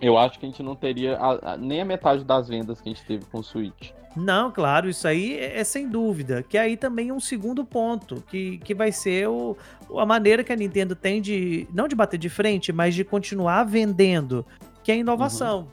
eu 0.00 0.18
acho 0.18 0.38
que 0.38 0.44
a 0.44 0.48
gente 0.50 0.62
não 0.62 0.76
teria 0.76 1.16
a- 1.16 1.52
a- 1.52 1.56
nem 1.56 1.80
a 1.80 1.84
metade 1.84 2.22
das 2.24 2.48
vendas 2.48 2.78
que 2.80 2.88
a 2.90 2.92
gente 2.92 3.04
teve 3.06 3.24
com 3.24 3.38
o 3.38 3.42
Switch. 3.42 3.90
Não, 4.14 4.50
claro, 4.50 4.88
isso 4.88 5.06
aí 5.08 5.38
é, 5.38 5.58
é 5.60 5.64
sem 5.64 5.88
dúvida. 5.88 6.42
Que 6.42 6.56
aí 6.56 6.76
também 6.76 7.08
é 7.10 7.12
um 7.12 7.20
segundo 7.20 7.64
ponto, 7.64 8.22
que, 8.28 8.58
que 8.58 8.74
vai 8.74 8.90
ser 8.92 9.28
o, 9.28 9.56
a 9.96 10.06
maneira 10.06 10.42
que 10.44 10.52
a 10.52 10.56
Nintendo 10.56 10.94
tem 10.94 11.20
de, 11.22 11.66
não 11.72 11.86
de 11.88 11.94
bater 11.94 12.18
de 12.18 12.28
frente, 12.30 12.72
mas 12.72 12.94
de 12.94 13.04
continuar 13.04 13.64
vendendo, 13.64 14.44
que 14.82 14.90
é 14.90 14.94
a 14.94 14.98
inovação. 14.98 15.68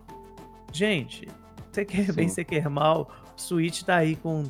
Gente, 0.74 1.28
você 1.72 1.86
quer 1.86 2.12
bem, 2.12 2.28
Sim. 2.28 2.34
você 2.36 2.44
quer 2.44 2.68
mal, 2.68 3.10
o 3.38 3.40
Switch 3.42 3.84
tá 3.84 3.96
aí 3.98 4.16
com 4.16 4.44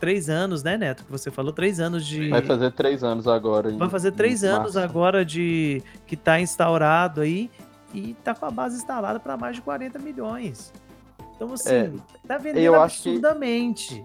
três 0.00 0.28
anos, 0.28 0.62
né, 0.62 0.76
Neto? 0.76 1.04
Que 1.04 1.12
você 1.12 1.30
falou, 1.30 1.52
três 1.52 1.78
anos 1.78 2.06
de. 2.06 2.28
Vai 2.30 2.42
fazer 2.42 2.72
três 2.72 3.04
anos 3.04 3.28
agora. 3.28 3.70
em- 3.70 3.76
Vai 3.78 3.88
fazer 3.88 4.12
três 4.12 4.42
anos 4.42 4.76
agora 4.76 5.24
de 5.24 5.82
que 6.06 6.16
tá 6.16 6.40
instaurado 6.40 7.20
aí 7.20 7.50
e 7.92 8.14
tá 8.24 8.34
com 8.34 8.46
a 8.46 8.50
base 8.50 8.76
instalada 8.76 9.20
para 9.20 9.36
mais 9.36 9.56
de 9.56 9.62
40 9.62 9.98
milhões. 9.98 10.72
Então, 11.36 11.52
assim, 11.52 11.74
É, 11.74 11.92
tá 12.26 12.38
vendendo 12.38 12.62
eu 12.62 12.80
acho 12.80 13.02
que- 13.02 13.08
absurdamente. 13.10 14.04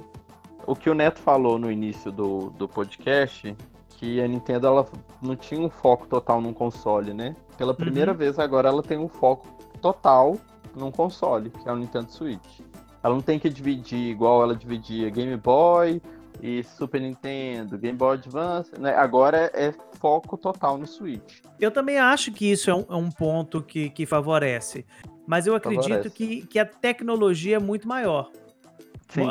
O 0.68 0.76
que 0.76 0.90
o 0.90 0.94
Neto 0.94 1.20
falou 1.20 1.58
no 1.58 1.72
início 1.72 2.12
do, 2.12 2.50
do 2.52 2.68
podcast, 2.68 3.56
que 3.98 4.22
a 4.22 4.28
Nintendo 4.28 4.68
ela 4.68 4.86
não 5.22 5.36
tinha 5.36 5.60
um 5.62 5.70
foco 5.70 6.06
total 6.08 6.42
num 6.42 6.54
console, 6.54 7.14
né? 7.14 7.36
Pela 7.58 7.74
primeira 7.74 8.12
Uhum. 8.12 8.18
vez 8.18 8.38
agora 8.38 8.70
ela 8.70 8.84
tem 8.84 8.98
um 8.98 9.08
foco 9.08 9.48
total 9.82 10.38
num 10.76 10.92
console, 10.92 11.50
que 11.50 11.68
é 11.68 11.72
o 11.72 11.76
Nintendo 11.76 12.12
Switch. 12.12 12.60
Ela 13.04 13.14
não 13.14 13.22
tem 13.22 13.40
que 13.40 13.50
dividir 13.50 14.12
igual 14.12 14.44
ela 14.44 14.56
dividia 14.56 15.10
Game 15.10 15.36
Boy 15.38 16.02
e 16.42 16.64
Super 16.64 17.02
Nintendo, 17.02 17.78
Game 17.78 17.98
Boy 17.98 18.18
Advance, 18.18 18.72
né? 18.80 18.96
Agora 18.96 19.52
é 19.54 19.74
foco 20.00 20.38
total 20.38 20.78
no 20.78 20.88
Switch. 20.88 21.42
Eu 21.60 21.72
também 21.72 21.98
acho 21.98 22.32
que 22.32 22.50
isso 22.52 22.70
é 22.70 22.76
um, 22.76 22.86
é 22.90 22.96
um 22.96 23.10
ponto 23.10 23.62
que, 23.62 23.90
que 23.90 24.06
favorece. 24.06 24.86
Mas 25.26 25.46
eu 25.46 25.54
acredito 25.56 25.88
Favorece. 25.88 26.10
que, 26.10 26.48
que 26.48 26.58
a 26.58 26.66
tecnologia 26.66 27.58
é 27.58 27.60
muito 27.60 27.88
maior. 27.88 28.32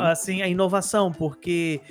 Assim, 0.01 0.41
a 0.41 0.47
inovação, 0.47 1.11
porque 1.11 1.81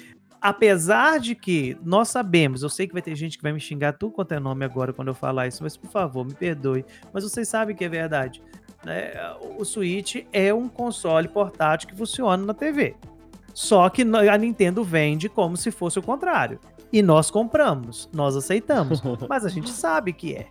apesar 0.41 1.19
de 1.19 1.35
que 1.35 1.77
nós 1.83 2.09
sabemos, 2.09 2.63
eu 2.63 2.69
sei 2.69 2.87
que 2.87 2.93
vai 2.93 3.03
ter 3.03 3.15
gente 3.15 3.37
que 3.37 3.43
vai 3.43 3.53
me 3.53 3.61
xingar 3.61 3.95
tudo 3.95 4.13
quanto 4.13 4.33
é 4.33 4.41
nome 4.41 4.65
agora 4.65 4.93
quando 4.93 5.09
eu 5.09 5.15
falar 5.15 5.47
isso, 5.47 5.63
mas 5.63 5.77
por 5.77 5.91
favor, 5.91 6.25
me 6.25 6.35
perdoe. 6.35 6.85
Mas 7.13 7.25
vocês 7.25 7.49
sabem 7.49 7.75
que 7.75 7.85
é 7.85 7.89
verdade. 7.89 8.43
Né? 8.85 9.13
O 9.59 9.65
Switch 9.65 10.25
é 10.33 10.53
um 10.53 10.69
console 10.69 11.29
portátil 11.29 11.89
que 11.89 11.97
funciona 11.97 12.45
na 12.45 12.55
TV. 12.55 12.95
Só 13.55 13.89
que 13.89 14.03
a 14.03 14.39
Nintendo 14.39 14.85
vende 14.85 15.29
como 15.29 15.57
se 15.57 15.71
fosse 15.71 15.99
o 15.99 16.03
contrário. 16.03 16.61
E 16.93 17.03
nós 17.03 17.31
compramos, 17.31 18.09
nós 18.13 18.37
aceitamos. 18.37 19.03
Mas 19.29 19.45
a 19.45 19.49
gente 19.49 19.71
sabe 19.71 20.13
que 20.13 20.35
é. 20.35 20.47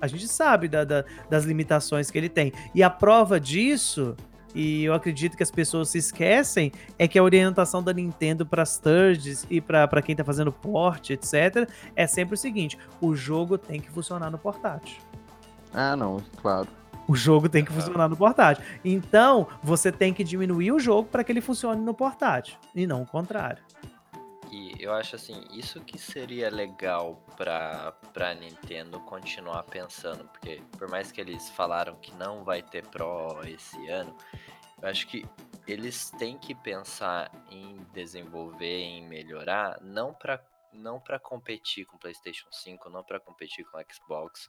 A 0.00 0.06
gente 0.06 0.28
sabe 0.28 0.68
da- 0.68 0.84
da- 0.84 1.04
das 1.30 1.44
limitações 1.44 2.10
que 2.10 2.18
ele 2.18 2.28
tem. 2.28 2.52
E 2.74 2.82
a 2.82 2.90
prova 2.90 3.38
disso, 3.40 4.14
e 4.54 4.84
eu 4.84 4.92
acredito 4.94 5.36
que 5.36 5.42
as 5.42 5.50
pessoas 5.50 5.88
se 5.88 5.98
esquecem, 5.98 6.72
é 6.98 7.06
que 7.08 7.18
a 7.18 7.22
orientação 7.22 7.82
da 7.82 7.92
Nintendo 7.92 8.44
para 8.44 8.62
as 8.62 8.76
thirds 8.78 9.46
e 9.48 9.60
para 9.60 10.02
quem 10.02 10.14
tá 10.16 10.24
fazendo 10.24 10.52
port, 10.52 11.10
etc., 11.10 11.68
é 11.96 12.06
sempre 12.06 12.34
o 12.34 12.38
seguinte: 12.38 12.76
o 13.00 13.14
jogo 13.14 13.56
tem 13.56 13.80
que 13.80 13.90
funcionar 13.90 14.30
no 14.30 14.38
portátil. 14.38 14.96
Ah, 15.72 15.94
não, 15.96 16.18
claro. 16.40 16.66
O 17.08 17.16
jogo 17.16 17.48
tem 17.48 17.64
que 17.64 17.72
funcionar 17.72 18.06
no 18.06 18.16
portátil. 18.16 18.62
Então, 18.84 19.48
você 19.62 19.90
tem 19.90 20.12
que 20.12 20.22
diminuir 20.22 20.72
o 20.72 20.78
jogo 20.78 21.08
para 21.08 21.24
que 21.24 21.32
ele 21.32 21.40
funcione 21.40 21.80
no 21.80 21.94
portátil, 21.94 22.58
e 22.74 22.86
não 22.86 23.02
o 23.02 23.06
contrário. 23.06 23.62
E 24.50 24.74
eu 24.78 24.92
acho 24.92 25.16
assim, 25.16 25.46
isso 25.50 25.80
que 25.80 25.98
seria 25.98 26.50
legal 26.50 27.22
pra, 27.36 27.92
pra 28.12 28.34
Nintendo 28.34 29.00
continuar 29.00 29.62
pensando, 29.64 30.24
porque 30.24 30.62
por 30.78 30.88
mais 30.88 31.10
que 31.10 31.20
eles 31.20 31.50
falaram 31.50 31.96
que 31.96 32.14
não 32.14 32.44
vai 32.44 32.62
ter 32.62 32.86
Pro 32.86 33.40
esse 33.44 33.88
ano, 33.88 34.14
eu 34.80 34.88
acho 34.88 35.06
que 35.06 35.26
eles 35.66 36.10
têm 36.12 36.38
que 36.38 36.54
pensar 36.54 37.30
em 37.50 37.76
desenvolver, 37.92 38.80
em 38.80 39.06
melhorar, 39.06 39.78
não 39.82 40.14
pra 40.14 40.40
não 40.70 41.00
para 41.00 41.18
competir 41.18 41.86
com 41.86 41.96
o 41.96 41.98
PlayStation 41.98 42.46
5, 42.52 42.90
não 42.90 43.02
para 43.02 43.18
competir 43.18 43.64
com 43.64 43.78
o 43.78 43.84
Xbox, 43.90 44.48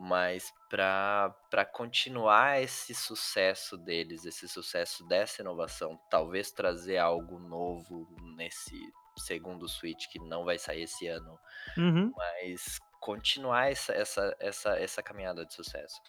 mas 0.00 0.50
para 0.70 1.34
para 1.50 1.64
continuar 1.64 2.62
esse 2.62 2.94
sucesso 2.94 3.76
deles, 3.76 4.24
esse 4.24 4.48
sucesso 4.48 5.06
dessa 5.06 5.42
inovação, 5.42 6.00
talvez 6.10 6.50
trazer 6.50 6.96
algo 6.96 7.38
novo 7.38 8.08
nesse 8.34 8.74
segundo 9.18 9.68
Switch 9.68 10.06
que 10.10 10.18
não 10.18 10.44
vai 10.44 10.58
sair 10.58 10.84
esse 10.84 11.06
ano, 11.06 11.38
Uhum. 11.76 12.10
mas 12.16 12.78
continuar 12.98 13.70
essa, 13.70 13.92
essa, 13.92 14.34
essa, 14.40 14.70
essa 14.78 15.02
caminhada 15.02 15.44
de 15.44 15.52
sucesso. 15.54 16.00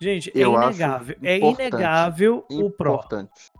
Gente, 0.00 0.32
Eu 0.34 0.54
é 0.54 0.56
acho 0.56 0.78
inegável. 0.78 1.16
É 1.22 1.36
importante, 1.36 1.68
inegável 1.68 2.46
o 2.50 2.70
Pro. 2.70 2.94
Importante. 2.94 3.52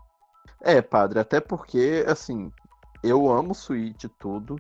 É, 0.61 0.83
padre, 0.83 1.21
até 1.21 1.41
porque, 1.41 2.05
assim, 2.09 2.51
eu 3.03 3.31
amo 3.31 3.55
Switch 3.55 4.05
e 4.05 4.09
tudo, 4.09 4.57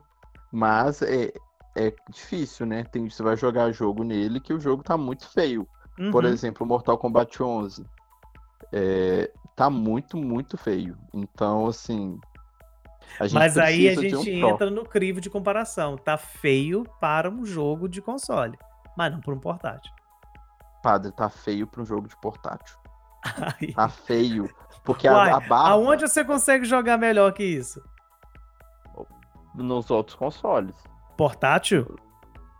mas 0.52 1.02
é, 1.02 1.32
é 1.76 1.92
difícil, 2.08 2.66
né? 2.66 2.84
Tem, 2.84 3.08
você 3.08 3.22
vai 3.22 3.36
jogar 3.36 3.70
jogo 3.72 4.02
nele 4.04 4.40
que 4.40 4.52
o 4.52 4.60
jogo 4.60 4.82
tá 4.82 4.96
muito 4.96 5.28
feio. 5.28 5.68
Por 6.12 6.24
Uhum. 6.24 6.30
exemplo, 6.30 6.66
Mortal 6.66 6.96
Kombat 6.96 7.42
11. 7.42 7.84
É, 8.72 9.30
tá 9.56 9.68
muito, 9.68 10.16
muito 10.16 10.56
feio. 10.56 10.96
Então, 11.12 11.66
assim, 11.66 12.20
Mas 13.32 13.58
aí 13.58 13.88
a 13.88 13.94
gente 13.94 14.30
um 14.30 14.48
entra 14.48 14.70
no 14.70 14.84
crivo 14.84 15.20
de 15.20 15.28
comparação. 15.28 15.96
Tá 15.96 16.16
feio 16.16 16.84
para 17.00 17.28
um 17.28 17.44
jogo 17.44 17.88
de 17.88 18.00
console, 18.00 18.56
mas 18.96 19.12
não 19.12 19.20
para 19.20 19.34
um 19.34 19.40
portátil. 19.40 19.92
Padre, 20.82 21.10
tá 21.12 21.28
feio 21.28 21.66
para 21.66 21.82
um 21.82 21.84
jogo 21.84 22.08
de 22.08 22.16
portátil. 22.20 22.76
Ai. 23.24 23.72
Tá 23.74 23.88
feio. 23.88 24.48
Porque 24.84 25.08
Uai, 25.08 25.30
a, 25.30 25.36
a 25.36 25.40
barra. 25.40 25.70
Aonde 25.70 26.08
você 26.08 26.24
consegue 26.24 26.64
jogar 26.64 26.96
melhor 26.96 27.32
que 27.32 27.42
isso? 27.42 27.82
Nos 29.54 29.90
outros 29.90 30.16
consoles. 30.16 30.76
Portátil? 31.18 31.98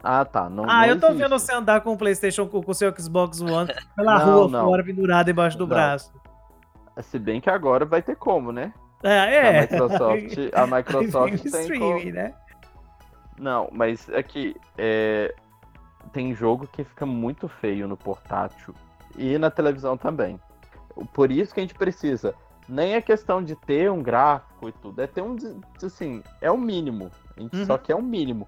Ah, 0.03 0.25
tá. 0.25 0.51
Não, 0.51 0.65
ah, 0.65 0.81
não 0.81 0.87
eu 0.87 0.99
tô 0.99 1.07
existe. 1.07 1.23
vendo 1.23 1.39
você 1.39 1.55
andar 1.55 1.81
com 1.81 1.93
o 1.93 1.97
PlayStation 1.97 2.49
com 2.49 2.61
o 2.67 2.75
seu 2.75 2.93
Xbox 2.93 3.41
One 3.41 3.73
pela 3.95 4.19
não, 4.19 4.35
rua 4.35 4.49
não. 4.49 4.65
fora, 4.65 4.83
pendurado 4.83 5.31
embaixo 5.31 5.57
do 5.57 5.65
braço. 5.65 6.13
Se 7.01 7.21
bem 7.21 7.41
que 7.41 7.49
agora 7.49 7.85
vai 7.85 8.03
ter 8.03 8.17
como, 8.17 8.51
né? 8.51 8.75
É, 9.05 9.35
é. 9.35 9.59
A 9.59 9.63
Microsoft, 9.63 10.39
a 10.53 10.67
Microsoft 10.67 11.43
tem 11.43 11.61
streaming, 11.61 12.01
como... 12.01 12.13
né? 12.13 12.35
Não, 13.39 13.69
mas 13.71 14.09
é 14.09 14.21
que 14.25 14.57
é... 14.77 15.33
tem 16.13 16.35
jogo 16.35 16.67
que 16.67 16.83
fica 16.83 17.07
muito 17.07 17.47
feio 17.47 17.87
no 17.87 17.97
portátil 17.97 18.75
e 19.17 19.39
na 19.39 19.53
televisão 19.53 19.97
também. 19.97 20.41
Por 21.13 21.31
isso 21.31 21.55
que 21.55 21.61
a 21.61 21.63
gente 21.63 21.75
precisa. 21.75 22.35
Nem 22.69 22.95
é 22.95 23.01
questão 23.01 23.41
de 23.41 23.55
ter 23.55 23.89
um 23.89 24.03
gráfico 24.03 24.69
e 24.69 24.73
tudo, 24.73 25.01
é 25.01 25.07
ter 25.07 25.23
um. 25.23 25.37
Assim, 25.81 26.25
é 26.41 26.51
o 26.51 26.59
mínimo. 26.59 27.09
A 27.39 27.43
gente 27.43 27.57
uhum. 27.57 27.67
só 27.67 27.79
quer 27.79 27.95
o 27.95 28.03
mínimo. 28.03 28.47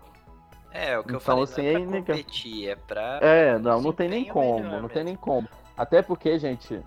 É, 0.73 0.99
o 0.99 1.03
que 1.03 1.09
então, 1.09 1.17
eu 1.17 1.21
falei 1.21 1.45
assim, 1.45 1.63
não 1.85 1.99
é 1.99 2.03
pra 2.03 2.15
é 2.15 2.19
competir, 2.19 2.69
é 2.69 2.77
pra... 2.77 3.19
É, 3.23 3.59
não, 3.59 3.81
não 3.81 3.93
tem 3.93 4.09
nem 4.09 4.25
como, 4.25 4.63
não 4.63 4.71
mesmo. 4.71 4.89
tem 4.89 5.05
nem 5.05 5.17
como. 5.17 5.49
Até 5.77 6.03
porque, 6.03 6.39
gente, 6.39 6.81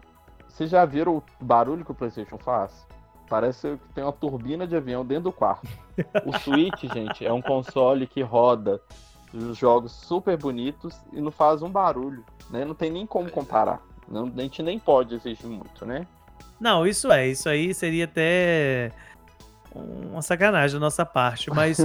vocês 0.48 0.70
já 0.70 0.86
viram 0.86 1.18
o 1.18 1.24
barulho 1.42 1.84
que 1.84 1.92
o 1.92 1.96
Playstation 1.96 2.38
faz? 2.38 2.86
Parece 3.30 3.78
que 3.78 3.94
tem 3.94 4.04
uma 4.04 4.14
turbina 4.14 4.68
de 4.68 4.76
avião 4.76 5.06
dentro 5.06 5.26
do 5.26 5.32
quarto. 5.32 5.68
O 6.26 6.32
Switch, 6.40 6.84
gente, 6.94 7.26
é 7.26 7.34
um 7.34 7.42
console 7.42 8.06
que 8.06 8.22
roda 8.22 8.80
jogos 9.54 9.92
super 9.92 10.38
bonitos 10.38 10.96
e 11.12 11.20
não 11.20 11.32
faz 11.32 11.62
um 11.62 11.70
barulho, 11.70 12.24
né? 12.50 12.64
Não 12.64 12.76
tem 12.76 12.92
nem 12.92 13.06
como 13.06 13.32
comparar. 13.32 13.82
Não, 14.08 14.26
a 14.26 14.42
gente 14.42 14.62
nem 14.62 14.78
pode 14.78 15.16
exigir 15.16 15.48
muito, 15.48 15.86
né? 15.86 16.06
Não, 16.60 16.86
isso 16.86 17.12
é, 17.12 17.28
isso 17.28 17.50
aí 17.50 17.74
seria 17.74 18.06
até 18.06 18.92
uma 19.74 20.22
sacanagem 20.22 20.76
da 20.76 20.80
nossa 20.80 21.06
parte, 21.06 21.50
mas 21.50 21.78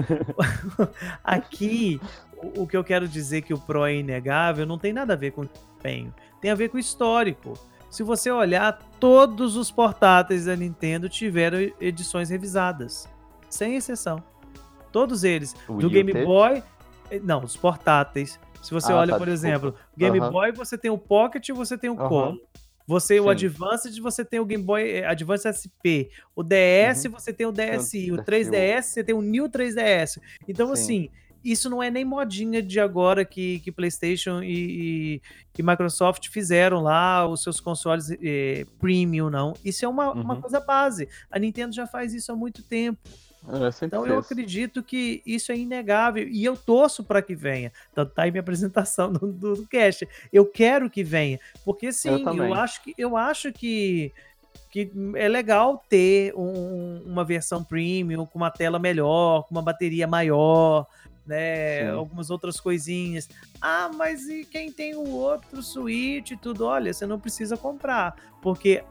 aqui 1.24 2.00
o, 2.56 2.66
que 2.66 2.76
eu 2.76 2.84
quero 2.84 3.08
dizer 3.08 3.42
que 3.42 3.54
o 3.54 3.58
Pro 3.58 3.84
é 3.84 3.96
inegável 3.96 4.66
não 4.66 4.78
tem 4.78 4.92
nada 4.92 5.14
a 5.14 5.16
ver 5.16 5.32
com 5.32 5.44
desempenho, 5.44 6.14
tem 6.40 6.50
a 6.50 6.54
ver 6.54 6.68
com 6.68 6.76
o 6.76 6.80
histórico. 6.80 7.54
Se 7.90 8.02
você 8.02 8.30
olhar, 8.30 8.78
todos 9.00 9.56
os 9.56 9.70
portáteis 9.70 10.44
da 10.44 10.54
Nintendo 10.54 11.08
tiveram 11.08 11.58
edições 11.80 12.28
revisadas, 12.28 13.08
sem 13.48 13.76
exceção. 13.76 14.22
Todos 14.92 15.24
eles. 15.24 15.56
O 15.66 15.78
do 15.78 15.88
Game 15.88 16.12
Boy. 16.12 16.62
Eh, 17.10 17.20
não, 17.22 17.42
os 17.42 17.56
portáteis. 17.56 18.38
Se 18.62 18.74
você 18.74 18.92
ah, 18.92 18.96
olha, 18.96 19.12
tá, 19.12 19.18
por 19.18 19.26
desculpa. 19.26 19.48
exemplo, 19.48 19.74
Game 19.96 20.20
Boy, 20.20 20.52
você 20.52 20.76
tem 20.76 20.90
o 20.90 20.98
Pocket 20.98 21.48
e 21.48 21.52
você 21.52 21.78
tem 21.78 21.88
o 21.88 21.96
Color. 21.96 22.38
Você, 22.88 23.16
Sim. 23.16 23.20
o 23.20 23.28
Advanced, 23.28 24.00
você 24.00 24.24
tem 24.24 24.40
o 24.40 24.46
Game 24.46 24.64
Boy 24.64 24.82
eh, 24.82 25.04
Advance 25.04 25.46
SP. 25.46 26.08
O 26.34 26.42
DS, 26.42 27.04
uhum. 27.04 27.10
você 27.10 27.34
tem 27.34 27.46
o 27.46 27.52
DSi. 27.52 28.10
O 28.10 28.16
3DS, 28.16 28.82
você 28.82 29.04
tem 29.04 29.14
o 29.14 29.20
New 29.20 29.46
3DS. 29.46 30.18
Então, 30.48 30.68
Sim. 30.68 30.72
assim, 30.72 31.10
isso 31.44 31.68
não 31.68 31.82
é 31.82 31.90
nem 31.90 32.02
modinha 32.02 32.62
de 32.62 32.80
agora 32.80 33.26
que, 33.26 33.60
que 33.60 33.70
PlayStation 33.70 34.42
e, 34.42 34.46
e, 35.16 35.22
e 35.58 35.62
Microsoft 35.62 36.28
fizeram 36.30 36.80
lá 36.80 37.28
os 37.28 37.42
seus 37.42 37.60
consoles 37.60 38.10
eh, 38.22 38.64
premium, 38.78 39.28
não. 39.28 39.52
Isso 39.62 39.84
é 39.84 39.88
uma, 39.88 40.14
uhum. 40.14 40.22
uma 40.22 40.40
coisa 40.40 40.58
base. 40.58 41.10
A 41.30 41.38
Nintendo 41.38 41.74
já 41.74 41.86
faz 41.86 42.14
isso 42.14 42.32
há 42.32 42.36
muito 42.36 42.62
tempo. 42.62 42.98
É, 43.46 43.84
então 43.86 44.06
eu 44.06 44.18
acredito 44.18 44.82
que 44.82 45.22
isso 45.24 45.52
é 45.52 45.56
inegável 45.56 46.26
e 46.28 46.44
eu 46.44 46.56
torço 46.56 47.04
para 47.04 47.22
que 47.22 47.34
venha. 47.34 47.72
Tanto 47.94 48.12
tá 48.12 48.22
aí 48.22 48.30
minha 48.30 48.40
apresentação 48.40 49.12
do, 49.12 49.32
do, 49.32 49.54
do 49.54 49.66
cast. 49.66 50.08
Eu 50.32 50.44
quero 50.44 50.90
que 50.90 51.04
venha, 51.04 51.38
porque 51.64 51.92
sim, 51.92 52.24
eu, 52.24 52.34
eu 52.34 52.54
acho 52.54 52.82
que 52.82 52.94
eu 52.98 53.16
acho 53.16 53.52
que 53.52 54.12
que 54.70 54.92
é 55.16 55.28
legal 55.28 55.82
ter 55.88 56.34
um, 56.36 57.02
uma 57.06 57.24
versão 57.24 57.64
premium 57.64 58.26
com 58.26 58.38
uma 58.38 58.50
tela 58.50 58.78
melhor, 58.78 59.44
com 59.44 59.54
uma 59.54 59.62
bateria 59.62 60.06
maior, 60.06 60.86
né? 61.26 61.84
Sim. 61.84 61.90
Algumas 61.90 62.30
outras 62.30 62.60
coisinhas. 62.60 63.28
Ah, 63.60 63.90
mas 63.94 64.28
e 64.28 64.44
quem 64.44 64.70
tem 64.72 64.94
o 64.94 65.08
outro 65.10 65.62
Switch 65.62 66.32
e 66.32 66.36
tudo? 66.36 66.66
Olha, 66.66 66.92
você 66.92 67.06
não 67.06 67.18
precisa 67.18 67.56
comprar, 67.56 68.14
porque 68.42 68.82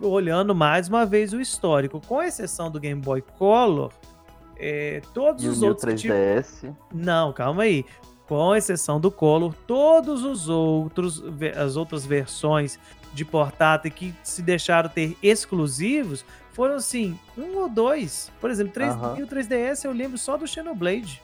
olhando 0.00 0.54
mais 0.54 0.88
uma 0.88 1.04
vez 1.06 1.32
o 1.32 1.40
histórico, 1.40 2.00
com 2.06 2.22
exceção 2.22 2.70
do 2.70 2.78
Game 2.78 3.00
Boy 3.00 3.22
Color, 3.38 3.92
é, 4.58 5.02
todos 5.12 5.44
e 5.44 5.48
os 5.48 5.62
outros. 5.62 6.02
3DS. 6.02 6.74
Não, 6.92 7.32
calma 7.32 7.64
aí. 7.64 7.84
Com 8.26 8.54
exceção 8.54 9.00
do 9.00 9.10
Color, 9.10 9.54
todos 9.66 10.24
os 10.24 10.48
outros, 10.48 11.22
as 11.56 11.76
outras 11.76 12.04
versões 12.04 12.78
de 13.14 13.24
portátil 13.24 13.90
que 13.90 14.14
se 14.22 14.42
deixaram 14.42 14.90
ter 14.90 15.16
exclusivos 15.22 16.24
foram 16.52 16.74
assim, 16.74 17.18
um 17.36 17.56
ou 17.58 17.68
dois. 17.68 18.32
Por 18.40 18.50
exemplo, 18.50 18.72
3, 18.72 18.94
uh 18.94 18.98
-huh. 18.98 19.22
o 19.22 19.26
3DS 19.26 19.84
eu 19.84 19.92
lembro 19.92 20.18
só 20.18 20.36
do 20.36 20.46
Xenoblade. 20.46 21.22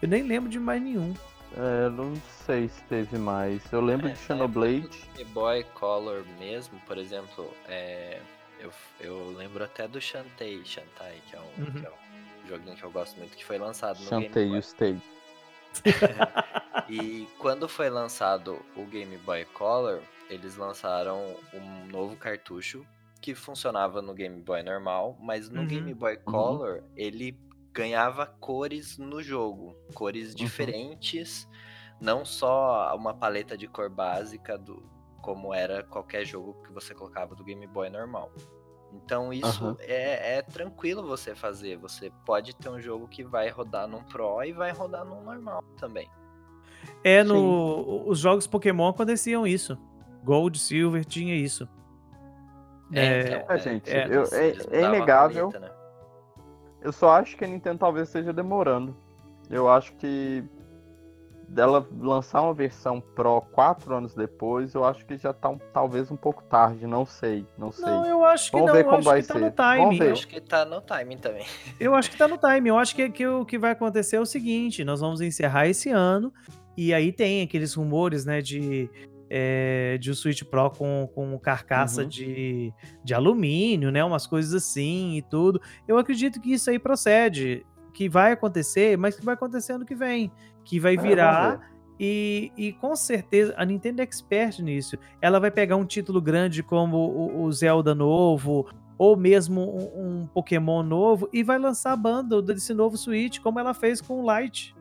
Eu 0.00 0.08
nem 0.08 0.22
lembro 0.22 0.48
de 0.48 0.58
mais 0.58 0.80
nenhum. 0.80 1.14
É, 1.56 1.88
não 1.88 2.14
sei 2.44 2.68
se 2.68 2.82
teve 2.84 3.18
mais. 3.18 3.62
Eu 3.72 3.80
lembro 3.80 4.08
é, 4.08 4.12
de 4.12 4.18
Xenoblade. 4.18 5.08
Game 5.16 5.30
Boy 5.30 5.64
Color 5.74 6.24
mesmo, 6.38 6.78
por 6.86 6.98
exemplo, 6.98 7.52
é, 7.66 8.20
eu, 8.60 8.72
eu 9.00 9.34
lembro 9.36 9.64
até 9.64 9.88
do 9.88 10.00
Shantae, 10.00 10.64
Shantae 10.64 11.22
que, 11.28 11.36
é 11.36 11.40
um, 11.40 11.64
uhum. 11.64 11.72
que 11.72 11.86
é 11.86 11.90
um 11.90 12.48
joguinho 12.48 12.76
que 12.76 12.84
eu 12.84 12.90
gosto 12.90 13.18
muito, 13.18 13.36
que 13.36 13.44
foi 13.44 13.58
lançado 13.58 13.98
no 13.98 14.08
Shantae 14.08 14.28
Game 14.28 14.50
Boy. 14.50 14.58
Stage. 14.60 15.02
e 16.88 17.28
quando 17.38 17.68
foi 17.68 17.90
lançado 17.90 18.58
o 18.76 18.84
Game 18.84 19.16
Boy 19.18 19.44
Color, 19.46 20.00
eles 20.28 20.56
lançaram 20.56 21.36
um 21.54 21.86
novo 21.86 22.16
cartucho 22.16 22.84
que 23.20 23.34
funcionava 23.34 24.00
no 24.00 24.14
Game 24.14 24.40
Boy 24.40 24.62
normal, 24.62 25.16
mas 25.20 25.48
no 25.48 25.62
uhum. 25.62 25.66
Game 25.66 25.94
Boy 25.94 26.16
uhum. 26.16 26.32
Color 26.32 26.78
uhum. 26.78 26.88
ele 26.96 27.36
ganhava 27.72 28.26
cores 28.26 28.98
no 28.98 29.22
jogo, 29.22 29.76
cores 29.94 30.30
uhum. 30.30 30.36
diferentes, 30.36 31.48
não 32.00 32.24
só 32.24 32.94
uma 32.96 33.14
paleta 33.14 33.56
de 33.56 33.66
cor 33.66 33.90
básica 33.90 34.56
do 34.56 34.82
como 35.20 35.52
era 35.52 35.82
qualquer 35.82 36.24
jogo 36.24 36.54
que 36.62 36.72
você 36.72 36.94
colocava 36.94 37.34
do 37.34 37.44
Game 37.44 37.66
Boy 37.66 37.90
normal. 37.90 38.32
Então 38.92 39.32
isso 39.32 39.66
uhum. 39.66 39.76
é, 39.80 40.38
é, 40.38 40.42
tranquilo 40.42 41.06
você 41.06 41.34
fazer. 41.34 41.76
Você 41.76 42.10
pode 42.24 42.56
ter 42.56 42.68
um 42.70 42.80
jogo 42.80 43.06
que 43.08 43.22
vai 43.22 43.50
rodar 43.50 43.86
num 43.86 44.02
Pro 44.04 44.42
e 44.42 44.52
vai 44.52 44.72
rodar 44.72 45.04
num 45.04 45.22
normal 45.22 45.62
também. 45.76 46.08
É, 47.04 47.22
no, 47.22 47.34
Sim. 47.34 48.10
os 48.10 48.18
jogos 48.18 48.46
Pokémon 48.46 48.88
aconteciam 48.88 49.46
isso. 49.46 49.76
Gold, 50.24 50.58
Silver 50.58 51.04
tinha 51.04 51.34
isso. 51.34 51.68
É, 52.92 53.06
é, 53.06 53.20
então, 53.20 53.54
é 53.54 53.58
gente, 53.58 53.90
é, 53.90 54.06
eu, 54.06 54.22
é, 54.32 54.78
é 54.78 54.82
inegável. 54.84 55.50
Paleta, 55.50 55.72
né? 55.72 55.77
Eu 56.80 56.92
só 56.92 57.10
acho 57.10 57.36
que 57.36 57.44
a 57.44 57.48
Nintendo 57.48 57.78
talvez 57.78 58.08
esteja 58.08 58.32
demorando. 58.32 58.96
Eu 59.50 59.68
acho 59.68 59.92
que 59.94 60.44
dela 61.48 61.86
lançar 61.98 62.42
uma 62.42 62.52
versão 62.52 63.00
Pro 63.00 63.40
quatro 63.40 63.94
anos 63.94 64.14
depois, 64.14 64.74
eu 64.74 64.84
acho 64.84 65.04
que 65.06 65.16
já 65.16 65.32
tá 65.32 65.48
um, 65.48 65.58
talvez 65.72 66.10
um 66.10 66.16
pouco 66.16 66.42
tarde, 66.44 66.86
não 66.86 67.06
sei, 67.06 67.46
não 67.56 67.72
sei. 67.72 67.86
Não, 67.86 68.04
eu 68.04 68.24
acho 68.24 68.50
que 68.50 68.56
Vamos 68.56 68.66
não, 68.68 68.74
ver 68.74 68.84
como 68.84 69.02
vai 69.02 69.22
tá 69.22 69.34
ser. 69.34 69.40
no 69.40 69.50
timing. 69.50 69.98
Eu 69.98 70.12
acho 70.12 70.28
que 70.28 70.40
tá 70.40 70.64
no 70.64 70.80
timing 70.80 71.16
também. 71.16 71.46
Eu 71.80 71.94
acho 71.94 72.10
que 72.10 72.16
tá 72.18 72.28
no 72.28 72.36
timing. 72.36 72.68
Eu 72.68 72.78
acho 72.78 72.94
que, 72.94 73.08
que 73.10 73.26
o 73.26 73.44
que 73.44 73.58
vai 73.58 73.70
acontecer 73.70 74.16
é 74.16 74.20
o 74.20 74.26
seguinte, 74.26 74.84
nós 74.84 75.00
vamos 75.00 75.20
encerrar 75.20 75.66
esse 75.66 75.90
ano 75.90 76.32
e 76.76 76.92
aí 76.92 77.12
tem 77.12 77.42
aqueles 77.42 77.74
rumores, 77.74 78.24
né, 78.24 78.40
de 78.40 78.90
é, 79.30 79.98
de 79.98 80.10
um 80.10 80.14
Switch 80.14 80.42
Pro 80.44 80.70
com, 80.70 81.08
com 81.14 81.38
carcaça 81.38 82.02
uhum. 82.02 82.08
de, 82.08 82.72
de 83.04 83.14
alumínio, 83.14 83.90
né? 83.90 84.02
Umas 84.04 84.26
coisas 84.26 84.54
assim 84.54 85.16
e 85.16 85.22
tudo. 85.22 85.60
Eu 85.86 85.98
acredito 85.98 86.40
que 86.40 86.52
isso 86.52 86.70
aí 86.70 86.78
procede, 86.78 87.64
que 87.92 88.08
vai 88.08 88.32
acontecer, 88.32 88.96
mas 88.96 89.16
que 89.16 89.24
vai 89.24 89.34
acontecer 89.34 89.72
ano 89.72 89.84
que 89.84 89.94
vem. 89.94 90.30
Que 90.64 90.78
vai 90.80 90.94
é, 90.94 90.96
virar. 90.96 91.60
É, 91.74 91.78
e, 92.00 92.52
e, 92.56 92.72
com 92.74 92.94
certeza 92.94 93.54
a 93.56 93.64
Nintendo 93.64 94.00
é 94.00 94.04
expert 94.04 94.60
nisso. 94.60 94.96
Ela 95.20 95.40
vai 95.40 95.50
pegar 95.50 95.76
um 95.76 95.84
título 95.84 96.20
grande 96.20 96.62
como 96.62 96.96
o, 96.96 97.42
o 97.42 97.52
Zelda 97.52 97.94
novo, 97.94 98.68
ou 98.96 99.16
mesmo 99.16 99.60
um, 99.60 100.20
um, 100.20 100.26
Pokémon 100.26 100.82
novo, 100.82 101.28
e 101.32 101.42
vai 101.42 101.58
lançar 101.58 101.92
a 101.92 101.96
bundle 101.96 102.40
desse 102.40 102.72
novo 102.72 102.96
Switch, 102.96 103.40
como 103.40 103.58
ela 103.58 103.74
fez 103.74 104.00
com 104.00 104.22
o 104.22 104.38
Lite. 104.38 104.76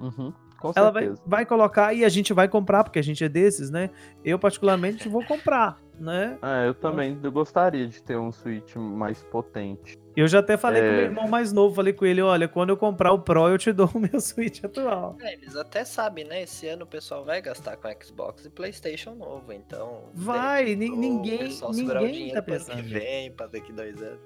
Uhum. 0.00 0.32
Com 0.60 0.72
ela 0.76 0.90
vai, 0.90 1.14
vai 1.24 1.46
colocar 1.46 1.94
e 1.94 2.04
a 2.04 2.08
gente 2.08 2.34
vai 2.34 2.46
comprar, 2.46 2.84
porque 2.84 2.98
a 2.98 3.02
gente 3.02 3.24
é 3.24 3.28
desses, 3.28 3.70
né? 3.70 3.88
Eu, 4.22 4.38
particularmente, 4.38 5.08
vou 5.08 5.24
comprar, 5.24 5.80
né? 5.98 6.38
É, 6.42 6.68
eu 6.68 6.74
também 6.74 7.18
eu 7.22 7.32
gostaria 7.32 7.88
de 7.88 8.02
ter 8.02 8.18
um 8.18 8.30
Switch 8.30 8.76
mais 8.76 9.22
potente. 9.22 9.98
Eu 10.14 10.28
já 10.28 10.40
até 10.40 10.58
falei 10.58 10.82
é... 10.82 10.84
com 10.84 10.90
o 10.90 10.96
meu 10.96 11.04
irmão 11.04 11.28
mais 11.28 11.50
novo, 11.50 11.74
falei 11.74 11.94
com 11.94 12.04
ele, 12.04 12.20
olha, 12.20 12.46
quando 12.46 12.70
eu 12.70 12.76
comprar 12.76 13.12
o 13.12 13.20
Pro, 13.20 13.48
eu 13.48 13.56
te 13.56 13.72
dou 13.72 13.88
o 13.94 13.98
meu 13.98 14.20
Switch 14.20 14.62
atual. 14.62 15.16
É, 15.22 15.32
eles 15.32 15.56
até 15.56 15.82
sabem, 15.82 16.24
né? 16.24 16.42
Esse 16.42 16.68
ano 16.68 16.84
o 16.84 16.86
pessoal 16.86 17.24
vai 17.24 17.40
gastar 17.40 17.78
com 17.78 17.88
Xbox 18.02 18.44
e 18.44 18.50
Playstation 18.50 19.14
novo, 19.14 19.52
então... 19.54 20.10
Vai, 20.12 20.74
ninguém, 20.74 20.98
ninguém 20.98 22.32
tá 22.34 22.42
pensando. 22.42 22.82
Que 22.82 22.82
vem, 22.82 23.32
pra 23.32 23.46
daqui 23.46 23.72
dois 23.72 24.00
anos. 24.02 24.20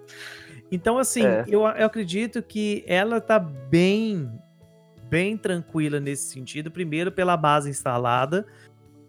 Então, 0.72 0.98
assim, 0.98 1.24
é. 1.24 1.44
eu, 1.46 1.60
eu 1.60 1.86
acredito 1.86 2.42
que 2.42 2.84
ela 2.86 3.20
tá 3.20 3.38
bem, 3.38 4.28
bem 5.14 5.36
tranquila 5.36 6.00
nesse 6.00 6.32
sentido. 6.32 6.72
Primeiro, 6.72 7.12
pela 7.12 7.36
base 7.36 7.70
instalada. 7.70 8.44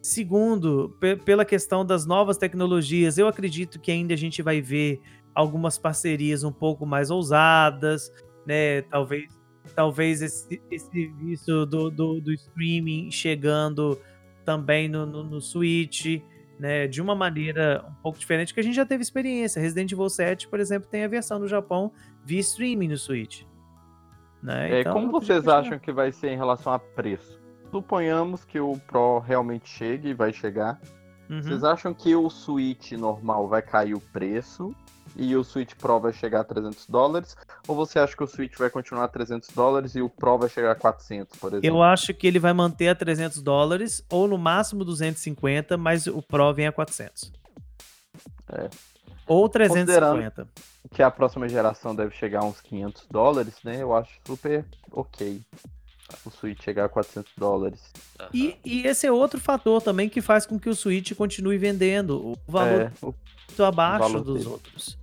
Segundo, 0.04 0.96
pela 1.26 1.44
questão 1.44 1.84
das 1.84 2.06
novas 2.06 2.38
tecnologias, 2.38 3.18
eu 3.18 3.28
acredito 3.28 3.80
que 3.80 3.90
ainda 3.90 4.14
a 4.14 4.18
gente 4.18 4.44
vai 4.44 4.62
ver 4.62 5.02
algumas 5.34 5.80
parcerias 5.80 6.44
um 6.44 6.52
pouco 6.52 6.86
mais 6.86 7.10
ousadas, 7.10 8.14
né? 8.46 8.84
Talvez, 8.84 9.28
talvez 9.76 10.22
esse, 10.22 10.62
esse 10.70 10.86
serviço 10.92 11.66
do, 11.66 11.90
do, 11.90 12.22
do 12.22 12.32
streaming 12.34 13.10
chegando 13.10 14.00
também 14.46 14.88
no, 14.88 15.08
no, 15.08 15.24
no 15.24 15.42
Switch, 15.42 16.22
né? 16.60 16.86
De 16.86 17.02
uma 17.02 17.16
maneira 17.16 17.84
um 17.90 17.96
pouco 18.04 18.20
diferente, 18.20 18.54
que 18.54 18.60
a 18.60 18.64
gente 18.64 18.76
já 18.76 18.86
teve 18.86 19.02
experiência. 19.02 19.60
Resident 19.60 19.92
Evil 19.92 20.08
7, 20.08 20.50
por 20.50 20.60
exemplo, 20.60 20.88
tem 20.88 21.04
a 21.04 21.08
versão 21.08 21.40
do 21.40 21.48
Japão 21.48 21.92
via 22.24 22.42
streaming 22.42 22.90
no 22.90 22.98
Switch. 22.98 23.42
Né? 24.46 24.82
Então, 24.82 24.92
é, 24.92 24.94
como 24.94 25.12
vocês 25.12 25.48
acham 25.48 25.80
que 25.80 25.92
vai 25.92 26.12
ser 26.12 26.30
em 26.30 26.38
relação 26.38 26.72
a 26.72 26.78
preço? 26.78 27.40
Suponhamos 27.72 28.46
que 28.46 28.60
o 28.60 28.78
Pro 28.88 29.18
realmente 29.18 29.68
chegue 29.68 30.10
e 30.10 30.14
vai 30.14 30.32
chegar. 30.32 30.80
Uhum. 31.28 31.42
Vocês 31.42 31.64
acham 31.64 31.96
que 31.96 32.16
o 32.16 32.30
Switch 32.30 32.92
normal 32.92 33.48
vai 33.48 33.64
cair 33.64 33.96
o 33.96 34.00
preço 34.00 34.74
e 35.16 35.36
o 35.36 35.44
Switch 35.44 35.74
Pro 35.74 36.00
vai 36.00 36.14
chegar 36.14 36.42
a 36.42 36.44
300 36.44 36.86
dólares? 36.86 37.36
Ou 37.68 37.76
você 37.76 37.98
acha 37.98 38.16
que 38.16 38.24
o 38.24 38.28
Switch 38.28 38.56
vai 38.56 38.70
continuar 38.70 39.06
a 39.06 39.08
300 39.08 39.50
dólares 39.50 39.96
e 39.96 40.02
o 40.02 40.10
Pro 40.10 40.38
vai 40.38 40.48
chegar 40.48 40.72
a 40.72 40.76
400, 40.76 41.40
por 41.40 41.52
exemplo? 41.52 41.68
Eu 41.68 41.82
acho 41.82 42.14
que 42.14 42.28
ele 42.28 42.38
vai 42.38 42.54
manter 42.54 42.90
a 42.90 42.96
300 42.96 43.42
dólares 43.42 44.06
ou 44.12 44.28
no 44.28 44.38
máximo 44.38 44.86
250, 44.86 45.76
mas 45.76 46.06
o 46.06 46.22
Pro 46.22 46.54
vem 46.54 46.68
a 46.68 46.72
400. 46.72 47.34
É. 48.50 48.70
Ou 49.28 49.50
350. 49.50 50.48
Que 50.92 51.02
a 51.02 51.10
próxima 51.10 51.50
geração 51.50 51.96
deve 51.96 52.16
chegar 52.16 52.42
a 52.42 52.46
uns 52.46 52.62
500 52.62 53.08
dólares, 53.10 53.56
né? 53.64 53.82
Eu 53.82 53.96
acho 53.96 54.12
super 54.26 54.66
ok 54.92 55.42
o 56.24 56.30
Switch 56.30 56.64
chegar 56.64 56.86
a 56.86 56.90
400 56.90 57.34
dólares. 57.36 57.82
E, 58.32 58.56
e, 58.64 58.86
esse 58.86 59.08
é 59.08 59.12
outro 59.12 59.40
fator 59.40 59.82
também 59.82 60.08
que 60.08 60.22
faz 60.22 60.46
com 60.46 60.60
que 60.60 60.70
o 60.70 60.76
Switch 60.76 61.14
continue 61.14 61.58
vendendo. 61.58 62.24
O 62.24 62.38
valor 62.48 62.82
é, 62.82 62.92
o, 63.02 63.14
muito 63.48 63.64
abaixo 63.64 64.10
valor 64.10 64.24
dos 64.24 64.38
dele. 64.38 64.50
outros 64.50 64.98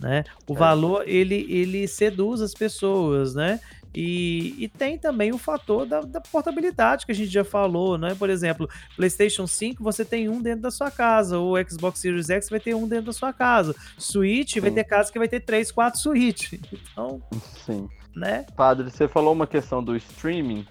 né? 0.00 0.24
O 0.48 0.54
é. 0.54 0.56
valor 0.56 1.04
ele, 1.06 1.46
ele 1.48 1.86
seduz 1.86 2.40
as 2.40 2.54
pessoas, 2.54 3.34
né? 3.34 3.60
E, 3.94 4.54
e 4.58 4.68
tem 4.68 4.96
também 4.96 5.32
o 5.32 5.38
fator 5.38 5.84
da, 5.84 6.00
da, 6.00 6.20
portabilidade 6.20 7.04
que 7.04 7.12
a 7.12 7.14
gente 7.14 7.30
já 7.30 7.44
falou, 7.44 7.98
né? 7.98 8.14
Por 8.14 8.30
exemplo, 8.30 8.68
PlayStation 8.96 9.46
5 9.46 9.82
você 9.82 10.04
tem 10.04 10.28
um 10.28 10.40
dentro 10.40 10.62
da 10.62 10.70
sua 10.70 10.90
casa, 10.90 11.38
o 11.38 11.54
Xbox 11.68 11.98
Series 11.98 12.30
X 12.30 12.48
vai 12.48 12.60
ter 12.60 12.74
um 12.74 12.86
dentro 12.86 13.06
da 13.06 13.12
sua 13.12 13.32
casa, 13.32 13.74
Switch 13.98 14.54
Sim. 14.54 14.60
vai 14.60 14.70
ter 14.70 14.84
casa 14.84 15.10
que 15.10 15.18
vai 15.18 15.28
ter 15.28 15.40
três, 15.40 15.72
quatro 15.72 16.00
Switch. 16.00 16.52
Então, 16.92 17.22
Sim. 17.64 17.88
né? 18.14 18.46
Padre, 18.56 18.90
você 18.90 19.08
falou 19.08 19.32
uma 19.32 19.46
questão 19.46 19.82
do 19.82 19.96
streaming 19.96 20.66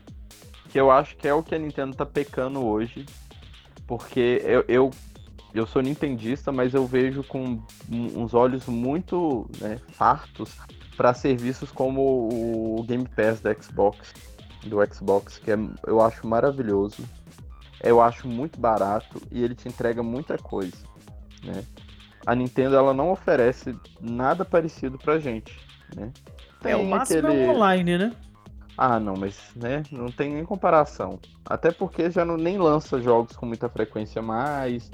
que 0.69 0.79
eu 0.79 0.91
acho 0.91 1.15
que 1.17 1.27
é 1.27 1.33
o 1.33 1.41
que 1.41 1.55
a 1.55 1.57
Nintendo 1.57 1.95
tá 1.95 2.05
pecando 2.05 2.63
hoje, 2.65 3.05
porque 3.87 4.41
eu, 4.45 4.63
eu 4.67 4.91
eu 5.53 5.65
sou 5.65 5.81
nintendista, 5.81 6.51
mas 6.51 6.73
eu 6.73 6.85
vejo 6.85 7.23
com 7.23 7.61
uns 7.89 8.33
olhos 8.33 8.67
muito 8.67 9.49
né, 9.59 9.77
fartos 9.89 10.57
para 10.95 11.13
serviços 11.13 11.71
como 11.71 12.29
o 12.31 12.83
Game 12.83 13.07
Pass 13.07 13.39
da 13.39 13.53
Xbox, 13.53 14.13
do 14.65 14.77
Xbox, 14.93 15.37
que 15.37 15.51
é, 15.51 15.57
eu 15.87 16.01
acho 16.01 16.27
maravilhoso. 16.27 17.03
Eu 17.81 18.01
acho 18.01 18.27
muito 18.27 18.59
barato 18.59 19.21
e 19.31 19.41
ele 19.41 19.55
te 19.55 19.67
entrega 19.67 20.03
muita 20.03 20.37
coisa, 20.37 20.75
né? 21.43 21.63
A 22.25 22.35
Nintendo 22.35 22.75
ela 22.75 22.93
não 22.93 23.09
oferece 23.09 23.73
nada 24.01 24.43
parecido 24.43 24.97
pra 24.97 25.17
gente, 25.17 25.57
né? 25.95 26.11
Tem 26.61 26.73
é, 26.73 26.75
o 26.75 26.85
máximo 26.85 27.27
aquele... 27.27 27.43
é 27.43 27.49
online, 27.49 27.97
né? 27.97 28.15
Ah, 28.77 28.99
não, 28.99 29.15
mas 29.15 29.37
né, 29.55 29.83
não 29.91 30.07
tem 30.07 30.33
nem 30.33 30.43
comparação. 30.43 31.19
Até 31.45 31.71
porque 31.71 32.11
já 32.11 32.23
não, 32.23 32.37
nem 32.37 32.57
lança 32.57 33.01
jogos 33.01 33.35
com 33.35 33.45
muita 33.45 33.69
frequência 33.69 34.21
mais. 34.21 34.91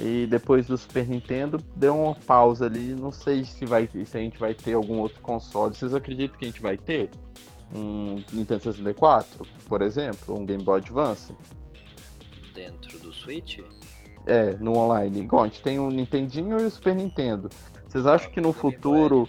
E 0.00 0.26
depois 0.26 0.66
do 0.66 0.78
Super 0.78 1.06
Nintendo 1.08 1.58
deu 1.74 1.96
uma 1.96 2.14
pausa 2.14 2.66
ali. 2.66 2.94
Não 2.94 3.10
sei 3.10 3.44
se, 3.44 3.64
vai, 3.66 3.88
se 3.88 4.16
a 4.16 4.20
gente 4.20 4.38
vai 4.38 4.54
ter 4.54 4.74
algum 4.74 4.98
outro 4.98 5.20
console. 5.20 5.74
Vocês 5.74 5.92
acreditam 5.92 6.38
que 6.38 6.44
a 6.44 6.48
gente 6.48 6.62
vai 6.62 6.76
ter? 6.76 7.10
Um 7.74 8.22
Nintendo 8.32 8.62
64, 8.62 9.46
por 9.66 9.82
exemplo? 9.82 10.38
Um 10.38 10.46
Game 10.46 10.62
Boy 10.62 10.78
Advance? 10.78 11.34
Dentro 12.54 12.98
do 13.00 13.12
Switch? 13.12 13.58
É, 14.26 14.56
no 14.56 14.76
online. 14.76 15.20
Igual, 15.20 15.44
a 15.44 15.48
gente 15.48 15.62
tem 15.62 15.78
o 15.78 15.90
Nintendinho 15.90 16.60
e 16.60 16.64
o 16.64 16.70
Super 16.70 16.94
Nintendo. 16.94 17.48
Vocês 17.86 18.06
acham 18.06 18.30
que 18.30 18.40
no 18.40 18.52
futuro. 18.52 19.28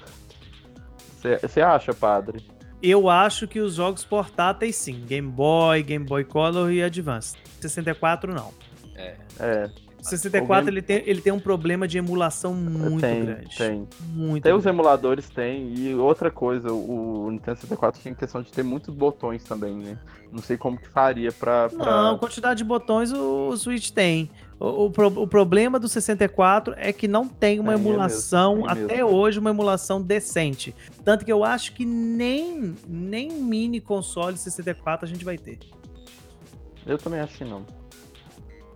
Você 1.42 1.62
acha, 1.62 1.94
padre? 1.94 2.46
Eu 2.82 3.10
acho 3.10 3.48
que 3.48 3.60
os 3.60 3.76
jogos 3.76 4.06
portáteis 4.06 4.76
sim. 4.76 5.04
Game 5.06 5.30
Boy, 5.30 5.84
Game 5.84 6.06
Boy 6.06 6.24
Color 6.24 6.72
e 6.72 6.82
Advance. 6.82 7.36
64 7.60 8.34
não. 8.34 8.54
É. 8.96 9.18
É. 9.40 9.70
O 10.02 10.08
64 10.08 10.70
ele, 10.70 10.82
tem, 10.82 11.04
ele 11.06 11.22
tem 11.22 11.34
um 11.34 11.40
problema 11.40 11.88
de 11.88 11.98
emulação 11.98 12.54
muito 12.54 13.02
tem, 13.02 13.26
grande. 13.26 13.58
Tem. 13.58 13.88
Muito 14.14 14.44
tem 14.44 14.52
grande. 14.52 14.60
os 14.60 14.66
emuladores, 14.66 15.30
tem. 15.30 15.74
E 15.76 15.94
outra 15.96 16.32
coisa, 16.32 16.72
o 16.72 17.30
Nintendo 17.32 17.58
64 17.58 18.02
tinha 18.02 18.16
questão 18.16 18.42
de 18.42 18.52
ter 18.52 18.64
muitos 18.64 18.94
botões 18.96 19.44
também, 19.44 19.76
né? 19.76 19.98
Não 20.32 20.42
sei 20.42 20.58
como 20.58 20.78
que 20.78 20.88
faria 20.88 21.32
pra. 21.32 21.70
pra... 21.70 22.04
Não, 22.04 22.18
quantidade 22.18 22.60
de 22.60 22.64
botões 22.64 23.12
o, 23.12 23.50
o 23.50 23.58
Switch 23.58 23.90
tem. 23.92 24.30
O, 24.60 24.86
o, 24.86 24.86
o, 24.88 25.28
problema 25.28 25.80
do 25.80 25.88
64 25.88 26.74
é 26.78 26.92
que 26.92 27.08
não 27.08 27.28
tem 27.28 27.60
uma 27.60 27.74
é, 27.74 27.76
emulação, 27.76 28.54
é 28.54 28.56
mesmo, 28.56 28.70
é 28.70 28.72
até 28.72 28.96
mesmo. 29.04 29.18
hoje, 29.18 29.40
uma 29.40 29.50
emulação 29.50 30.02
decente. 30.02 30.76
Tanto 31.04 31.26
que 31.26 31.32
eu 31.32 31.44
acho 31.44 31.74
que 31.74 31.86
nem, 31.86 32.76
nem 32.88 33.30
mini 33.32 33.80
console 33.80 34.38
64 34.38 35.06
a 35.06 35.10
gente 35.10 35.24
vai 35.24 35.38
ter. 35.38 35.60
Eu 36.86 36.98
também 36.98 37.20
acho 37.20 37.38
que 37.38 37.46
não. 37.46 37.66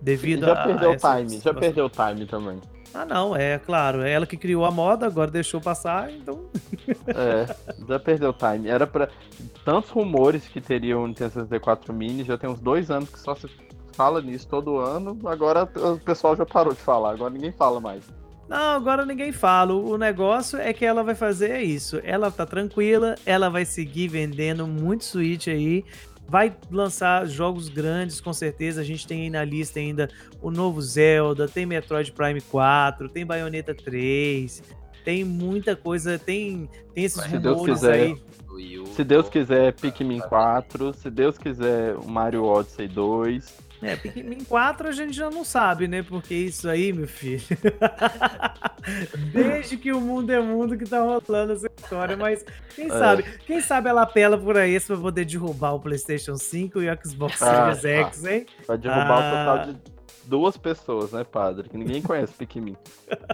Devido 0.04 0.44
já 0.46 0.52
a. 0.52 0.66
Perdeu 0.66 0.90
o 0.90 0.96
time, 0.96 1.40
já 1.40 1.54
perdeu 1.54 1.86
o 1.86 1.90
time 1.90 2.26
também. 2.26 2.60
Ah, 2.92 3.04
não, 3.04 3.34
é 3.34 3.58
claro. 3.58 4.02
É 4.02 4.12
ela 4.12 4.26
que 4.26 4.36
criou 4.36 4.64
a 4.64 4.70
moda, 4.70 5.06
agora 5.06 5.30
deixou 5.30 5.60
passar, 5.60 6.12
então. 6.12 6.44
é, 7.08 7.56
já 7.88 7.98
perdeu 7.98 8.30
o 8.30 8.32
time. 8.32 8.68
Era 8.68 8.86
para 8.86 9.08
Tantos 9.64 9.90
rumores 9.90 10.46
que 10.46 10.60
teriam 10.60 11.04
o 11.04 11.06
Nintendo 11.06 11.32
64 11.32 11.92
Mini, 11.92 12.22
já 12.22 12.36
tem 12.36 12.50
uns 12.50 12.60
dois 12.60 12.90
anos 12.90 13.08
que 13.08 13.18
só 13.18 13.34
se 13.34 13.48
fala 13.94 14.20
nisso 14.20 14.46
todo 14.46 14.76
ano. 14.76 15.18
Agora 15.24 15.64
o 15.64 15.98
pessoal 15.98 16.36
já 16.36 16.44
parou 16.44 16.74
de 16.74 16.80
falar, 16.80 17.12
agora 17.12 17.32
ninguém 17.32 17.50
fala 17.50 17.80
mais. 17.80 18.04
Não, 18.46 18.76
agora 18.76 19.06
ninguém 19.06 19.32
fala. 19.32 19.72
O 19.72 19.96
negócio 19.96 20.58
é 20.58 20.70
que 20.74 20.84
ela 20.84 21.02
vai 21.02 21.14
fazer 21.14 21.62
isso. 21.62 21.98
Ela 22.04 22.30
tá 22.30 22.44
tranquila, 22.44 23.14
ela 23.24 23.48
vai 23.48 23.64
seguir 23.64 24.08
vendendo 24.08 24.66
muito 24.66 25.04
Switch 25.04 25.48
aí. 25.48 25.82
Vai 26.26 26.56
lançar 26.70 27.26
jogos 27.26 27.68
grandes, 27.68 28.20
com 28.20 28.32
certeza. 28.32 28.80
A 28.80 28.84
gente 28.84 29.06
tem 29.06 29.22
aí 29.22 29.30
na 29.30 29.44
lista 29.44 29.78
ainda 29.78 30.08
o 30.40 30.50
novo 30.50 30.80
Zelda, 30.80 31.46
tem 31.46 31.66
Metroid 31.66 32.10
Prime 32.12 32.40
4, 32.40 33.08
tem 33.08 33.26
Bayonetta 33.26 33.74
3, 33.74 34.62
tem 35.04 35.24
muita 35.24 35.76
coisa, 35.76 36.18
tem, 36.18 36.68
tem 36.94 37.04
esses 37.04 37.22
se 37.22 37.38
Deus 37.38 37.64
quiser, 37.64 37.92
aí. 37.92 38.22
Se 38.94 39.04
Deus 39.04 39.28
quiser, 39.28 39.72
Pikmin 39.74 40.20
4, 40.20 40.94
se 40.94 41.10
Deus 41.10 41.36
quiser, 41.36 41.96
o 41.96 42.08
Mario 42.08 42.44
Odyssey 42.44 42.88
2. 42.88 43.63
É, 43.84 43.96
Pikmin 43.96 44.44
4 44.44 44.88
a 44.88 44.92
gente 44.92 45.12
já 45.12 45.28
não 45.28 45.44
sabe, 45.44 45.86
né? 45.86 46.02
Porque 46.02 46.34
isso 46.34 46.66
aí, 46.70 46.90
meu 46.90 47.06
filho. 47.06 47.42
Desde 49.30 49.76
que 49.76 49.92
o 49.92 50.00
mundo 50.00 50.30
é 50.30 50.40
mundo 50.40 50.76
que 50.78 50.86
tá 50.86 51.00
rolando 51.02 51.52
essa 51.52 51.66
história, 51.66 52.16
mas 52.16 52.42
quem 52.74 52.86
é. 52.86 52.88
sabe? 52.88 53.22
Quem 53.46 53.60
sabe 53.60 53.90
ela 53.90 54.02
apela 54.02 54.38
por 54.38 54.56
aí 54.56 54.80
pra 54.80 54.96
poder 54.96 55.26
derrubar 55.26 55.74
o 55.74 55.80
PlayStation 55.80 56.36
5 56.36 56.80
e 56.80 56.88
o 56.88 56.98
Xbox 57.04 57.42
ah, 57.42 57.74
Series 57.74 57.84
ah, 57.84 58.08
X, 58.08 58.24
hein? 58.24 58.46
Vai 58.66 58.78
derrubar 58.78 59.10
ah. 59.10 59.28
o 59.28 59.30
total 59.30 59.72
de 59.72 59.80
duas 60.24 60.56
pessoas, 60.56 61.12
né, 61.12 61.22
padre? 61.22 61.68
Que 61.68 61.76
ninguém 61.76 62.00
conhece 62.00 62.32
Pikmin. 62.32 62.76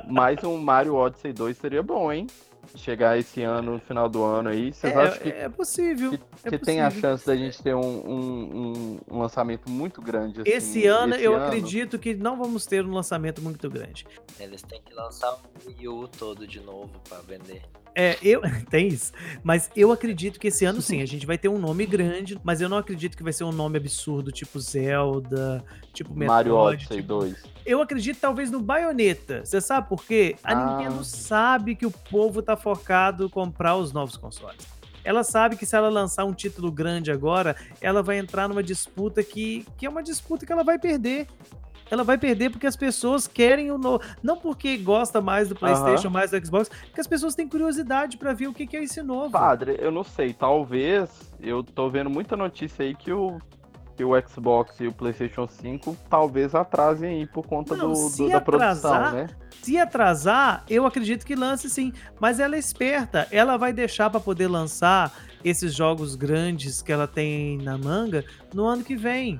Mais 0.08 0.42
um 0.42 0.58
Mario 0.58 0.96
Odyssey 0.96 1.32
2 1.32 1.56
seria 1.56 1.82
bom, 1.82 2.12
hein? 2.12 2.26
Chegar 2.74 3.18
esse 3.18 3.42
ano, 3.42 3.72
no 3.72 3.80
final 3.80 4.08
do 4.08 4.22
ano 4.22 4.48
aí, 4.48 4.72
vocês 4.72 4.94
é, 4.94 4.96
acham 4.96 5.22
que, 5.22 5.28
é 5.28 5.48
possível, 5.48 6.10
que, 6.10 6.16
é 6.16 6.18
que 6.18 6.24
possível. 6.58 6.60
tem 6.60 6.80
a 6.80 6.90
chance 6.90 7.26
da 7.26 7.36
gente 7.36 7.62
ter 7.62 7.74
um, 7.74 7.80
um, 7.80 9.00
um 9.10 9.18
lançamento 9.18 9.68
muito 9.68 10.00
grande? 10.00 10.40
Assim, 10.40 10.50
esse 10.50 10.86
ano 10.86 11.14
esse 11.14 11.24
eu 11.24 11.34
ano? 11.34 11.46
acredito 11.46 11.98
que 11.98 12.14
não 12.14 12.36
vamos 12.36 12.66
ter 12.66 12.84
um 12.84 12.92
lançamento 12.92 13.42
muito 13.42 13.68
grande. 13.68 14.06
Eles 14.38 14.62
têm 14.62 14.80
que 14.82 14.94
lançar 14.94 15.32
o 15.32 15.68
Wii 15.68 15.88
U 15.88 16.08
todo 16.08 16.46
de 16.46 16.60
novo 16.60 17.00
para 17.08 17.18
vender. 17.18 17.62
É, 17.94 18.16
eu. 18.22 18.40
Tem 18.70 18.88
isso. 18.88 19.12
Mas 19.42 19.70
eu 19.74 19.90
acredito 19.92 20.38
que 20.38 20.48
esse 20.48 20.64
ano 20.64 20.80
sim, 20.80 21.02
a 21.02 21.06
gente 21.06 21.26
vai 21.26 21.36
ter 21.36 21.48
um 21.48 21.58
nome 21.58 21.86
grande, 21.86 22.38
mas 22.44 22.60
eu 22.60 22.68
não 22.68 22.76
acredito 22.78 23.16
que 23.16 23.22
vai 23.22 23.32
ser 23.32 23.44
um 23.44 23.52
nome 23.52 23.76
absurdo, 23.78 24.30
tipo 24.30 24.58
Zelda, 24.60 25.64
tipo 25.92 26.10
Metroid. 26.10 26.28
Mario 26.28 26.54
Odyssey 26.56 26.96
tipo... 26.98 27.08
2. 27.08 27.36
Eu 27.66 27.82
acredito 27.82 28.18
talvez 28.20 28.50
no 28.50 28.60
Bayonetta. 28.60 29.44
Você 29.44 29.60
sabe 29.60 29.88
por 29.88 30.04
quê? 30.04 30.36
A 30.42 30.52
Ah. 30.52 30.76
Nintendo 30.78 31.04
sabe 31.04 31.74
que 31.74 31.86
o 31.86 31.90
povo 31.90 32.42
tá 32.42 32.56
focado 32.56 33.26
em 33.26 33.28
comprar 33.28 33.76
os 33.76 33.92
novos 33.92 34.16
consoles. 34.16 34.66
Ela 35.02 35.24
sabe 35.24 35.56
que 35.56 35.64
se 35.64 35.74
ela 35.74 35.88
lançar 35.88 36.24
um 36.26 36.32
título 36.34 36.70
grande 36.70 37.10
agora, 37.10 37.56
ela 37.80 38.02
vai 38.02 38.18
entrar 38.18 38.46
numa 38.48 38.62
disputa 38.62 39.22
que, 39.22 39.64
que 39.78 39.86
é 39.86 39.88
uma 39.88 40.02
disputa 40.02 40.44
que 40.44 40.52
ela 40.52 40.62
vai 40.62 40.78
perder. 40.78 41.26
Ela 41.90 42.04
vai 42.04 42.16
perder 42.16 42.50
porque 42.50 42.66
as 42.66 42.76
pessoas 42.76 43.26
querem 43.26 43.70
o 43.70 43.78
novo. 43.78 44.02
Não 44.22 44.36
porque 44.36 44.76
gosta 44.76 45.20
mais 45.20 45.48
do 45.48 45.54
PlayStation, 45.56 46.08
mais 46.10 46.30
do 46.30 46.46
Xbox, 46.46 46.68
porque 46.68 47.00
as 47.00 47.06
pessoas 47.06 47.34
têm 47.34 47.48
curiosidade 47.48 48.16
pra 48.16 48.32
ver 48.32 48.46
o 48.48 48.54
que 48.54 48.66
que 48.66 48.76
é 48.76 48.82
esse 48.84 49.02
novo. 49.02 49.30
Padre, 49.32 49.76
eu 49.80 49.90
não 49.90 50.04
sei, 50.04 50.32
talvez. 50.32 51.10
Eu 51.40 51.62
tô 51.64 51.90
vendo 51.90 52.08
muita 52.10 52.36
notícia 52.36 52.84
aí 52.84 52.94
que 52.94 53.12
o, 53.12 53.38
que 53.96 54.04
o 54.04 54.10
Xbox 54.28 54.78
e 54.80 54.86
o 54.86 54.92
PlayStation 54.92 55.46
5 55.46 55.96
talvez 56.08 56.54
atrasem 56.54 57.10
aí 57.20 57.26
por 57.26 57.46
conta 57.46 57.74
Não, 57.76 57.92
do, 57.92 58.10
do- 58.16 58.28
da 58.28 58.40
produção, 58.40 58.92
atrasar, 58.94 59.12
né? 59.14 59.26
Se 59.62 59.76
atrasar, 59.76 60.64
eu 60.70 60.86
acredito 60.86 61.26
que 61.26 61.34
lance 61.34 61.68
sim. 61.68 61.92
Mas 62.18 62.40
ela 62.40 62.56
é 62.56 62.58
esperta. 62.58 63.26
Ela 63.30 63.56
vai 63.58 63.72
deixar 63.72 64.08
pra 64.08 64.18
poder 64.20 64.46
lançar 64.48 65.12
esses 65.44 65.74
jogos 65.74 66.14
grandes 66.14 66.80
que 66.80 66.90
ela 66.92 67.06
tem 67.06 67.58
na 67.58 67.76
manga 67.76 68.24
no 68.54 68.64
ano 68.64 68.82
que 68.84 68.96
vem. 68.96 69.38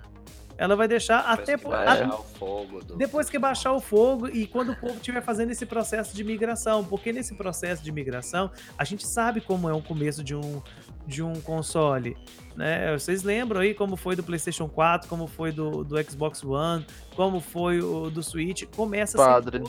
Ela 0.61 0.77
vai 0.77 0.87
deixar 0.87 1.21
Depois 1.23 1.39
até 1.41 1.57
que 1.57 1.63
por- 1.63 1.71
baixar 1.71 2.05
a- 2.11 2.15
o 2.17 2.23
fogo 2.23 2.85
do- 2.85 2.97
depois 2.97 3.31
que 3.31 3.39
baixar 3.39 3.73
o 3.73 3.81
fogo 3.81 4.29
e 4.29 4.47
quando 4.47 4.73
o 4.73 4.77
povo 4.77 4.97
estiver 4.97 5.23
fazendo 5.23 5.51
esse 5.51 5.65
processo 5.65 6.15
de 6.15 6.23
migração, 6.23 6.85
porque 6.85 7.15
nesse 7.15 7.35
processo 7.35 7.83
de 7.83 7.91
migração 7.91 8.51
a 8.77 8.85
gente 8.85 9.07
sabe 9.07 9.41
como 9.41 9.71
é 9.71 9.73
o 9.73 9.81
começo 9.81 10.23
de 10.23 10.35
um 10.37 10.61
de 11.07 11.23
um 11.23 11.33
console, 11.41 12.15
né? 12.55 12.93
Vocês 12.97 13.23
lembram 13.23 13.61
aí 13.63 13.73
como 13.73 13.97
foi 13.97 14.15
do 14.15 14.23
PlayStation 14.23 14.69
4, 14.69 15.09
como 15.09 15.27
foi 15.27 15.51
do, 15.51 15.83
do 15.83 16.01
Xbox 16.05 16.45
One, 16.45 16.87
como 17.17 17.41
foi 17.41 17.81
o 17.81 18.11
do 18.11 18.23
Switch? 18.23 18.65
Começa 18.77 19.17
assim, 19.21 19.27
Padre, 19.33 19.65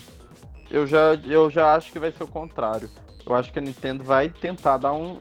eu 0.70 0.86
já, 0.86 1.16
eu 1.26 1.50
já 1.50 1.74
acho 1.74 1.90
que 1.92 1.98
vai 2.00 2.12
ser 2.12 2.24
o 2.24 2.28
contrário. 2.28 2.90
Eu 3.26 3.36
acho 3.36 3.52
que 3.52 3.60
a 3.60 3.62
Nintendo 3.62 4.04
vai 4.04 4.30
tentar 4.30 4.78
dar 4.78 4.94
um. 4.94 5.20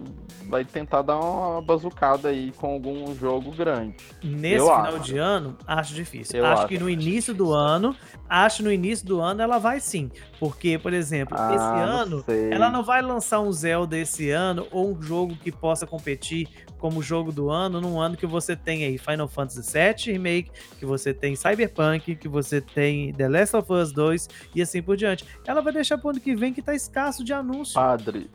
Vai 0.49 0.65
tentar 0.65 1.03
dar 1.03 1.17
uma 1.19 1.63
bazucada 1.63 2.29
aí 2.29 2.53
com 2.57 2.73
algum 2.73 3.15
jogo 3.15 3.53
grande. 3.53 3.95
Nesse 4.23 4.57
Eu 4.57 4.67
final 4.67 4.87
acho. 4.97 5.01
de 5.01 5.19
ano, 5.19 5.57
acho 5.67 5.95
difícil. 5.95 6.45
Acho, 6.45 6.63
acho. 6.63 6.69
que 6.69 6.79
no 6.79 6.91
início 6.91 7.33
do 7.33 7.53
ano, 7.53 7.95
acho 8.29 8.63
no 8.63 8.73
início 8.73 9.07
do 9.07 9.21
ano 9.21 9.43
ela 9.43 9.59
vai 9.59 9.79
sim. 9.81 10.11
Porque, 10.41 10.79
por 10.79 10.95
exemplo, 10.95 11.37
esse 11.37 11.45
Ah, 11.65 11.73
não 11.87 11.93
ano, 12.01 12.25
sei. 12.25 12.51
ela 12.51 12.71
não 12.71 12.83
vai 12.83 13.03
lançar 13.03 13.41
um 13.41 13.53
Zelda 13.53 13.97
esse 13.99 14.31
ano 14.31 14.67
ou 14.73 14.91
um 14.97 15.03
jogo 15.03 15.37
que 15.37 15.53
possa 15.53 15.87
competir 15.87 16.49
como 16.79 17.03
jogo 17.03 17.31
do 17.31 17.51
ano, 17.51 17.79
num 17.79 18.01
ano 18.01 18.17
que 18.17 18.25
você 18.27 18.57
tem 18.57 18.85
aí 18.85 18.97
Final 18.97 19.29
Fantasy 19.29 19.61
VII 19.71 20.13
Remake, 20.15 20.51
que 20.79 20.87
você 20.87 21.13
tem 21.13 21.37
Cyberpunk, 21.37 22.17
que 22.17 22.27
você 22.27 22.59
tem 22.59 23.13
The 23.13 23.29
Last 23.29 23.55
of 23.55 23.71
Us 23.71 23.93
2 23.93 24.29
e 24.55 24.63
assim 24.63 24.83
por 24.83 24.97
diante. 24.97 25.27
Ela 25.47 25.61
vai 25.61 25.75
deixar 25.75 25.99
pro 25.99 26.09
ano 26.09 26.21
que 26.21 26.35
vem 26.35 26.55
que 26.55 26.63
tá 26.63 26.75
escasso 26.75 27.23
de 27.23 27.35
anúncio. 27.35 27.75
Padre, 27.75 28.31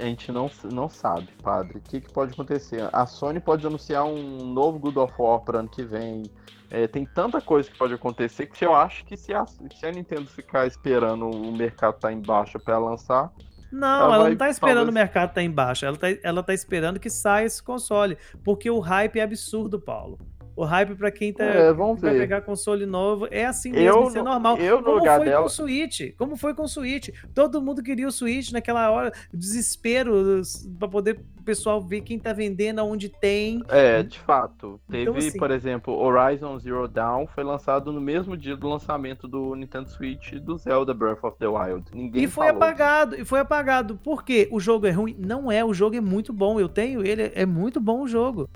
a 0.00 0.04
gente 0.06 0.32
não, 0.32 0.50
não 0.72 0.88
sabe, 0.88 1.28
padre. 1.42 1.78
O 1.78 1.80
que, 1.80 2.00
que 2.00 2.12
pode 2.12 2.32
acontecer? 2.32 2.88
A 2.92 3.06
Sony 3.06 3.38
pode 3.40 3.66
anunciar 3.66 4.04
um 4.04 4.44
novo 4.52 4.78
God 4.78 4.96
of 4.96 5.14
War 5.18 5.40
para 5.40 5.58
ano 5.60 5.68
que 5.68 5.82
vem. 5.84 6.22
É, 6.70 6.86
tem 6.86 7.04
tanta 7.04 7.40
coisa 7.40 7.68
que 7.70 7.76
pode 7.76 7.92
acontecer 7.94 8.46
que 8.46 8.64
eu 8.64 8.74
acho 8.74 9.04
que 9.04 9.16
se 9.16 9.34
a, 9.34 9.44
se 9.46 9.84
a 9.84 9.90
Nintendo 9.90 10.26
ficar 10.26 10.66
esperando 10.66 11.28
o 11.28 11.52
mercado 11.52 11.96
estar 11.96 12.12
em 12.12 12.20
baixa 12.20 12.58
para 12.58 12.78
lançar, 12.78 13.30
Não, 13.72 13.88
Ela 13.88 14.04
ela 14.14 14.18
vai, 14.18 14.30
não 14.30 14.36
tá 14.36 14.48
esperando 14.48 14.76
talvez- 14.76 14.90
o 14.90 14.94
mercado 14.94 15.32
tá 15.34 15.42
embaixo, 15.42 15.84
ela 15.84 15.96
tá, 15.96 16.06
ela 16.22 16.42
tá 16.42 16.54
esperando 16.54 16.98
que 17.00 17.10
saia 17.10 17.44
esse 17.46 17.62
console, 17.62 18.16
porque 18.44 18.70
o 18.70 18.78
hype 18.80 19.18
é 19.18 19.22
absurdo, 19.22 19.80
Paulo. 19.80 20.18
O 20.60 20.64
hype 20.64 20.94
pra 20.94 21.10
quem 21.10 21.32
tá, 21.32 21.42
É, 21.42 21.72
vamos 21.72 22.02
vai 22.02 22.12
ver. 22.12 22.18
pegar 22.18 22.42
console 22.42 22.84
novo 22.84 23.26
é 23.30 23.46
assim 23.46 23.70
mesmo, 23.72 23.86
Eu 24.00 24.08
isso 24.08 24.18
é 24.18 24.22
no- 24.22 24.28
normal. 24.28 24.58
eu 24.58 24.76
no 24.76 24.82
Como 24.84 24.96
lugar 24.98 25.16
foi 25.16 25.24
com 25.24 25.30
dela- 25.30 25.46
o 25.46 25.48
Switch? 25.48 26.00
Como 26.18 26.36
foi 26.36 26.52
com 26.52 26.64
o 26.64 26.68
Switch? 26.68 27.08
Todo 27.34 27.62
mundo 27.62 27.82
queria 27.82 28.06
o 28.06 28.12
Switch 28.12 28.52
naquela 28.52 28.90
hora, 28.90 29.10
desespero 29.32 30.42
pra 30.78 30.86
poder 30.86 31.18
o 31.38 31.42
pessoal 31.42 31.80
ver 31.80 32.02
quem 32.02 32.18
tá 32.18 32.34
vendendo, 32.34 32.78
aonde 32.80 33.08
tem. 33.08 33.62
É, 33.68 34.02
de 34.02 34.18
fato. 34.18 34.78
Teve, 34.90 35.04
Então, 35.04 35.16
assim- 35.16 35.38
por 35.38 35.50
exemplo, 35.50 35.94
Horizon 35.94 36.58
Zero 36.58 36.86
Dawn 36.86 37.26
foi 37.26 37.42
lançado 37.42 37.90
no 37.90 38.00
mesmo 38.00 38.36
dia 38.36 38.54
do 38.54 38.68
lançamento 38.68 39.26
do 39.26 39.54
Nintendo 39.54 39.88
Switch 39.88 40.34
do 40.34 40.58
Zelda 40.58 40.92
Breath 40.92 41.24
of 41.24 41.38
the 41.38 41.46
Wild. 41.48 41.84
Ninguém 41.94 42.24
E 42.24 42.26
foi 42.28 42.48
falou. 42.48 42.62
apagado, 42.62 43.16
e 43.18 43.24
foi 43.24 43.40
apagado. 43.40 43.96
Por 43.96 44.22
quê? 44.22 44.46
O 44.52 44.60
jogo 44.60 44.86
é 44.86 44.90
ruim? 44.90 45.16
Não 45.18 45.50
é, 45.50 45.64
o 45.64 45.72
jogo 45.72 45.96
é 45.96 46.00
muito 46.02 46.34
bom. 46.34 46.60
Eu 46.60 46.68
tenho 46.68 47.02
ele, 47.02 47.32
é 47.34 47.46
muito 47.46 47.80
bom 47.80 48.02
o 48.02 48.06
jogo. 48.08 48.46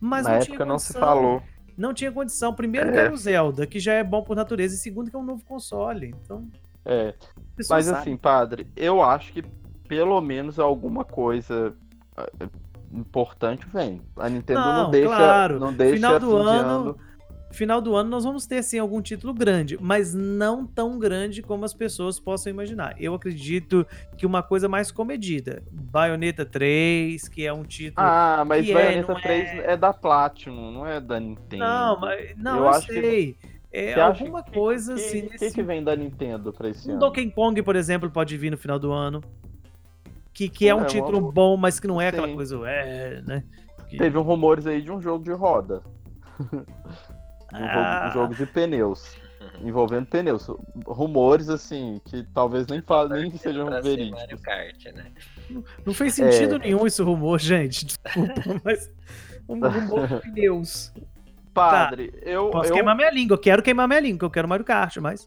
Mas 0.00 0.24
Na 0.24 0.30
não 0.30 0.36
época 0.36 0.52
tinha 0.56 0.66
não 0.66 0.78
se 0.78 0.92
condição. 0.92 1.00
falou. 1.08 1.42
Não 1.76 1.92
tinha 1.94 2.10
condição. 2.12 2.54
Primeiro 2.54 2.88
É. 2.88 2.92
que 2.92 2.98
era 2.98 3.12
o 3.12 3.16
Zelda, 3.16 3.66
que 3.66 3.78
já 3.78 3.92
é 3.94 4.04
bom 4.04 4.22
por 4.22 4.34
natureza, 4.36 4.74
e 4.74 4.78
segundo 4.78 5.10
que 5.10 5.16
é 5.16 5.18
um 5.18 5.24
novo 5.24 5.44
console. 5.44 6.14
Então, 6.24 6.48
É. 6.84 7.14
Mas 7.56 7.66
sabe. 7.84 7.90
assim, 7.98 8.16
padre, 8.16 8.66
eu 8.76 9.02
acho 9.02 9.32
que 9.32 9.42
pelo 9.88 10.20
menos 10.20 10.58
alguma 10.58 11.04
coisa 11.04 11.74
eh, 12.16 12.48
importante 12.92 13.66
vem. 13.68 14.00
A 14.16 14.28
Nintendo 14.28 14.60
não, 14.60 14.82
Não, 14.84 14.90
deixa, 14.90 15.08
claro. 15.16 15.60
não 15.60 15.72
deixa 15.72 15.96
Final 15.96 16.20
do 16.20 16.36
ano- 16.36 16.96
final 17.56 17.80
do 17.80 17.96
ano 17.96 18.08
nós 18.10 18.24
vamos 18.24 18.46
ter 18.46 18.62
sim 18.62 18.78
algum 18.78 19.00
título 19.00 19.32
grande, 19.34 19.78
mas 19.80 20.14
não 20.14 20.66
tão 20.66 20.98
grande 20.98 21.42
como 21.42 21.64
as 21.64 21.72
pessoas 21.74 22.20
possam 22.20 22.50
imaginar. 22.50 22.94
Eu 23.00 23.14
acredito 23.14 23.86
que 24.16 24.26
uma 24.26 24.42
coisa 24.42 24.68
mais 24.68 24.92
comedida. 24.92 25.62
Bayonetta 25.72 26.44
3, 26.44 27.28
que 27.28 27.46
é 27.46 27.52
um 27.52 27.62
título. 27.64 28.06
Ah, 28.06 28.44
mas 28.46 28.64
que 28.64 28.70
é, 28.70 28.74
Bayonetta 28.74 29.12
não 29.14 29.20
3 29.20 29.48
é... 29.60 29.76
da 29.76 29.92
Platinum, 29.92 30.70
não 30.70 30.86
é 30.86 31.00
da 31.00 31.18
Nintendo. 31.18 31.64
não, 31.64 32.00
mas 32.00 32.36
não, 32.36 32.56
eu 32.58 32.62
eu, 32.64 32.68
acho 32.68 32.86
que- 32.86 32.92
sei. 33.00 33.36
É 33.72 33.92
Você 33.94 34.00
acha 34.00 34.22
alguma 34.24 34.42
que- 34.42 34.52
coisa 34.52 34.94
que, 34.94 35.00
assim 35.00 35.20
que, 35.22 35.30
nesse 35.32 35.54
que 35.54 35.62
vem 35.62 35.82
da 35.84 35.94
Nintendo 35.94 36.50
pra 36.52 36.68
esse 36.70 36.88
Um 36.88 36.92
ano? 36.92 37.00
Donkey 37.00 37.30
Kong, 37.30 37.62
por 37.62 37.76
exemplo, 37.76 38.08
pode 38.10 38.34
vir 38.36 38.50
no 38.50 38.56
final 38.56 38.78
do 38.78 38.90
ano. 38.90 39.20
Que, 40.32 40.48
que 40.48 40.66
é 40.68 40.74
um 40.74 40.82
É, 40.82 40.86
título 40.86 41.18
vamos- 41.20 41.34
bom, 41.34 41.56
mas 41.58 41.78
que 41.80 41.86
não 41.86 42.00
é 42.00 42.08
aquela 42.08 42.26
Sim. 42.28 42.34
coisa, 42.36 42.58
é, 42.66 43.20
né? 43.26 43.44
Que- 43.88 43.98
Teve 43.98 44.16
um 44.16 44.22
rumores 44.22 44.66
aí 44.66 44.80
de 44.80 44.90
um 44.90 45.00
jogo 45.00 45.22
de 45.24 45.32
roda. 45.32 45.82
um, 47.52 47.56
Ah. 47.56 48.10
jogo, 48.12 48.32
um 48.32 48.32
jogo 48.32 48.34
de 48.34 48.46
pneus. 48.52 49.16
Envolvendo 49.62 50.06
pneus. 50.06 50.48
Rumores, 50.86 51.48
assim, 51.48 52.00
que 52.04 52.22
talvez 52.34 52.66
nem, 52.66 52.82
fa- 52.82 53.08
nem 53.08 53.30
sejam 53.38 53.66
Mario 53.66 53.82
verídicos. 53.82 54.40
Kart, 54.42 54.84
né? 54.94 55.06
Não 55.84 55.94
fez 55.94 56.14
sentido 56.14 56.56
É. 56.56 56.58
nenhum 56.58 56.86
esse 56.86 57.02
rumor, 57.02 57.38
gente. 57.40 57.86
Desculpa, 57.86 58.34
mas. 58.64 58.90
Um 59.48 59.60
rumor 59.60 60.08
de 60.08 60.20
pneus. 60.32 60.92
Padre, 61.54 62.12
eu. 62.22 62.50
Posso 62.50 62.70
eu 62.70 62.74
queimar 62.74 62.94
minha 62.96 63.10
língua, 63.10 63.34
eu 63.34 63.38
quero 63.38 63.62
queimar 63.62 63.88
minha 63.88 64.00
língua, 64.00 64.26
eu 64.26 64.30
quero 64.30 64.46
Mario 64.48 64.64
Kart, 64.64 64.96
mas. 64.98 65.26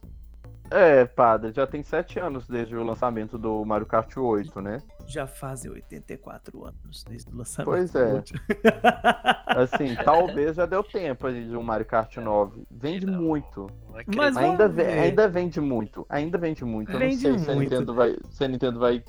É, 0.71 1.05
padre, 1.05 1.51
já 1.51 1.65
tem 1.65 1.81
sete 1.81 2.19
anos 2.19 2.47
desde 2.47 2.75
o 2.75 2.83
lançamento 2.83 3.37
do 3.37 3.63
Mario 3.65 3.87
Kart 3.87 4.15
8, 4.15 4.61
né? 4.61 4.81
Já 5.07 5.25
fazem 5.25 5.71
84 5.71 6.65
anos 6.65 7.03
desde 7.07 7.31
o 7.33 7.37
lançamento. 7.37 7.65
Pois 7.69 7.95
é. 7.95 8.21
Assim, 9.47 9.95
talvez 10.03 10.55
já 10.57 10.65
deu 10.65 10.83
tempo 10.83 11.27
aí 11.27 11.47
de 11.47 11.55
um 11.57 11.63
Mario 11.63 11.85
Kart 11.85 12.15
9. 12.17 12.63
Vende 12.69 13.05
Não. 13.05 13.21
muito. 13.21 13.67
Não 13.87 14.15
Mas 14.15 14.37
Ainda, 14.37 14.67
ve- 14.67 14.83
ainda 14.85 15.27
vende 15.27 15.59
muito. 15.59 16.05
Ainda 16.07 16.37
vende 16.37 16.63
muito. 16.63 16.91
Eu 16.91 16.99
Vende 16.99 17.27
não 17.27 17.37
sei 17.37 17.45
se 17.45 17.51
a, 17.51 17.55
muito. 17.55 17.69
Nintendo 17.69 17.93
vai, 17.93 18.17
se 18.29 18.43
a 18.43 18.47
Nintendo 18.47 18.79
vai 18.79 19.03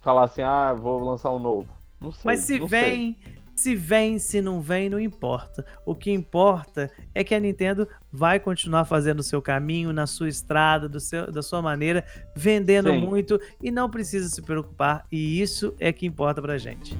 falar 0.00 0.24
assim, 0.24 0.42
ah, 0.42 0.72
vou 0.74 1.02
lançar 1.02 1.30
um 1.32 1.38
novo. 1.38 1.68
Não 2.00 2.12
sei. 2.12 2.22
Mas 2.24 2.40
se 2.40 2.58
não 2.58 2.68
sei. 2.68 3.16
Se 3.56 3.74
vem, 3.74 4.18
se 4.18 4.42
não 4.42 4.60
vem, 4.60 4.90
não 4.90 5.00
importa. 5.00 5.64
O 5.84 5.94
que 5.94 6.12
importa 6.12 6.90
é 7.14 7.24
que 7.24 7.34
a 7.34 7.40
Nintendo 7.40 7.88
vai 8.12 8.38
continuar 8.38 8.84
fazendo 8.84 9.20
o 9.20 9.24
seu 9.24 9.40
caminho, 9.40 9.92
na 9.92 10.06
sua 10.06 10.28
estrada, 10.28 10.88
do 10.88 11.00
seu, 11.00 11.32
da 11.32 11.42
sua 11.42 11.62
maneira, 11.62 12.04
vendendo 12.34 12.90
Sim. 12.90 12.98
muito 12.98 13.40
e 13.62 13.70
não 13.70 13.90
precisa 13.90 14.28
se 14.28 14.42
preocupar. 14.42 15.06
E 15.10 15.40
isso 15.40 15.74
é 15.80 15.92
que 15.92 16.06
importa 16.06 16.42
pra 16.42 16.58
gente. 16.58 16.96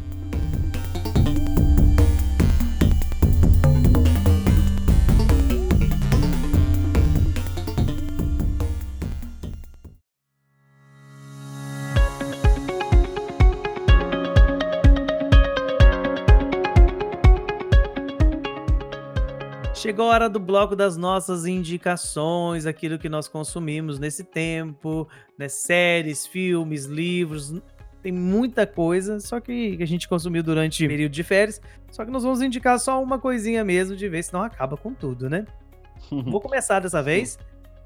Chegou 19.86 20.06
a 20.06 20.14
hora 20.14 20.28
do 20.28 20.40
bloco 20.40 20.74
das 20.74 20.96
nossas 20.96 21.46
indicações, 21.46 22.66
aquilo 22.66 22.98
que 22.98 23.08
nós 23.08 23.28
consumimos 23.28 24.00
nesse 24.00 24.24
tempo, 24.24 25.06
né? 25.38 25.46
Séries, 25.46 26.26
filmes, 26.26 26.86
livros, 26.86 27.54
tem 28.02 28.10
muita 28.10 28.66
coisa, 28.66 29.20
só 29.20 29.38
que 29.38 29.78
a 29.80 29.86
gente 29.86 30.08
consumiu 30.08 30.42
durante 30.42 30.84
o 30.84 30.88
período 30.88 31.12
de 31.12 31.22
férias. 31.22 31.62
Só 31.92 32.04
que 32.04 32.10
nós 32.10 32.24
vamos 32.24 32.42
indicar 32.42 32.80
só 32.80 33.00
uma 33.00 33.16
coisinha 33.16 33.64
mesmo 33.64 33.94
de 33.94 34.08
ver 34.08 34.24
se 34.24 34.32
não 34.32 34.42
acaba 34.42 34.76
com 34.76 34.92
tudo, 34.92 35.30
né? 35.30 35.46
Vou 36.10 36.40
começar 36.40 36.80
dessa 36.80 37.00
vez. 37.00 37.38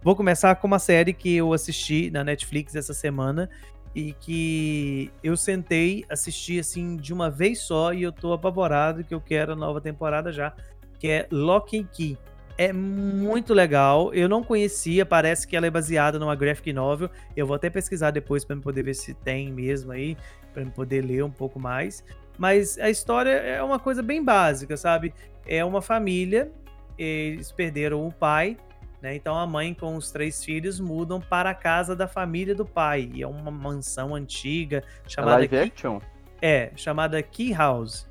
Vou 0.02 0.16
começar 0.16 0.54
com 0.54 0.66
uma 0.66 0.78
série 0.78 1.12
que 1.12 1.36
eu 1.36 1.52
assisti 1.52 2.10
na 2.10 2.24
Netflix 2.24 2.74
essa 2.74 2.94
semana, 2.94 3.50
e 3.94 4.12
que 4.12 5.10
eu 5.22 5.36
sentei, 5.36 6.04
assisti 6.08 6.58
assim 6.58 6.96
de 6.96 7.12
uma 7.12 7.28
vez 7.28 7.62
só 7.62 7.92
e 7.92 8.02
eu 8.02 8.12
tô 8.12 8.32
apavorado 8.32 9.02
que 9.02 9.12
eu 9.12 9.20
quero 9.20 9.52
a 9.52 9.56
nova 9.56 9.80
temporada 9.80 10.32
já, 10.32 10.54
que 11.00 11.08
é 11.08 11.26
Lock 11.32 11.76
and 11.76 11.86
Key. 11.86 12.16
É 12.58 12.74
muito 12.74 13.54
legal. 13.54 14.12
Eu 14.12 14.28
não 14.28 14.44
conhecia, 14.44 15.06
parece 15.06 15.48
que 15.48 15.56
ela 15.56 15.66
é 15.66 15.70
baseada 15.70 16.18
numa 16.18 16.36
graphic 16.36 16.74
novel. 16.74 17.08
Eu 17.34 17.46
vou 17.46 17.56
até 17.56 17.70
pesquisar 17.70 18.10
depois 18.10 18.44
para 18.44 18.54
poder 18.58 18.82
ver 18.82 18.94
se 18.94 19.14
tem 19.14 19.50
mesmo 19.50 19.92
aí, 19.92 20.14
para 20.52 20.64
poder 20.66 21.02
ler 21.02 21.24
um 21.24 21.30
pouco 21.30 21.58
mais. 21.58 22.04
Mas 22.36 22.78
a 22.78 22.90
história 22.90 23.30
é 23.30 23.62
uma 23.62 23.78
coisa 23.78 24.02
bem 24.02 24.22
básica, 24.22 24.76
sabe? 24.76 25.14
É 25.46 25.64
uma 25.64 25.80
família, 25.80 26.52
eles 26.98 27.50
perderam 27.50 28.06
o 28.06 28.12
pai, 28.12 28.58
né? 29.00 29.14
Então 29.14 29.34
a 29.38 29.46
mãe 29.46 29.72
com 29.72 29.96
os 29.96 30.10
três 30.10 30.44
filhos 30.44 30.78
mudam 30.78 31.18
para 31.18 31.50
a 31.50 31.54
casa 31.54 31.96
da 31.96 32.06
família 32.06 32.54
do 32.54 32.66
pai. 32.66 33.10
E 33.14 33.22
é 33.22 33.26
uma 33.26 33.50
mansão 33.50 34.14
antiga 34.14 34.84
chamada 35.08 35.38
Live 35.38 35.48
Key, 35.48 35.56
action? 35.56 36.00
é 36.42 36.72
chamada 36.76 37.22
Key 37.22 37.52
House. 37.52 38.09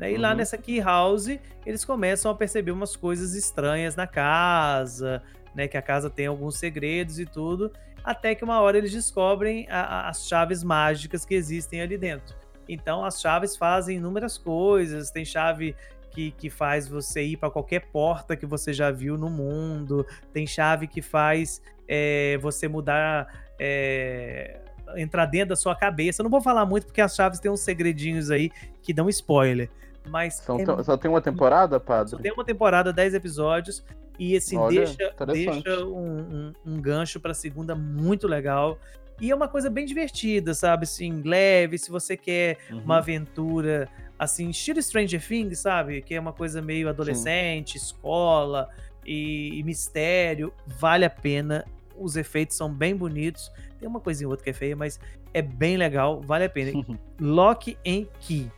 Né? 0.00 0.12
E 0.12 0.16
lá 0.16 0.30
Uhum. 0.30 0.36
nessa 0.38 0.56
Key 0.56 0.80
House 0.80 1.28
eles 1.66 1.84
começam 1.84 2.30
a 2.30 2.34
perceber 2.34 2.70
umas 2.70 2.96
coisas 2.96 3.34
estranhas 3.34 3.94
na 3.94 4.06
casa, 4.06 5.22
né? 5.54 5.68
Que 5.68 5.76
a 5.76 5.82
casa 5.82 6.08
tem 6.08 6.26
alguns 6.26 6.56
segredos 6.56 7.18
e 7.18 7.26
tudo. 7.26 7.70
Até 8.02 8.34
que 8.34 8.42
uma 8.42 8.58
hora 8.62 8.78
eles 8.78 8.90
descobrem 8.92 9.68
a- 9.68 9.82
a- 9.82 10.08
as 10.08 10.26
chaves 10.26 10.64
mágicas 10.64 11.26
que 11.26 11.34
existem 11.34 11.82
ali 11.82 11.98
dentro. 11.98 12.34
Então 12.66 13.04
as 13.04 13.20
chaves 13.20 13.58
fazem 13.58 13.98
inúmeras 13.98 14.38
coisas. 14.38 15.10
Tem 15.10 15.22
chave 15.22 15.76
que, 16.12 16.30
que 16.30 16.48
faz 16.48 16.88
você 16.88 17.22
ir 17.22 17.36
para 17.36 17.50
qualquer 17.50 17.80
porta 17.92 18.34
que 18.34 18.46
você 18.46 18.72
já 18.72 18.90
viu 18.90 19.18
no 19.18 19.28
mundo. 19.28 20.06
Tem 20.32 20.46
chave 20.46 20.86
que 20.86 21.02
faz 21.02 21.60
é, 21.86 22.38
você 22.40 22.66
mudar. 22.68 23.28
é, 23.58 24.60
entrar 24.96 25.26
dentro 25.26 25.50
da 25.50 25.56
sua 25.56 25.76
cabeça. 25.76 26.20
Eu 26.20 26.24
não 26.24 26.30
vou 26.30 26.40
falar 26.40 26.64
muito 26.66 26.86
porque 26.86 27.00
as 27.00 27.14
chaves 27.14 27.38
têm 27.38 27.50
uns 27.50 27.60
segredinhos 27.60 28.30
aí 28.30 28.50
que 28.82 28.92
dão 28.92 29.08
spoiler. 29.10 29.68
Mas 30.08 30.34
São 30.34 30.58
é 30.58 30.82
Só 30.82 30.96
tem 30.96 31.10
uma 31.10 31.20
temporada, 31.20 31.76
só 31.76 31.80
padre? 31.80 32.16
tem 32.22 32.32
uma 32.32 32.44
temporada, 32.44 32.92
10 32.92 33.14
episódios. 33.14 33.84
E 34.18 34.36
assim, 34.36 34.56
Olha, 34.56 34.84
deixa, 34.84 35.14
deixa 35.26 35.84
um, 35.86 36.18
um- 36.18 36.52
um 36.66 36.80
gancho 36.80 37.18
pra 37.20 37.32
segunda 37.32 37.74
muito 37.74 38.26
legal. 38.28 38.78
E 39.20 39.30
é 39.30 39.34
uma 39.34 39.48
coisa 39.48 39.68
bem 39.70 39.84
divertida, 39.84 40.52
sabe? 40.54 40.84
Assim, 40.84 41.22
leve, 41.22 41.78
se 41.78 41.90
você 41.90 42.16
quer 42.16 42.56
Uhum. 42.70 42.78
uma 42.80 42.98
aventura, 42.98 43.88
assim, 44.18 44.48
estilo 44.50 44.80
Stranger 44.82 45.26
Things, 45.26 45.58
sabe? 45.58 46.00
Que 46.02 46.14
é 46.14 46.20
uma 46.20 46.32
coisa 46.32 46.60
meio 46.62 46.88
adolescente, 46.88 47.76
escola 47.76 48.68
e, 49.06 49.58
e 49.58 49.62
mistério. 49.62 50.52
Vale 50.66 51.04
a 51.04 51.10
pena. 51.10 51.64
Os 51.98 52.16
efeitos 52.16 52.56
são 52.56 52.72
bem 52.72 52.96
bonitos. 52.96 53.50
Tem 53.78 53.86
uma 53.88 54.00
coisinha 54.00 54.26
ou 54.26 54.32
outra 54.32 54.44
que 54.44 54.50
é 54.50 54.54
feia, 54.54 54.74
mas 54.76 54.98
é 55.34 55.42
bem 55.42 55.76
legal. 55.76 56.20
Vale 56.22 56.44
a 56.44 56.50
pena. 56.50 56.72
Lock 57.20 57.76
and 57.86 58.06
Key. 58.20 58.50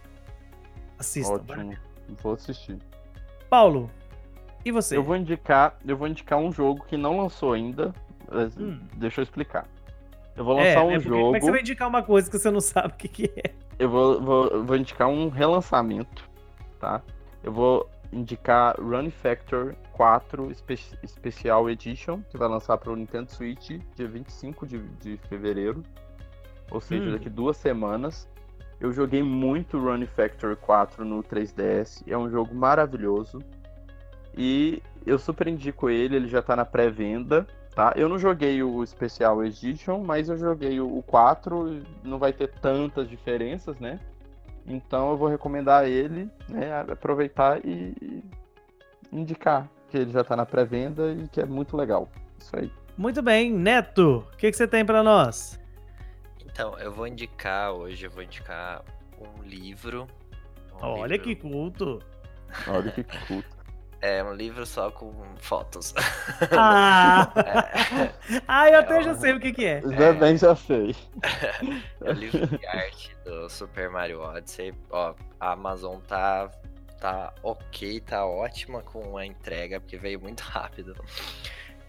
Assista. 1.03 1.35
Ótimo. 1.35 1.77
Vou 2.23 2.35
assistir. 2.35 2.79
Paulo, 3.51 3.91
e 4.65 4.71
você? 4.71 4.97
Eu 4.97 5.03
vou 5.03 5.17
indicar, 5.17 5.77
eu 5.85 5.97
vou 5.97 6.07
indicar 6.07 6.39
um 6.39 6.53
jogo 6.53 6.85
que 6.85 6.97
não 6.97 7.19
lançou 7.19 7.53
ainda. 7.53 7.93
Hum. 8.59 8.81
Deixa 8.97 9.21
eu 9.21 9.25
explicar. 9.25 9.67
Eu 10.37 10.45
vou 10.45 10.59
É, 10.59 10.69
lançar 10.69 10.85
um 10.85 10.91
né, 10.91 10.95
porque 10.95 11.09
jogo. 11.09 11.23
Como 11.25 11.37
é 11.37 11.39
que 11.41 11.45
você 11.45 11.51
vai 11.51 11.61
indicar 11.61 11.89
uma 11.89 12.03
coisa 12.03 12.31
que 12.31 12.39
você 12.39 12.51
não 12.51 12.61
sabe 12.61 12.95
o 12.95 12.97
que, 12.97 13.09
que 13.09 13.33
é? 13.37 13.53
Eu 13.79 13.91
vou, 13.91 14.21
vou, 14.23 14.65
vou 14.65 14.77
indicar 14.77 15.09
um 15.09 15.29
relançamento, 15.29 16.29
tá? 16.79 17.03
Eu 17.43 17.53
vou 17.53 17.91
indicar 18.13 18.77
Run 18.81 19.11
Factor 19.11 19.75
4 19.93 20.55
Spe 20.55 20.77
Special 21.07 21.69
Edition, 21.69 22.21
que 22.31 22.37
vai 22.39 22.49
lançar 22.49 22.79
para 22.79 22.93
o 22.93 22.97
Nintendo 22.97 23.31
Switch 23.31 23.71
dia 23.97 24.07
25 24.09 24.67
de, 24.67 24.79
de 25.01 25.17
fevereiro. 25.29 25.83
Ou 26.71 26.81
seja, 26.81 27.09
Hum. 27.09 27.13
daqui 27.13 27.29
duas 27.29 27.57
semanas. 27.57 28.29
Eu 28.83 28.93
joguei 28.93 29.23
muito 29.23 29.79
Run 29.79 30.05
Factor 30.09 30.57
4 30.57 31.05
no 31.05 31.23
3DS. 31.23 32.03
É 32.05 32.19
um 32.19 32.29
jogo 32.29 32.53
maravilhoso. 32.53 33.39
E 34.37 34.83
eu 35.07 35.21
super 35.21 35.47
indico 35.47 35.89
ele, 35.89 36.17
ele 36.17 36.27
já 36.27 36.43
tá 36.43 36.57
na 36.57 36.65
pré-venda, 36.65 37.47
tá? 37.77 37.93
Eu 37.95 38.09
não 38.09 38.19
joguei 38.19 38.61
o 38.61 38.85
Special 38.85 39.45
Edition, 39.45 40.03
mas 40.03 40.29
eu 40.29 40.37
joguei 40.37 40.81
o 40.81 40.99
o 40.99 41.01
4, 41.01 41.75
e 41.75 41.85
não 42.03 42.19
vai 42.19 42.33
ter 42.33 42.49
tantas 42.49 43.09
diferenças, 43.09 43.79
né? 43.79 44.01
Então 44.67 45.13
eu 45.13 45.17
vou 45.17 45.29
recomendar 45.29 45.87
ele, 45.87 46.29
né? 46.49 46.81
Aproveitar 46.91 47.65
e 47.65 48.25
indicar 49.13 49.69
que 49.91 49.97
ele 49.97 50.11
já 50.11 50.25
tá 50.25 50.35
na 50.35 50.45
pré-venda 50.45 51.13
e 51.13 51.29
que 51.29 51.41
é 51.41 51.47
muito 51.47 51.77
legal. 51.77 52.09
Isso 52.37 52.57
aí. 52.57 52.73
Muito 52.99 53.23
bem, 53.23 53.53
Neto, 53.53 54.27
o 54.33 54.37
que, 54.37 54.51
que 54.51 54.57
você 54.57 54.67
tem 54.67 54.85
pra 54.85 55.05
nós? 55.05 55.62
Então, 56.53 56.79
eu 56.79 56.93
vou 56.93 57.07
indicar 57.07 57.73
hoje, 57.73 58.07
eu 58.07 58.11
vou 58.11 58.23
indicar 58.23 58.83
um 59.19 59.43
livro. 59.43 60.07
um 60.75 60.85
Olha 60.87 61.17
livro- 61.17 61.25
que 61.25 61.37
culto. 61.37 62.03
Olha 62.67 62.91
que 62.93 63.03
culto. 63.05 63.63
É 64.05 64.21
um 64.25 64.35
livro 64.35 64.67
só 64.67 64.91
com 64.91 65.13
fotos. 65.37 65.95
Ah, 66.51 67.33
É, 67.37 68.13
ah 68.49 68.69
eu 68.69 68.81
até 68.81 68.97
É, 68.99 69.03
já 69.05 69.15
sei 69.15 69.33
o 69.33 69.39
que, 69.39 69.53
que 69.53 69.65
é. 69.65 69.81
Já 69.81 70.13
bem, 70.13 70.37
já 70.37 70.57
sei. 70.57 70.97
é 72.05 72.11
o 72.11 72.13
livro 72.13 72.45
de 72.49 72.67
arte 72.67 73.17
do 73.25 73.49
Super 73.49 73.89
Mario 73.91 74.21
Odyssey. 74.21 74.75
Ó, 74.91 75.15
a 75.39 75.53
Amazon 75.53 76.01
tá, 76.01 76.51
tá 77.01 77.33
ok, 77.45 78.01
tá 78.01 78.27
ótima 78.27 78.83
com 78.83 79.17
a 79.17 79.25
entrega, 79.25 79.79
porque 79.81 79.97
veio 79.97 80.21
muito 80.21 80.41
rápido. 80.41 80.97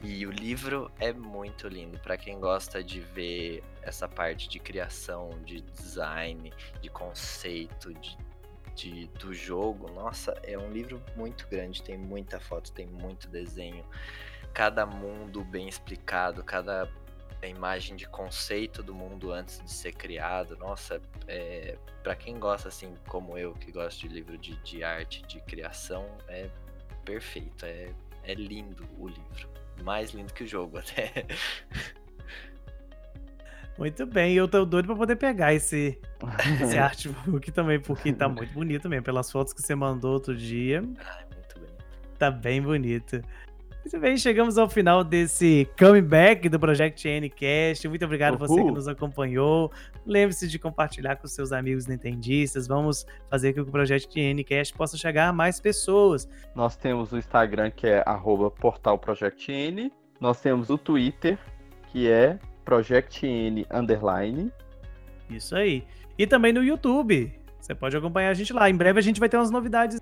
E 0.04 0.26
o 0.28 0.32
livro 0.32 0.92
é 1.00 1.14
muito 1.14 1.66
lindo 1.70 1.98
para 1.98 2.18
quem 2.18 2.38
gosta 2.38 2.84
de 2.84 3.00
ver 3.00 3.64
essa 3.82 4.06
parte 4.06 4.50
de 4.50 4.60
criação, 4.60 5.30
de 5.46 5.62
design, 5.62 6.52
de 6.82 6.90
conceito, 6.90 7.94
de, 7.94 8.18
de- 8.76 9.08
do 9.18 9.34
jogo. 9.34 9.90
Nossa, 9.94 10.34
é 10.44 10.58
um 10.58 10.70
livro 10.72 11.02
muito 11.16 11.48
grande, 11.48 11.82
tem 11.82 11.98
muita 11.98 12.38
foto, 12.38 12.74
tem 12.74 12.86
muito 12.86 13.30
desenho. 13.30 13.86
Cada 14.54 14.86
mundo 14.86 15.42
bem 15.46 15.70
explicado, 15.70 16.44
cada 16.44 16.90
imagem 17.42 17.96
de 17.96 18.06
conceito 18.08 18.84
do 18.84 18.94
mundo 18.94 19.32
antes 19.32 19.62
de 19.64 19.72
ser 19.72 19.94
criado. 19.94 20.58
Nossa, 20.58 21.02
é, 21.30 21.78
para 22.04 22.14
quem 22.14 22.38
gosta 22.40 22.68
assim 22.68 22.94
como 23.08 23.38
eu, 23.38 23.54
que 23.54 23.72
gosto 23.72 24.02
de 24.02 24.10
livro 24.10 24.38
de, 24.38 24.56
de 24.64 24.84
arte, 24.84 25.22
de 25.24 25.40
criação, 25.42 26.06
é 26.28 26.50
perfeito. 27.06 27.66
É, 27.66 27.94
é 28.24 28.34
lindo 28.34 28.86
o 28.98 29.08
livro. 29.08 29.63
Mais 29.82 30.12
lindo 30.12 30.34
que 30.34 30.44
o 30.44 30.48
jogo 30.48 30.78
até. 30.80 31.26
Muito 33.78 34.06
bem, 34.06 34.36
eu 34.36 34.48
tô 34.48 34.66
doido 34.66 34.86
pra 34.86 34.96
poder 34.96 35.16
pegar 35.16 35.54
esse, 35.54 36.00
esse 36.62 36.78
artbook 36.78 37.52
também, 37.52 37.80
porque 37.80 38.14
tá 38.14 38.30
muito 38.30 38.54
bonito 38.54 38.88
mesmo. 38.88 39.04
Pelas 39.04 39.32
fotos 39.32 39.52
que 39.52 39.62
você 39.62 39.74
mandou 39.74 40.14
outro 40.14 40.36
dia, 40.36 40.84
Ai, 41.00 41.26
muito 41.34 41.60
bem. 41.60 41.70
tá 42.20 42.30
bem 42.30 42.62
bonito. 42.62 43.20
Muito 43.84 44.00
bem, 44.00 44.16
chegamos 44.16 44.58
ao 44.58 44.70
final 44.70 45.04
desse 45.04 45.68
comeback 45.78 46.48
do 46.48 46.58
Project 46.58 47.06
Ncast. 47.06 47.86
Muito 47.90 48.06
obrigado 48.06 48.36
a 48.36 48.38
você 48.38 48.56
que 48.56 48.72
nos 48.72 48.88
acompanhou. 48.88 49.70
Lembre-se 50.06 50.48
de 50.48 50.58
compartilhar 50.58 51.18
com 51.18 51.28
seus 51.28 51.52
amigos 51.52 51.86
nintendistas. 51.86 52.66
Vamos 52.66 53.06
fazer 53.30 53.52
com 53.52 53.62
que 53.62 53.70
o 53.70 53.72
Project 53.72 54.34
Ncast 54.34 54.74
possa 54.74 54.96
chegar 54.96 55.28
a 55.28 55.34
mais 55.34 55.60
pessoas. 55.60 56.30
Nós 56.56 56.78
temos 56.78 57.12
o 57.12 57.18
Instagram 57.18 57.72
que 57.72 57.86
é 57.86 58.02
portalprojectn. 58.62 59.92
Nós 60.18 60.40
temos 60.40 60.70
o 60.70 60.78
Twitter, 60.78 61.38
que 61.92 62.10
é 62.10 62.40
projectn 62.64 63.66
underline. 63.70 64.50
Isso 65.30 65.58
aí. 65.58 65.84
E 66.18 66.26
também 66.26 66.54
no 66.54 66.64
YouTube. 66.64 67.38
Você 67.60 67.76
pode 67.76 67.98
acompanhar 67.98 68.30
a 68.30 68.34
gente 68.34 68.54
lá. 68.54 68.70
Em 68.70 68.76
breve 68.76 69.00
a 69.00 69.04
gente 69.04 69.20
vai 69.20 69.28
ter 69.28 69.36
umas 69.36 69.52
novidades. 69.52 70.02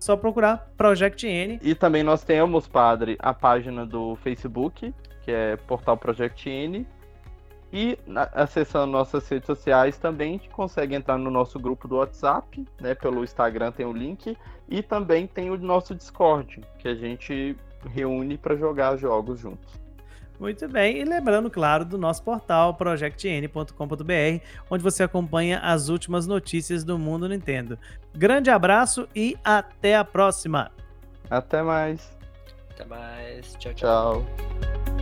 Só 0.00 0.16
procurar 0.16 0.72
Project 0.78 1.26
N. 1.26 1.60
E 1.62 1.74
também 1.74 2.02
nós 2.02 2.24
temos, 2.24 2.66
padre, 2.66 3.16
a 3.18 3.34
página 3.34 3.84
do 3.84 4.16
Facebook, 4.16 4.94
que 5.22 5.30
é 5.30 5.56
Portal 5.56 5.96
Project 5.96 6.48
N. 6.48 6.86
E 7.72 7.98
na- 8.06 8.28
acessando 8.32 8.90
nossas 8.90 9.28
redes 9.28 9.46
sociais 9.46 9.98
também, 9.98 10.30
a 10.30 10.32
gente 10.32 10.48
consegue 10.48 10.94
entrar 10.94 11.18
no 11.18 11.30
nosso 11.30 11.58
grupo 11.60 11.86
do 11.86 11.96
WhatsApp, 11.96 12.66
né? 12.80 12.94
Pelo 12.94 13.22
Instagram 13.22 13.70
tem 13.70 13.86
o 13.86 13.92
link. 13.92 14.36
E 14.68 14.82
também 14.82 15.26
tem 15.26 15.50
o 15.50 15.58
nosso 15.58 15.94
Discord, 15.94 16.62
que 16.78 16.88
a 16.88 16.94
gente 16.94 17.54
reúne 17.94 18.36
para 18.38 18.56
jogar 18.56 18.96
jogos 18.96 19.38
juntos. 19.38 19.80
Muito 20.40 20.66
bem. 20.66 20.96
E 20.96 21.04
lembrando, 21.04 21.50
claro, 21.50 21.84
do 21.84 21.98
nosso 21.98 22.22
portal 22.22 22.72
projectn.com.br, 22.72 24.42
onde 24.70 24.82
você 24.82 25.02
acompanha 25.02 25.58
as 25.58 25.90
últimas 25.90 26.26
notícias 26.26 26.82
do 26.82 26.98
mundo 26.98 27.28
Nintendo. 27.28 27.78
Grande 28.14 28.48
abraço 28.48 29.06
e 29.14 29.36
até 29.44 29.94
a 29.94 30.04
próxima! 30.04 30.72
Até 31.28 31.62
mais. 31.62 32.10
Até 32.70 32.84
mais. 32.86 33.54
tchau. 33.58 33.74
tchau. 33.74 34.26
Tchau. 34.26 34.99